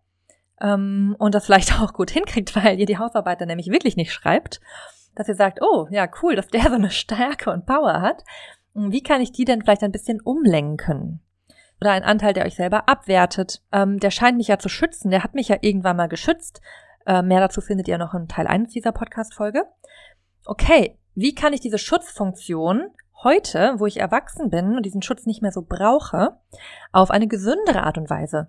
ähm, 0.60 1.16
und 1.18 1.34
das 1.34 1.46
vielleicht 1.46 1.72
auch 1.80 1.92
gut 1.92 2.10
hinkriegt, 2.10 2.54
weil 2.54 2.78
ihr 2.78 2.86
die 2.86 2.98
Hausarbeit 2.98 3.40
dann 3.40 3.48
nämlich 3.48 3.70
wirklich 3.70 3.96
nicht 3.96 4.12
schreibt, 4.12 4.60
dass 5.14 5.28
ihr 5.28 5.34
sagt, 5.34 5.60
oh, 5.62 5.88
ja, 5.90 6.08
cool, 6.22 6.36
dass 6.36 6.48
der 6.48 6.62
so 6.68 6.74
eine 6.74 6.90
Stärke 6.90 7.50
und 7.50 7.66
Power 7.66 8.00
hat. 8.00 8.24
Wie 8.74 9.02
kann 9.02 9.20
ich 9.20 9.32
die 9.32 9.44
denn 9.44 9.62
vielleicht 9.62 9.82
ein 9.82 9.92
bisschen 9.92 10.20
umlenken? 10.20 11.20
Oder 11.80 11.92
ein 11.92 12.04
Anteil, 12.04 12.34
der 12.34 12.44
euch 12.44 12.54
selber 12.54 12.88
abwertet, 12.88 13.62
ähm, 13.72 13.98
der 13.98 14.10
scheint 14.10 14.36
mich 14.36 14.48
ja 14.48 14.58
zu 14.58 14.68
schützen, 14.68 15.10
der 15.10 15.24
hat 15.24 15.34
mich 15.34 15.48
ja 15.48 15.56
irgendwann 15.60 15.96
mal 15.96 16.08
geschützt. 16.08 16.60
Äh, 17.06 17.22
mehr 17.22 17.40
dazu 17.40 17.62
findet 17.62 17.88
ihr 17.88 17.98
noch 17.98 18.14
in 18.14 18.28
Teil 18.28 18.46
1 18.46 18.72
dieser 18.72 18.92
Podcast-Folge. 18.92 19.64
Okay, 20.44 20.98
wie 21.14 21.34
kann 21.34 21.52
ich 21.52 21.60
diese 21.60 21.78
Schutzfunktion 21.78 22.90
heute, 23.22 23.74
wo 23.78 23.86
ich 23.86 23.98
erwachsen 23.98 24.50
bin 24.50 24.76
und 24.76 24.84
diesen 24.84 25.02
Schutz 25.02 25.26
nicht 25.26 25.42
mehr 25.42 25.52
so 25.52 25.62
brauche, 25.62 26.36
auf 26.92 27.10
eine 27.10 27.28
gesündere 27.28 27.82
Art 27.82 27.98
und 27.98 28.10
Weise 28.10 28.48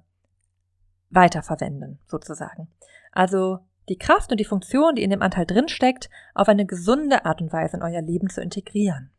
weiterverwenden, 1.10 2.00
sozusagen. 2.08 2.68
Also 3.12 3.60
die 3.90 3.98
Kraft 3.98 4.32
und 4.32 4.40
die 4.40 4.46
Funktion, 4.46 4.96
die 4.96 5.04
in 5.04 5.10
dem 5.10 5.22
Anteil 5.22 5.46
drinsteckt, 5.46 6.10
auf 6.34 6.48
eine 6.48 6.66
gesunde 6.66 7.26
Art 7.26 7.42
und 7.42 7.52
Weise 7.52 7.78
in 7.78 7.84
euer 7.84 8.02
Leben 8.02 8.30
zu 8.30 8.42
integrieren. 8.42 9.10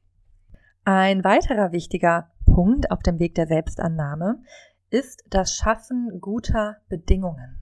Ein 0.84 1.24
weiterer 1.24 1.72
wichtiger 1.72 2.30
Punkt 2.46 2.90
auf 2.90 3.03
dem 3.03 3.18
Weg 3.18 3.34
der 3.34 3.46
Selbstannahme 3.46 4.42
ist 4.90 5.24
das 5.30 5.55
Schaffen 5.55 6.20
guter 6.20 6.78
Bedingungen. 6.88 7.59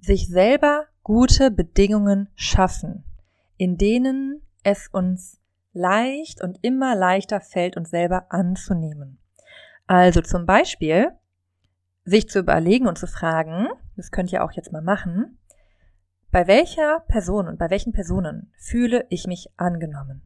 Sich 0.00 0.28
selber 0.28 0.86
gute 1.02 1.50
Bedingungen 1.50 2.28
schaffen, 2.34 3.04
in 3.56 3.76
denen 3.76 4.42
es 4.62 4.88
uns 4.88 5.37
leicht 5.78 6.42
und 6.42 6.58
immer 6.62 6.94
leichter 6.94 7.40
fällt, 7.40 7.76
uns 7.76 7.90
selber 7.90 8.26
anzunehmen. 8.30 9.18
Also 9.86 10.20
zum 10.20 10.44
Beispiel 10.44 11.12
sich 12.04 12.28
zu 12.28 12.40
überlegen 12.40 12.86
und 12.86 12.98
zu 12.98 13.06
fragen, 13.06 13.68
das 13.96 14.10
könnt 14.10 14.32
ihr 14.32 14.44
auch 14.44 14.52
jetzt 14.52 14.72
mal 14.72 14.82
machen, 14.82 15.38
bei 16.30 16.46
welcher 16.46 17.00
Person 17.08 17.48
und 17.48 17.58
bei 17.58 17.70
welchen 17.70 17.92
Personen 17.92 18.52
fühle 18.58 19.06
ich 19.08 19.26
mich 19.26 19.48
angenommen? 19.56 20.22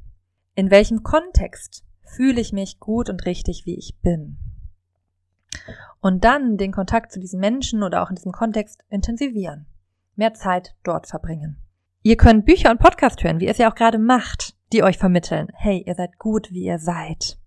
In 0.55 0.71
welchem 0.71 1.03
Kontext 1.03 1.85
fühle 2.05 2.41
ich 2.41 2.53
mich 2.53 2.81
gut 2.81 3.09
und 3.09 3.25
richtig, 3.25 3.65
wie 3.67 3.79
ich 3.79 3.99
bin? 4.03 4.39
Und 6.01 6.25
dann 6.25 6.57
den 6.57 6.73
Kontakt 6.73 7.13
zu 7.13 7.21
diesen 7.21 7.39
Menschen 7.39 7.83
oder 7.83 8.03
auch 8.03 8.11
in 8.11 8.17
diesem 8.17 8.33
Kontext 8.33 8.83
intensivieren. 8.89 9.67
Mehr 10.17 10.35
Zeit 10.35 10.75
dort 10.83 11.07
verbringen. 11.07 11.59
Ihr 12.03 12.17
könnt 12.17 12.47
Bücher 12.47 12.73
und 12.73 12.81
Podcast 12.81 13.23
hören, 13.23 13.39
wie 13.39 13.45
ihr 13.45 13.53
es 13.53 13.59
ja 13.59 13.71
auch 13.71 13.77
gerade 13.77 13.99
macht, 13.99 14.57
die 14.73 14.83
euch 14.83 14.99
vermitteln, 14.99 15.49
hey, 15.55 15.83
ihr 15.87 15.95
seid 15.95 16.19
gut, 16.19 16.51
wie 16.51 16.65
ihr 16.65 16.79
seid. 16.79 17.39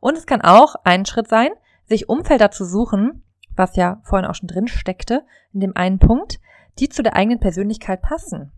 Und 0.00 0.16
es 0.16 0.26
kann 0.26 0.40
auch 0.40 0.74
ein 0.84 1.06
Schritt 1.06 1.28
sein, 1.28 1.50
sich 1.86 2.08
Umfelder 2.08 2.50
zu 2.50 2.64
suchen, 2.64 3.22
was 3.56 3.76
ja 3.76 4.00
vorhin 4.04 4.28
auch 4.28 4.34
schon 4.34 4.48
drin 4.48 4.68
steckte, 4.68 5.24
in 5.52 5.60
dem 5.60 5.76
einen 5.76 5.98
Punkt, 5.98 6.40
die 6.78 6.88
zu 6.88 7.02
der 7.02 7.16
eigenen 7.16 7.40
Persönlichkeit 7.40 8.02
passen. 8.02 8.52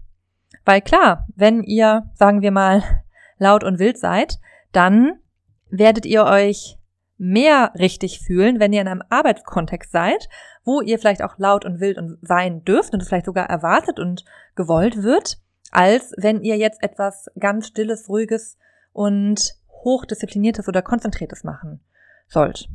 Weil 0.64 0.80
klar, 0.80 1.26
wenn 1.34 1.62
ihr, 1.62 2.10
sagen 2.14 2.40
wir 2.40 2.50
mal, 2.50 2.82
laut 3.38 3.64
und 3.64 3.78
wild 3.78 3.98
seid, 3.98 4.38
dann 4.72 5.18
werdet 5.68 6.06
ihr 6.06 6.24
euch 6.24 6.78
mehr 7.18 7.72
richtig 7.78 8.20
fühlen, 8.20 8.60
wenn 8.60 8.72
ihr 8.72 8.80
in 8.80 8.88
einem 8.88 9.02
Arbeitskontext 9.08 9.90
seid, 9.90 10.28
wo 10.64 10.80
ihr 10.80 10.98
vielleicht 10.98 11.22
auch 11.22 11.38
laut 11.38 11.64
und 11.64 11.80
wild 11.80 11.98
und 11.98 12.18
sein 12.22 12.64
dürft 12.64 12.92
und 12.92 13.00
es 13.00 13.08
vielleicht 13.08 13.26
sogar 13.26 13.46
erwartet 13.46 13.98
und 13.98 14.24
gewollt 14.54 15.02
wird, 15.02 15.38
als 15.72 16.12
wenn 16.16 16.42
ihr 16.42 16.56
jetzt 16.56 16.82
etwas 16.82 17.30
ganz 17.38 17.68
stilles, 17.68 18.08
ruhiges 18.08 18.58
und 18.92 19.54
hochdiszipliniertes 19.84 20.68
oder 20.68 20.82
konzentriertes 20.82 21.44
machen 21.44 21.80
sollt. 22.28 22.68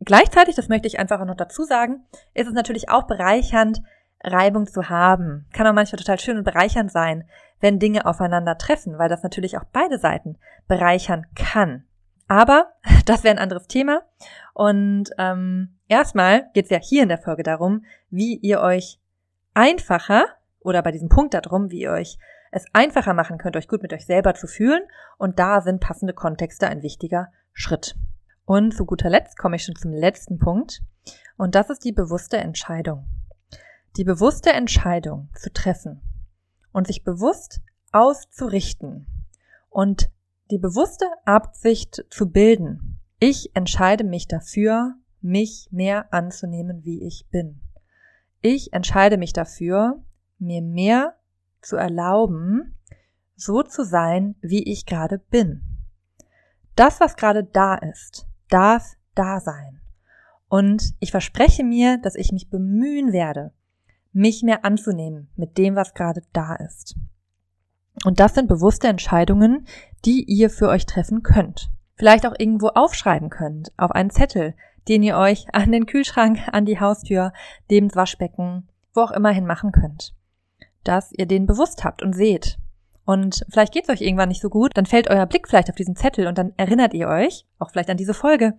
Gleichzeitig, 0.00 0.54
das 0.54 0.68
möchte 0.68 0.86
ich 0.86 0.98
einfach 0.98 1.24
noch 1.24 1.36
dazu 1.36 1.64
sagen, 1.64 2.04
ist 2.34 2.46
es 2.46 2.52
natürlich 2.52 2.88
auch 2.88 3.06
bereichernd, 3.06 3.82
Reibung 4.22 4.66
zu 4.66 4.88
haben. 4.88 5.46
Kann 5.52 5.66
auch 5.66 5.72
manchmal 5.72 5.98
total 5.98 6.18
schön 6.18 6.38
und 6.38 6.44
bereichernd 6.44 6.90
sein, 6.90 7.28
wenn 7.60 7.78
Dinge 7.78 8.06
aufeinander 8.06 8.58
treffen, 8.58 8.98
weil 8.98 9.08
das 9.08 9.22
natürlich 9.22 9.56
auch 9.56 9.64
beide 9.72 9.98
Seiten 9.98 10.38
bereichern 10.68 11.26
kann. 11.34 11.84
Aber 12.28 12.72
das 13.06 13.24
wäre 13.24 13.34
ein 13.34 13.42
anderes 13.42 13.68
Thema. 13.68 14.02
Und 14.52 15.10
ähm, 15.18 15.76
erstmal 15.88 16.50
geht 16.54 16.64
es 16.64 16.70
ja 16.70 16.78
hier 16.78 17.02
in 17.02 17.08
der 17.08 17.18
Folge 17.18 17.42
darum, 17.42 17.84
wie 18.10 18.36
ihr 18.36 18.60
euch 18.60 18.98
einfacher 19.54 20.26
oder 20.66 20.82
bei 20.82 20.90
diesem 20.90 21.08
Punkt 21.08 21.32
darum, 21.32 21.70
wie 21.70 21.82
ihr 21.82 21.92
euch 21.92 22.18
es 22.50 22.64
einfacher 22.72 23.14
machen 23.14 23.38
könnt, 23.38 23.56
euch 23.56 23.68
gut 23.68 23.82
mit 23.82 23.92
euch 23.92 24.04
selber 24.04 24.34
zu 24.34 24.48
fühlen. 24.48 24.82
Und 25.16 25.38
da 25.38 25.60
sind 25.60 25.80
passende 25.80 26.12
Kontexte 26.12 26.66
ein 26.66 26.82
wichtiger 26.82 27.32
Schritt. 27.52 27.96
Und 28.44 28.74
zu 28.74 28.84
guter 28.84 29.08
Letzt 29.08 29.38
komme 29.38 29.56
ich 29.56 29.64
schon 29.64 29.76
zum 29.76 29.92
letzten 29.92 30.38
Punkt. 30.38 30.82
Und 31.36 31.54
das 31.54 31.70
ist 31.70 31.84
die 31.84 31.92
bewusste 31.92 32.38
Entscheidung. 32.38 33.06
Die 33.96 34.04
bewusste 34.04 34.52
Entscheidung 34.52 35.30
zu 35.34 35.52
treffen 35.52 36.02
und 36.72 36.88
sich 36.88 37.04
bewusst 37.04 37.60
auszurichten 37.92 39.06
und 39.70 40.10
die 40.50 40.58
bewusste 40.58 41.06
Absicht 41.24 42.04
zu 42.10 42.30
bilden. 42.30 43.00
Ich 43.20 43.54
entscheide 43.54 44.04
mich 44.04 44.26
dafür, 44.26 44.94
mich 45.20 45.68
mehr 45.70 46.12
anzunehmen, 46.12 46.84
wie 46.84 47.06
ich 47.06 47.26
bin. 47.30 47.60
Ich 48.42 48.72
entscheide 48.72 49.16
mich 49.16 49.32
dafür, 49.32 50.02
mir 50.38 50.62
mehr 50.62 51.14
zu 51.62 51.76
erlauben, 51.76 52.74
so 53.36 53.62
zu 53.62 53.84
sein, 53.84 54.34
wie 54.40 54.62
ich 54.62 54.86
gerade 54.86 55.18
bin. 55.18 55.62
Das, 56.74 57.00
was 57.00 57.16
gerade 57.16 57.44
da 57.44 57.74
ist, 57.74 58.26
darf 58.48 58.96
da 59.14 59.40
sein. 59.40 59.80
Und 60.48 60.94
ich 61.00 61.10
verspreche 61.10 61.64
mir, 61.64 61.98
dass 61.98 62.14
ich 62.14 62.32
mich 62.32 62.50
bemühen 62.50 63.12
werde, 63.12 63.52
mich 64.12 64.42
mehr 64.42 64.64
anzunehmen 64.64 65.28
mit 65.36 65.58
dem, 65.58 65.74
was 65.74 65.94
gerade 65.94 66.22
da 66.32 66.54
ist. 66.54 66.96
Und 68.04 68.20
das 68.20 68.34
sind 68.34 68.48
bewusste 68.48 68.88
Entscheidungen, 68.88 69.66
die 70.04 70.22
ihr 70.24 70.50
für 70.50 70.68
euch 70.68 70.86
treffen 70.86 71.22
könnt. 71.22 71.70
Vielleicht 71.96 72.26
auch 72.26 72.34
irgendwo 72.38 72.68
aufschreiben 72.68 73.30
könnt, 73.30 73.72
auf 73.76 73.90
einen 73.90 74.10
Zettel, 74.10 74.54
den 74.86 75.02
ihr 75.02 75.16
euch 75.16 75.46
an 75.52 75.72
den 75.72 75.86
Kühlschrank, 75.86 76.38
an 76.52 76.66
die 76.66 76.78
Haustür, 76.78 77.32
dem 77.70 77.94
Waschbecken, 77.94 78.68
wo 78.94 79.00
auch 79.00 79.10
immer 79.10 79.30
hin 79.30 79.46
machen 79.46 79.72
könnt. 79.72 80.14
Dass 80.86 81.12
ihr 81.12 81.26
den 81.26 81.46
bewusst 81.46 81.84
habt 81.84 82.02
und 82.02 82.14
seht. 82.14 82.58
Und 83.04 83.44
vielleicht 83.50 83.72
geht's 83.72 83.88
euch 83.88 84.00
irgendwann 84.00 84.28
nicht 84.28 84.42
so 84.42 84.50
gut, 84.50 84.72
dann 84.74 84.86
fällt 84.86 85.08
euer 85.08 85.26
Blick 85.26 85.48
vielleicht 85.48 85.70
auf 85.70 85.76
diesen 85.76 85.96
Zettel 85.96 86.26
und 86.26 86.38
dann 86.38 86.52
erinnert 86.56 86.92
ihr 86.92 87.08
euch, 87.08 87.46
auch 87.58 87.70
vielleicht 87.70 87.90
an 87.90 87.96
diese 87.96 88.14
Folge. 88.14 88.54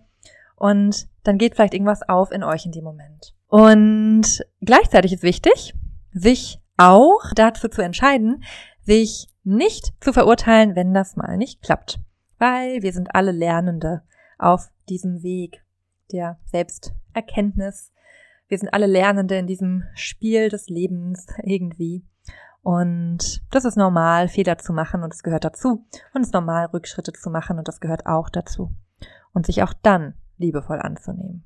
Und 0.56 1.06
dann 1.22 1.38
geht 1.38 1.54
vielleicht 1.54 1.74
irgendwas 1.74 2.08
auf 2.08 2.32
in 2.32 2.42
euch 2.42 2.66
in 2.66 2.72
dem 2.72 2.84
Moment. 2.84 3.34
Und 3.46 4.44
gleichzeitig 4.60 5.12
ist 5.12 5.22
wichtig, 5.22 5.74
sich 6.12 6.60
auch 6.76 7.20
dazu 7.34 7.68
zu 7.68 7.82
entscheiden, 7.82 8.42
sich 8.82 9.28
nicht 9.44 9.92
zu 10.00 10.12
verurteilen, 10.12 10.74
wenn 10.76 10.94
das 10.94 11.16
mal 11.16 11.36
nicht 11.36 11.62
klappt. 11.62 12.00
Weil 12.38 12.82
wir 12.82 12.92
sind 12.92 13.14
alle 13.14 13.32
Lernende 13.32 14.02
auf 14.38 14.68
diesem 14.88 15.22
Weg 15.22 15.62
der 16.12 16.38
Selbsterkenntnis. 16.46 17.92
Wir 18.48 18.58
sind 18.58 18.72
alle 18.72 18.86
Lernende 18.86 19.36
in 19.36 19.46
diesem 19.46 19.84
Spiel 19.94 20.48
des 20.48 20.68
Lebens 20.68 21.26
irgendwie. 21.42 22.04
Und 22.68 23.40
das 23.50 23.64
ist 23.64 23.78
normal, 23.78 24.28
Fehler 24.28 24.58
zu 24.58 24.74
machen 24.74 25.02
und 25.02 25.14
es 25.14 25.22
gehört 25.22 25.46
dazu. 25.46 25.86
Und 26.12 26.20
es 26.20 26.28
ist 26.28 26.34
normal, 26.34 26.66
Rückschritte 26.66 27.14
zu 27.14 27.30
machen 27.30 27.58
und 27.58 27.66
das 27.66 27.80
gehört 27.80 28.04
auch 28.04 28.28
dazu. 28.28 28.74
Und 29.32 29.46
sich 29.46 29.62
auch 29.62 29.72
dann 29.72 30.12
liebevoll 30.36 30.78
anzunehmen. 30.78 31.44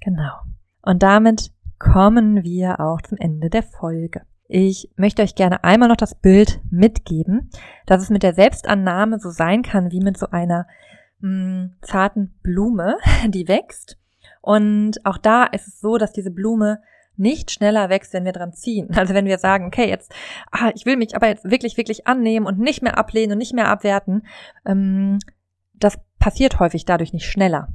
Genau. 0.00 0.32
Und 0.80 1.02
damit 1.02 1.52
kommen 1.78 2.44
wir 2.44 2.80
auch 2.80 3.02
zum 3.02 3.18
Ende 3.18 3.50
der 3.50 3.62
Folge. 3.62 4.22
Ich 4.48 4.90
möchte 4.96 5.20
euch 5.20 5.34
gerne 5.34 5.64
einmal 5.64 5.90
noch 5.90 5.98
das 5.98 6.14
Bild 6.14 6.62
mitgeben, 6.70 7.50
dass 7.84 8.02
es 8.02 8.08
mit 8.08 8.22
der 8.22 8.32
Selbstannahme 8.32 9.18
so 9.18 9.28
sein 9.28 9.60
kann 9.60 9.92
wie 9.92 10.00
mit 10.00 10.16
so 10.16 10.30
einer 10.30 10.66
mh, 11.18 11.28
hm, 11.28 11.76
zarten 11.82 12.38
Blume, 12.42 12.96
die 13.28 13.48
wächst. 13.48 13.98
Und 14.40 15.04
auch 15.04 15.18
da 15.18 15.44
ist 15.44 15.68
es 15.68 15.78
so, 15.78 15.98
dass 15.98 16.14
diese 16.14 16.30
Blume 16.30 16.80
nicht 17.16 17.50
schneller 17.50 17.88
wächst, 17.88 18.12
wenn 18.12 18.24
wir 18.24 18.32
dran 18.32 18.52
ziehen. 18.52 18.88
Also 18.96 19.14
wenn 19.14 19.26
wir 19.26 19.38
sagen, 19.38 19.66
okay, 19.66 19.88
jetzt, 19.88 20.12
ah, 20.50 20.70
ich 20.74 20.86
will 20.86 20.96
mich 20.96 21.14
aber 21.14 21.28
jetzt 21.28 21.48
wirklich, 21.50 21.76
wirklich 21.76 22.06
annehmen 22.06 22.46
und 22.46 22.58
nicht 22.58 22.82
mehr 22.82 22.98
ablehnen 22.98 23.32
und 23.32 23.38
nicht 23.38 23.54
mehr 23.54 23.68
abwerten, 23.68 24.26
ähm, 24.64 25.18
das 25.74 25.98
passiert 26.18 26.60
häufig 26.60 26.84
dadurch 26.84 27.12
nicht 27.12 27.26
schneller. 27.26 27.68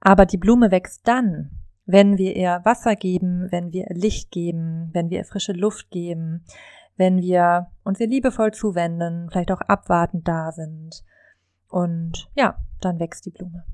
Aber 0.00 0.26
die 0.26 0.38
Blume 0.38 0.70
wächst 0.70 1.06
dann, 1.06 1.50
wenn 1.84 2.18
wir 2.18 2.36
ihr 2.36 2.60
Wasser 2.64 2.96
geben, 2.96 3.48
wenn 3.50 3.72
wir 3.72 3.88
ihr 3.88 3.96
Licht 3.96 4.30
geben, 4.30 4.90
wenn 4.92 5.10
wir 5.10 5.18
ihr 5.18 5.24
frische 5.24 5.52
Luft 5.52 5.90
geben, 5.90 6.44
wenn 6.96 7.18
wir 7.18 7.68
uns 7.84 8.00
ihr 8.00 8.08
liebevoll 8.08 8.52
zuwenden, 8.52 9.28
vielleicht 9.30 9.50
auch 9.50 9.60
abwartend 9.62 10.28
da 10.28 10.52
sind. 10.52 11.02
Und 11.68 12.30
ja, 12.34 12.58
dann 12.80 12.98
wächst 12.98 13.24
die 13.24 13.30
Blume. 13.30 13.64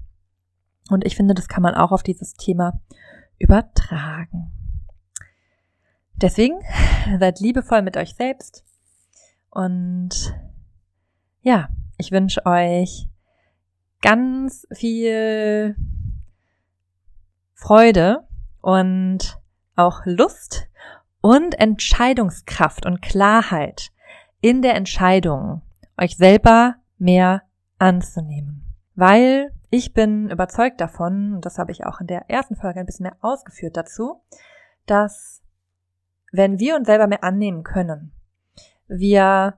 Und 0.90 1.04
ich 1.04 1.16
finde, 1.16 1.34
das 1.34 1.48
kann 1.48 1.62
man 1.62 1.74
auch 1.74 1.90
auf 1.90 2.02
dieses 2.02 2.34
Thema 2.34 2.80
übertragen. 3.38 4.52
Deswegen 6.16 6.60
seid 7.18 7.40
liebevoll 7.40 7.82
mit 7.82 7.96
euch 7.96 8.14
selbst. 8.14 8.64
Und 9.50 10.34
ja, 11.42 11.68
ich 11.98 12.12
wünsche 12.12 12.44
euch 12.46 13.08
ganz 14.00 14.66
viel 14.72 15.76
Freude 17.54 18.26
und 18.60 19.38
auch 19.76 20.02
Lust 20.04 20.68
und 21.20 21.58
Entscheidungskraft 21.58 22.84
und 22.84 23.00
Klarheit 23.00 23.90
in 24.40 24.60
der 24.60 24.74
Entscheidung, 24.74 25.62
euch 25.96 26.16
selber 26.16 26.76
mehr 26.98 27.42
anzunehmen. 27.78 28.74
Weil 28.94 29.52
ich 29.70 29.94
bin 29.94 30.30
überzeugt 30.30 30.80
davon, 30.80 31.34
und 31.34 31.46
das 31.46 31.58
habe 31.58 31.72
ich 31.72 31.86
auch 31.86 32.00
in 32.00 32.06
der 32.06 32.28
ersten 32.28 32.56
Folge 32.56 32.80
ein 32.80 32.86
bisschen 32.86 33.04
mehr 33.04 33.16
ausgeführt 33.22 33.76
dazu, 33.76 34.22
dass 34.86 35.42
wenn 36.36 36.58
wir 36.58 36.74
uns 36.74 36.86
selber 36.86 37.06
mehr 37.06 37.22
annehmen 37.22 37.62
können, 37.62 38.10
wir 38.88 39.54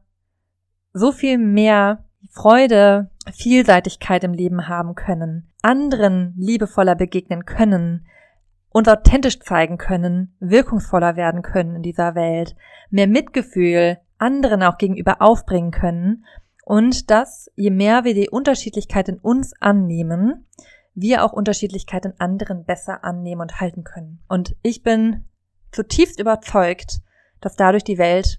so 0.92 1.10
viel 1.10 1.38
mehr 1.38 2.04
Freude, 2.30 3.10
Vielseitigkeit 3.32 4.24
im 4.24 4.34
Leben 4.34 4.68
haben 4.68 4.94
können, 4.94 5.50
anderen 5.62 6.34
liebevoller 6.36 6.94
begegnen 6.94 7.46
können, 7.46 8.06
uns 8.68 8.88
authentisch 8.88 9.40
zeigen 9.40 9.78
können, 9.78 10.36
wirkungsvoller 10.38 11.16
werden 11.16 11.40
können 11.40 11.76
in 11.76 11.82
dieser 11.82 12.14
Welt, 12.14 12.56
mehr 12.90 13.06
Mitgefühl 13.06 13.96
anderen 14.18 14.62
auch 14.62 14.76
gegenüber 14.76 15.22
aufbringen 15.22 15.70
können 15.70 16.26
und 16.64 17.10
dass 17.10 17.50
je 17.54 17.70
mehr 17.70 18.04
wir 18.04 18.12
die 18.12 18.28
Unterschiedlichkeit 18.28 19.08
in 19.08 19.18
uns 19.18 19.54
annehmen, 19.60 20.46
wir 20.94 21.24
auch 21.24 21.32
Unterschiedlichkeit 21.32 22.04
in 22.04 22.14
anderen 22.18 22.64
besser 22.64 23.02
annehmen 23.02 23.40
und 23.40 23.60
halten 23.60 23.84
können. 23.84 24.20
Und 24.28 24.56
ich 24.62 24.82
bin 24.82 25.24
zutiefst 25.72 26.20
überzeugt, 26.20 27.00
dass 27.40 27.56
dadurch 27.56 27.84
die 27.84 27.98
Welt 27.98 28.38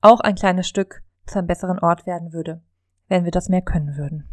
auch 0.00 0.20
ein 0.20 0.34
kleines 0.34 0.68
Stück 0.68 1.02
zu 1.26 1.38
einem 1.38 1.46
besseren 1.46 1.78
Ort 1.78 2.06
werden 2.06 2.32
würde, 2.32 2.62
wenn 3.08 3.24
wir 3.24 3.30
das 3.30 3.48
mehr 3.48 3.62
können 3.62 3.96
würden. 3.96 4.28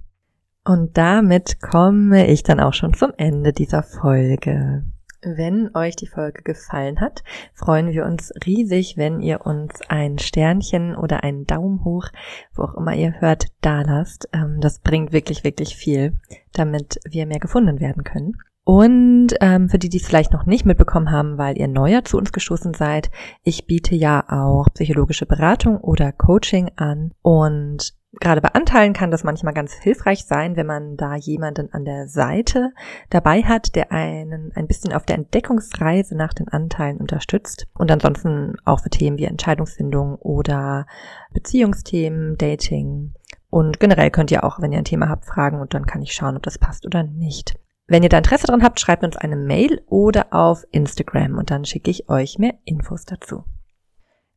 Und 0.64 0.98
damit 0.98 1.62
komme 1.62 2.28
ich 2.28 2.44
dann 2.44 2.60
auch 2.60 2.74
schon 2.74 2.94
zum 2.94 3.14
Ende 3.18 3.54
dieser 3.54 3.84
Folge. 3.84 4.84
Wenn 5.22 5.76
euch 5.76 5.96
die 5.96 6.08
Folge 6.08 6.44
gefallen 6.44 7.00
hat, 7.00 7.24
freuen 7.54 7.92
wir 7.92 8.06
uns 8.06 8.32
riesig, 8.46 8.98
wenn 8.98 9.20
ihr 9.20 9.46
uns 9.46 9.82
ein 9.88 10.20
Sternchen 10.20 10.96
oder 10.96 11.24
einen 11.24 11.46
Daumen 11.46 11.84
hoch, 11.84 12.08
wo 12.54 12.64
auch 12.64 12.76
immer 12.76 12.94
ihr 12.94 13.20
hört, 13.20 13.48
da 13.62 13.82
lasst. 13.82 14.30
Ähm, 14.32 14.60
das 14.62 14.80
bringt 14.80 15.14
wirklich, 15.14 15.44
wirklich 15.44 15.76
viel, 15.76 16.18
damit 16.54 17.00
wir 17.10 17.26
mehr 17.26 17.40
gefunden 17.40 17.80
werden 17.80 18.04
können. 18.04 18.34
Und 18.68 19.30
ähm, 19.40 19.70
für 19.70 19.80
die, 19.80 19.88
die 19.88 19.96
es 19.96 20.08
vielleicht 20.08 20.34
noch 20.34 20.46
nicht 20.46 20.66
mitbekommen 20.66 21.10
haben, 21.10 21.38
weil 21.38 21.58
ihr 21.58 21.70
neuer 21.70 22.04
zu 22.04 22.18
uns 22.18 22.34
gestoßen 22.34 22.74
seid, 22.74 23.10
ich 23.44 23.66
biete 23.66 23.96
ja 23.96 24.26
auch 24.28 24.66
psychologische 24.74 25.26
Beratung 25.26 25.78
oder 25.78 26.12
Coaching 26.12 26.72
an. 26.76 27.14
Und 27.22 27.94
gerade 28.20 28.42
bei 28.42 28.50
Anteilen 28.50 28.92
kann 28.92 29.10
das 29.10 29.24
manchmal 29.24 29.54
ganz 29.54 29.72
hilfreich 29.72 30.26
sein, 30.26 30.58
wenn 30.58 30.66
man 30.66 30.98
da 30.98 31.16
jemanden 31.16 31.72
an 31.72 31.86
der 31.86 32.10
Seite 32.10 32.74
dabei 33.10 33.42
hat, 33.42 33.74
der 33.78 33.94
einen 33.94 34.52
ein 34.54 34.68
bisschen 34.68 34.92
auf 34.92 35.06
der 35.06 35.16
Entdeckungsreise 35.16 36.18
nach 36.18 36.34
den 36.34 36.50
Anteilen 36.50 36.98
unterstützt 36.98 37.68
und 37.74 37.90
ansonsten 37.90 38.58
auch 38.66 38.82
für 38.82 38.90
Themen 38.90 39.18
wie 39.18 39.24
Entscheidungsfindung 39.24 40.16
oder 40.16 40.88
Beziehungsthemen, 41.32 42.36
Dating. 42.36 43.14
Und 43.50 43.80
generell 43.80 44.12
könnt 44.12 44.30
ihr 44.32 44.44
auch, 44.44 44.60
wenn 44.60 44.74
ihr 44.74 44.80
ein 44.80 44.84
Thema 44.84 45.08
habt, 45.08 45.24
fragen 45.24 45.62
und 45.62 45.74
dann 45.74 45.86
kann 45.86 46.02
ich 46.02 46.12
schauen, 46.12 46.36
ob 46.36 46.44
das 46.44 46.58
passt 46.58 46.86
oder 46.86 47.04
nicht. 47.04 47.58
Wenn 47.88 48.04
ihr 48.04 48.10
da 48.10 48.18
Interesse 48.18 48.48
dran 48.48 48.64
habt, 48.64 48.80
schreibt 48.80 49.04
uns 49.04 49.16
eine 49.16 49.38
Mail 49.38 49.82
oder 49.88 50.28
auf 50.32 50.66
Instagram 50.72 51.38
und 51.38 51.52
dann 51.52 51.64
schicke 51.64 51.90
ich 51.90 52.10
euch 52.10 52.38
mehr 52.38 52.54
Infos 52.66 53.06
dazu. 53.06 53.46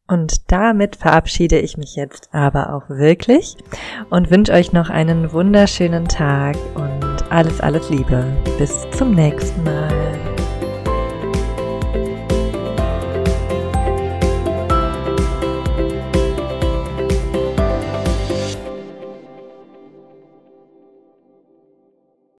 Und 0.06 0.50
damit 0.50 0.96
verabschiede 0.96 1.58
ich 1.58 1.76
mich 1.76 1.94
jetzt 1.94 2.30
aber 2.32 2.74
auch 2.74 2.88
wirklich 2.88 3.56
und 4.10 4.30
wünsche 4.30 4.52
euch 4.52 4.72
noch 4.72 4.90
einen 4.90 5.32
wunderschönen 5.32 6.08
Tag 6.08 6.56
und 6.74 7.30
alles, 7.30 7.60
alles 7.60 7.90
Liebe. 7.90 8.24
Bis 8.58 8.88
zum 8.90 9.14
nächsten 9.14 9.62
Mal. 9.62 10.39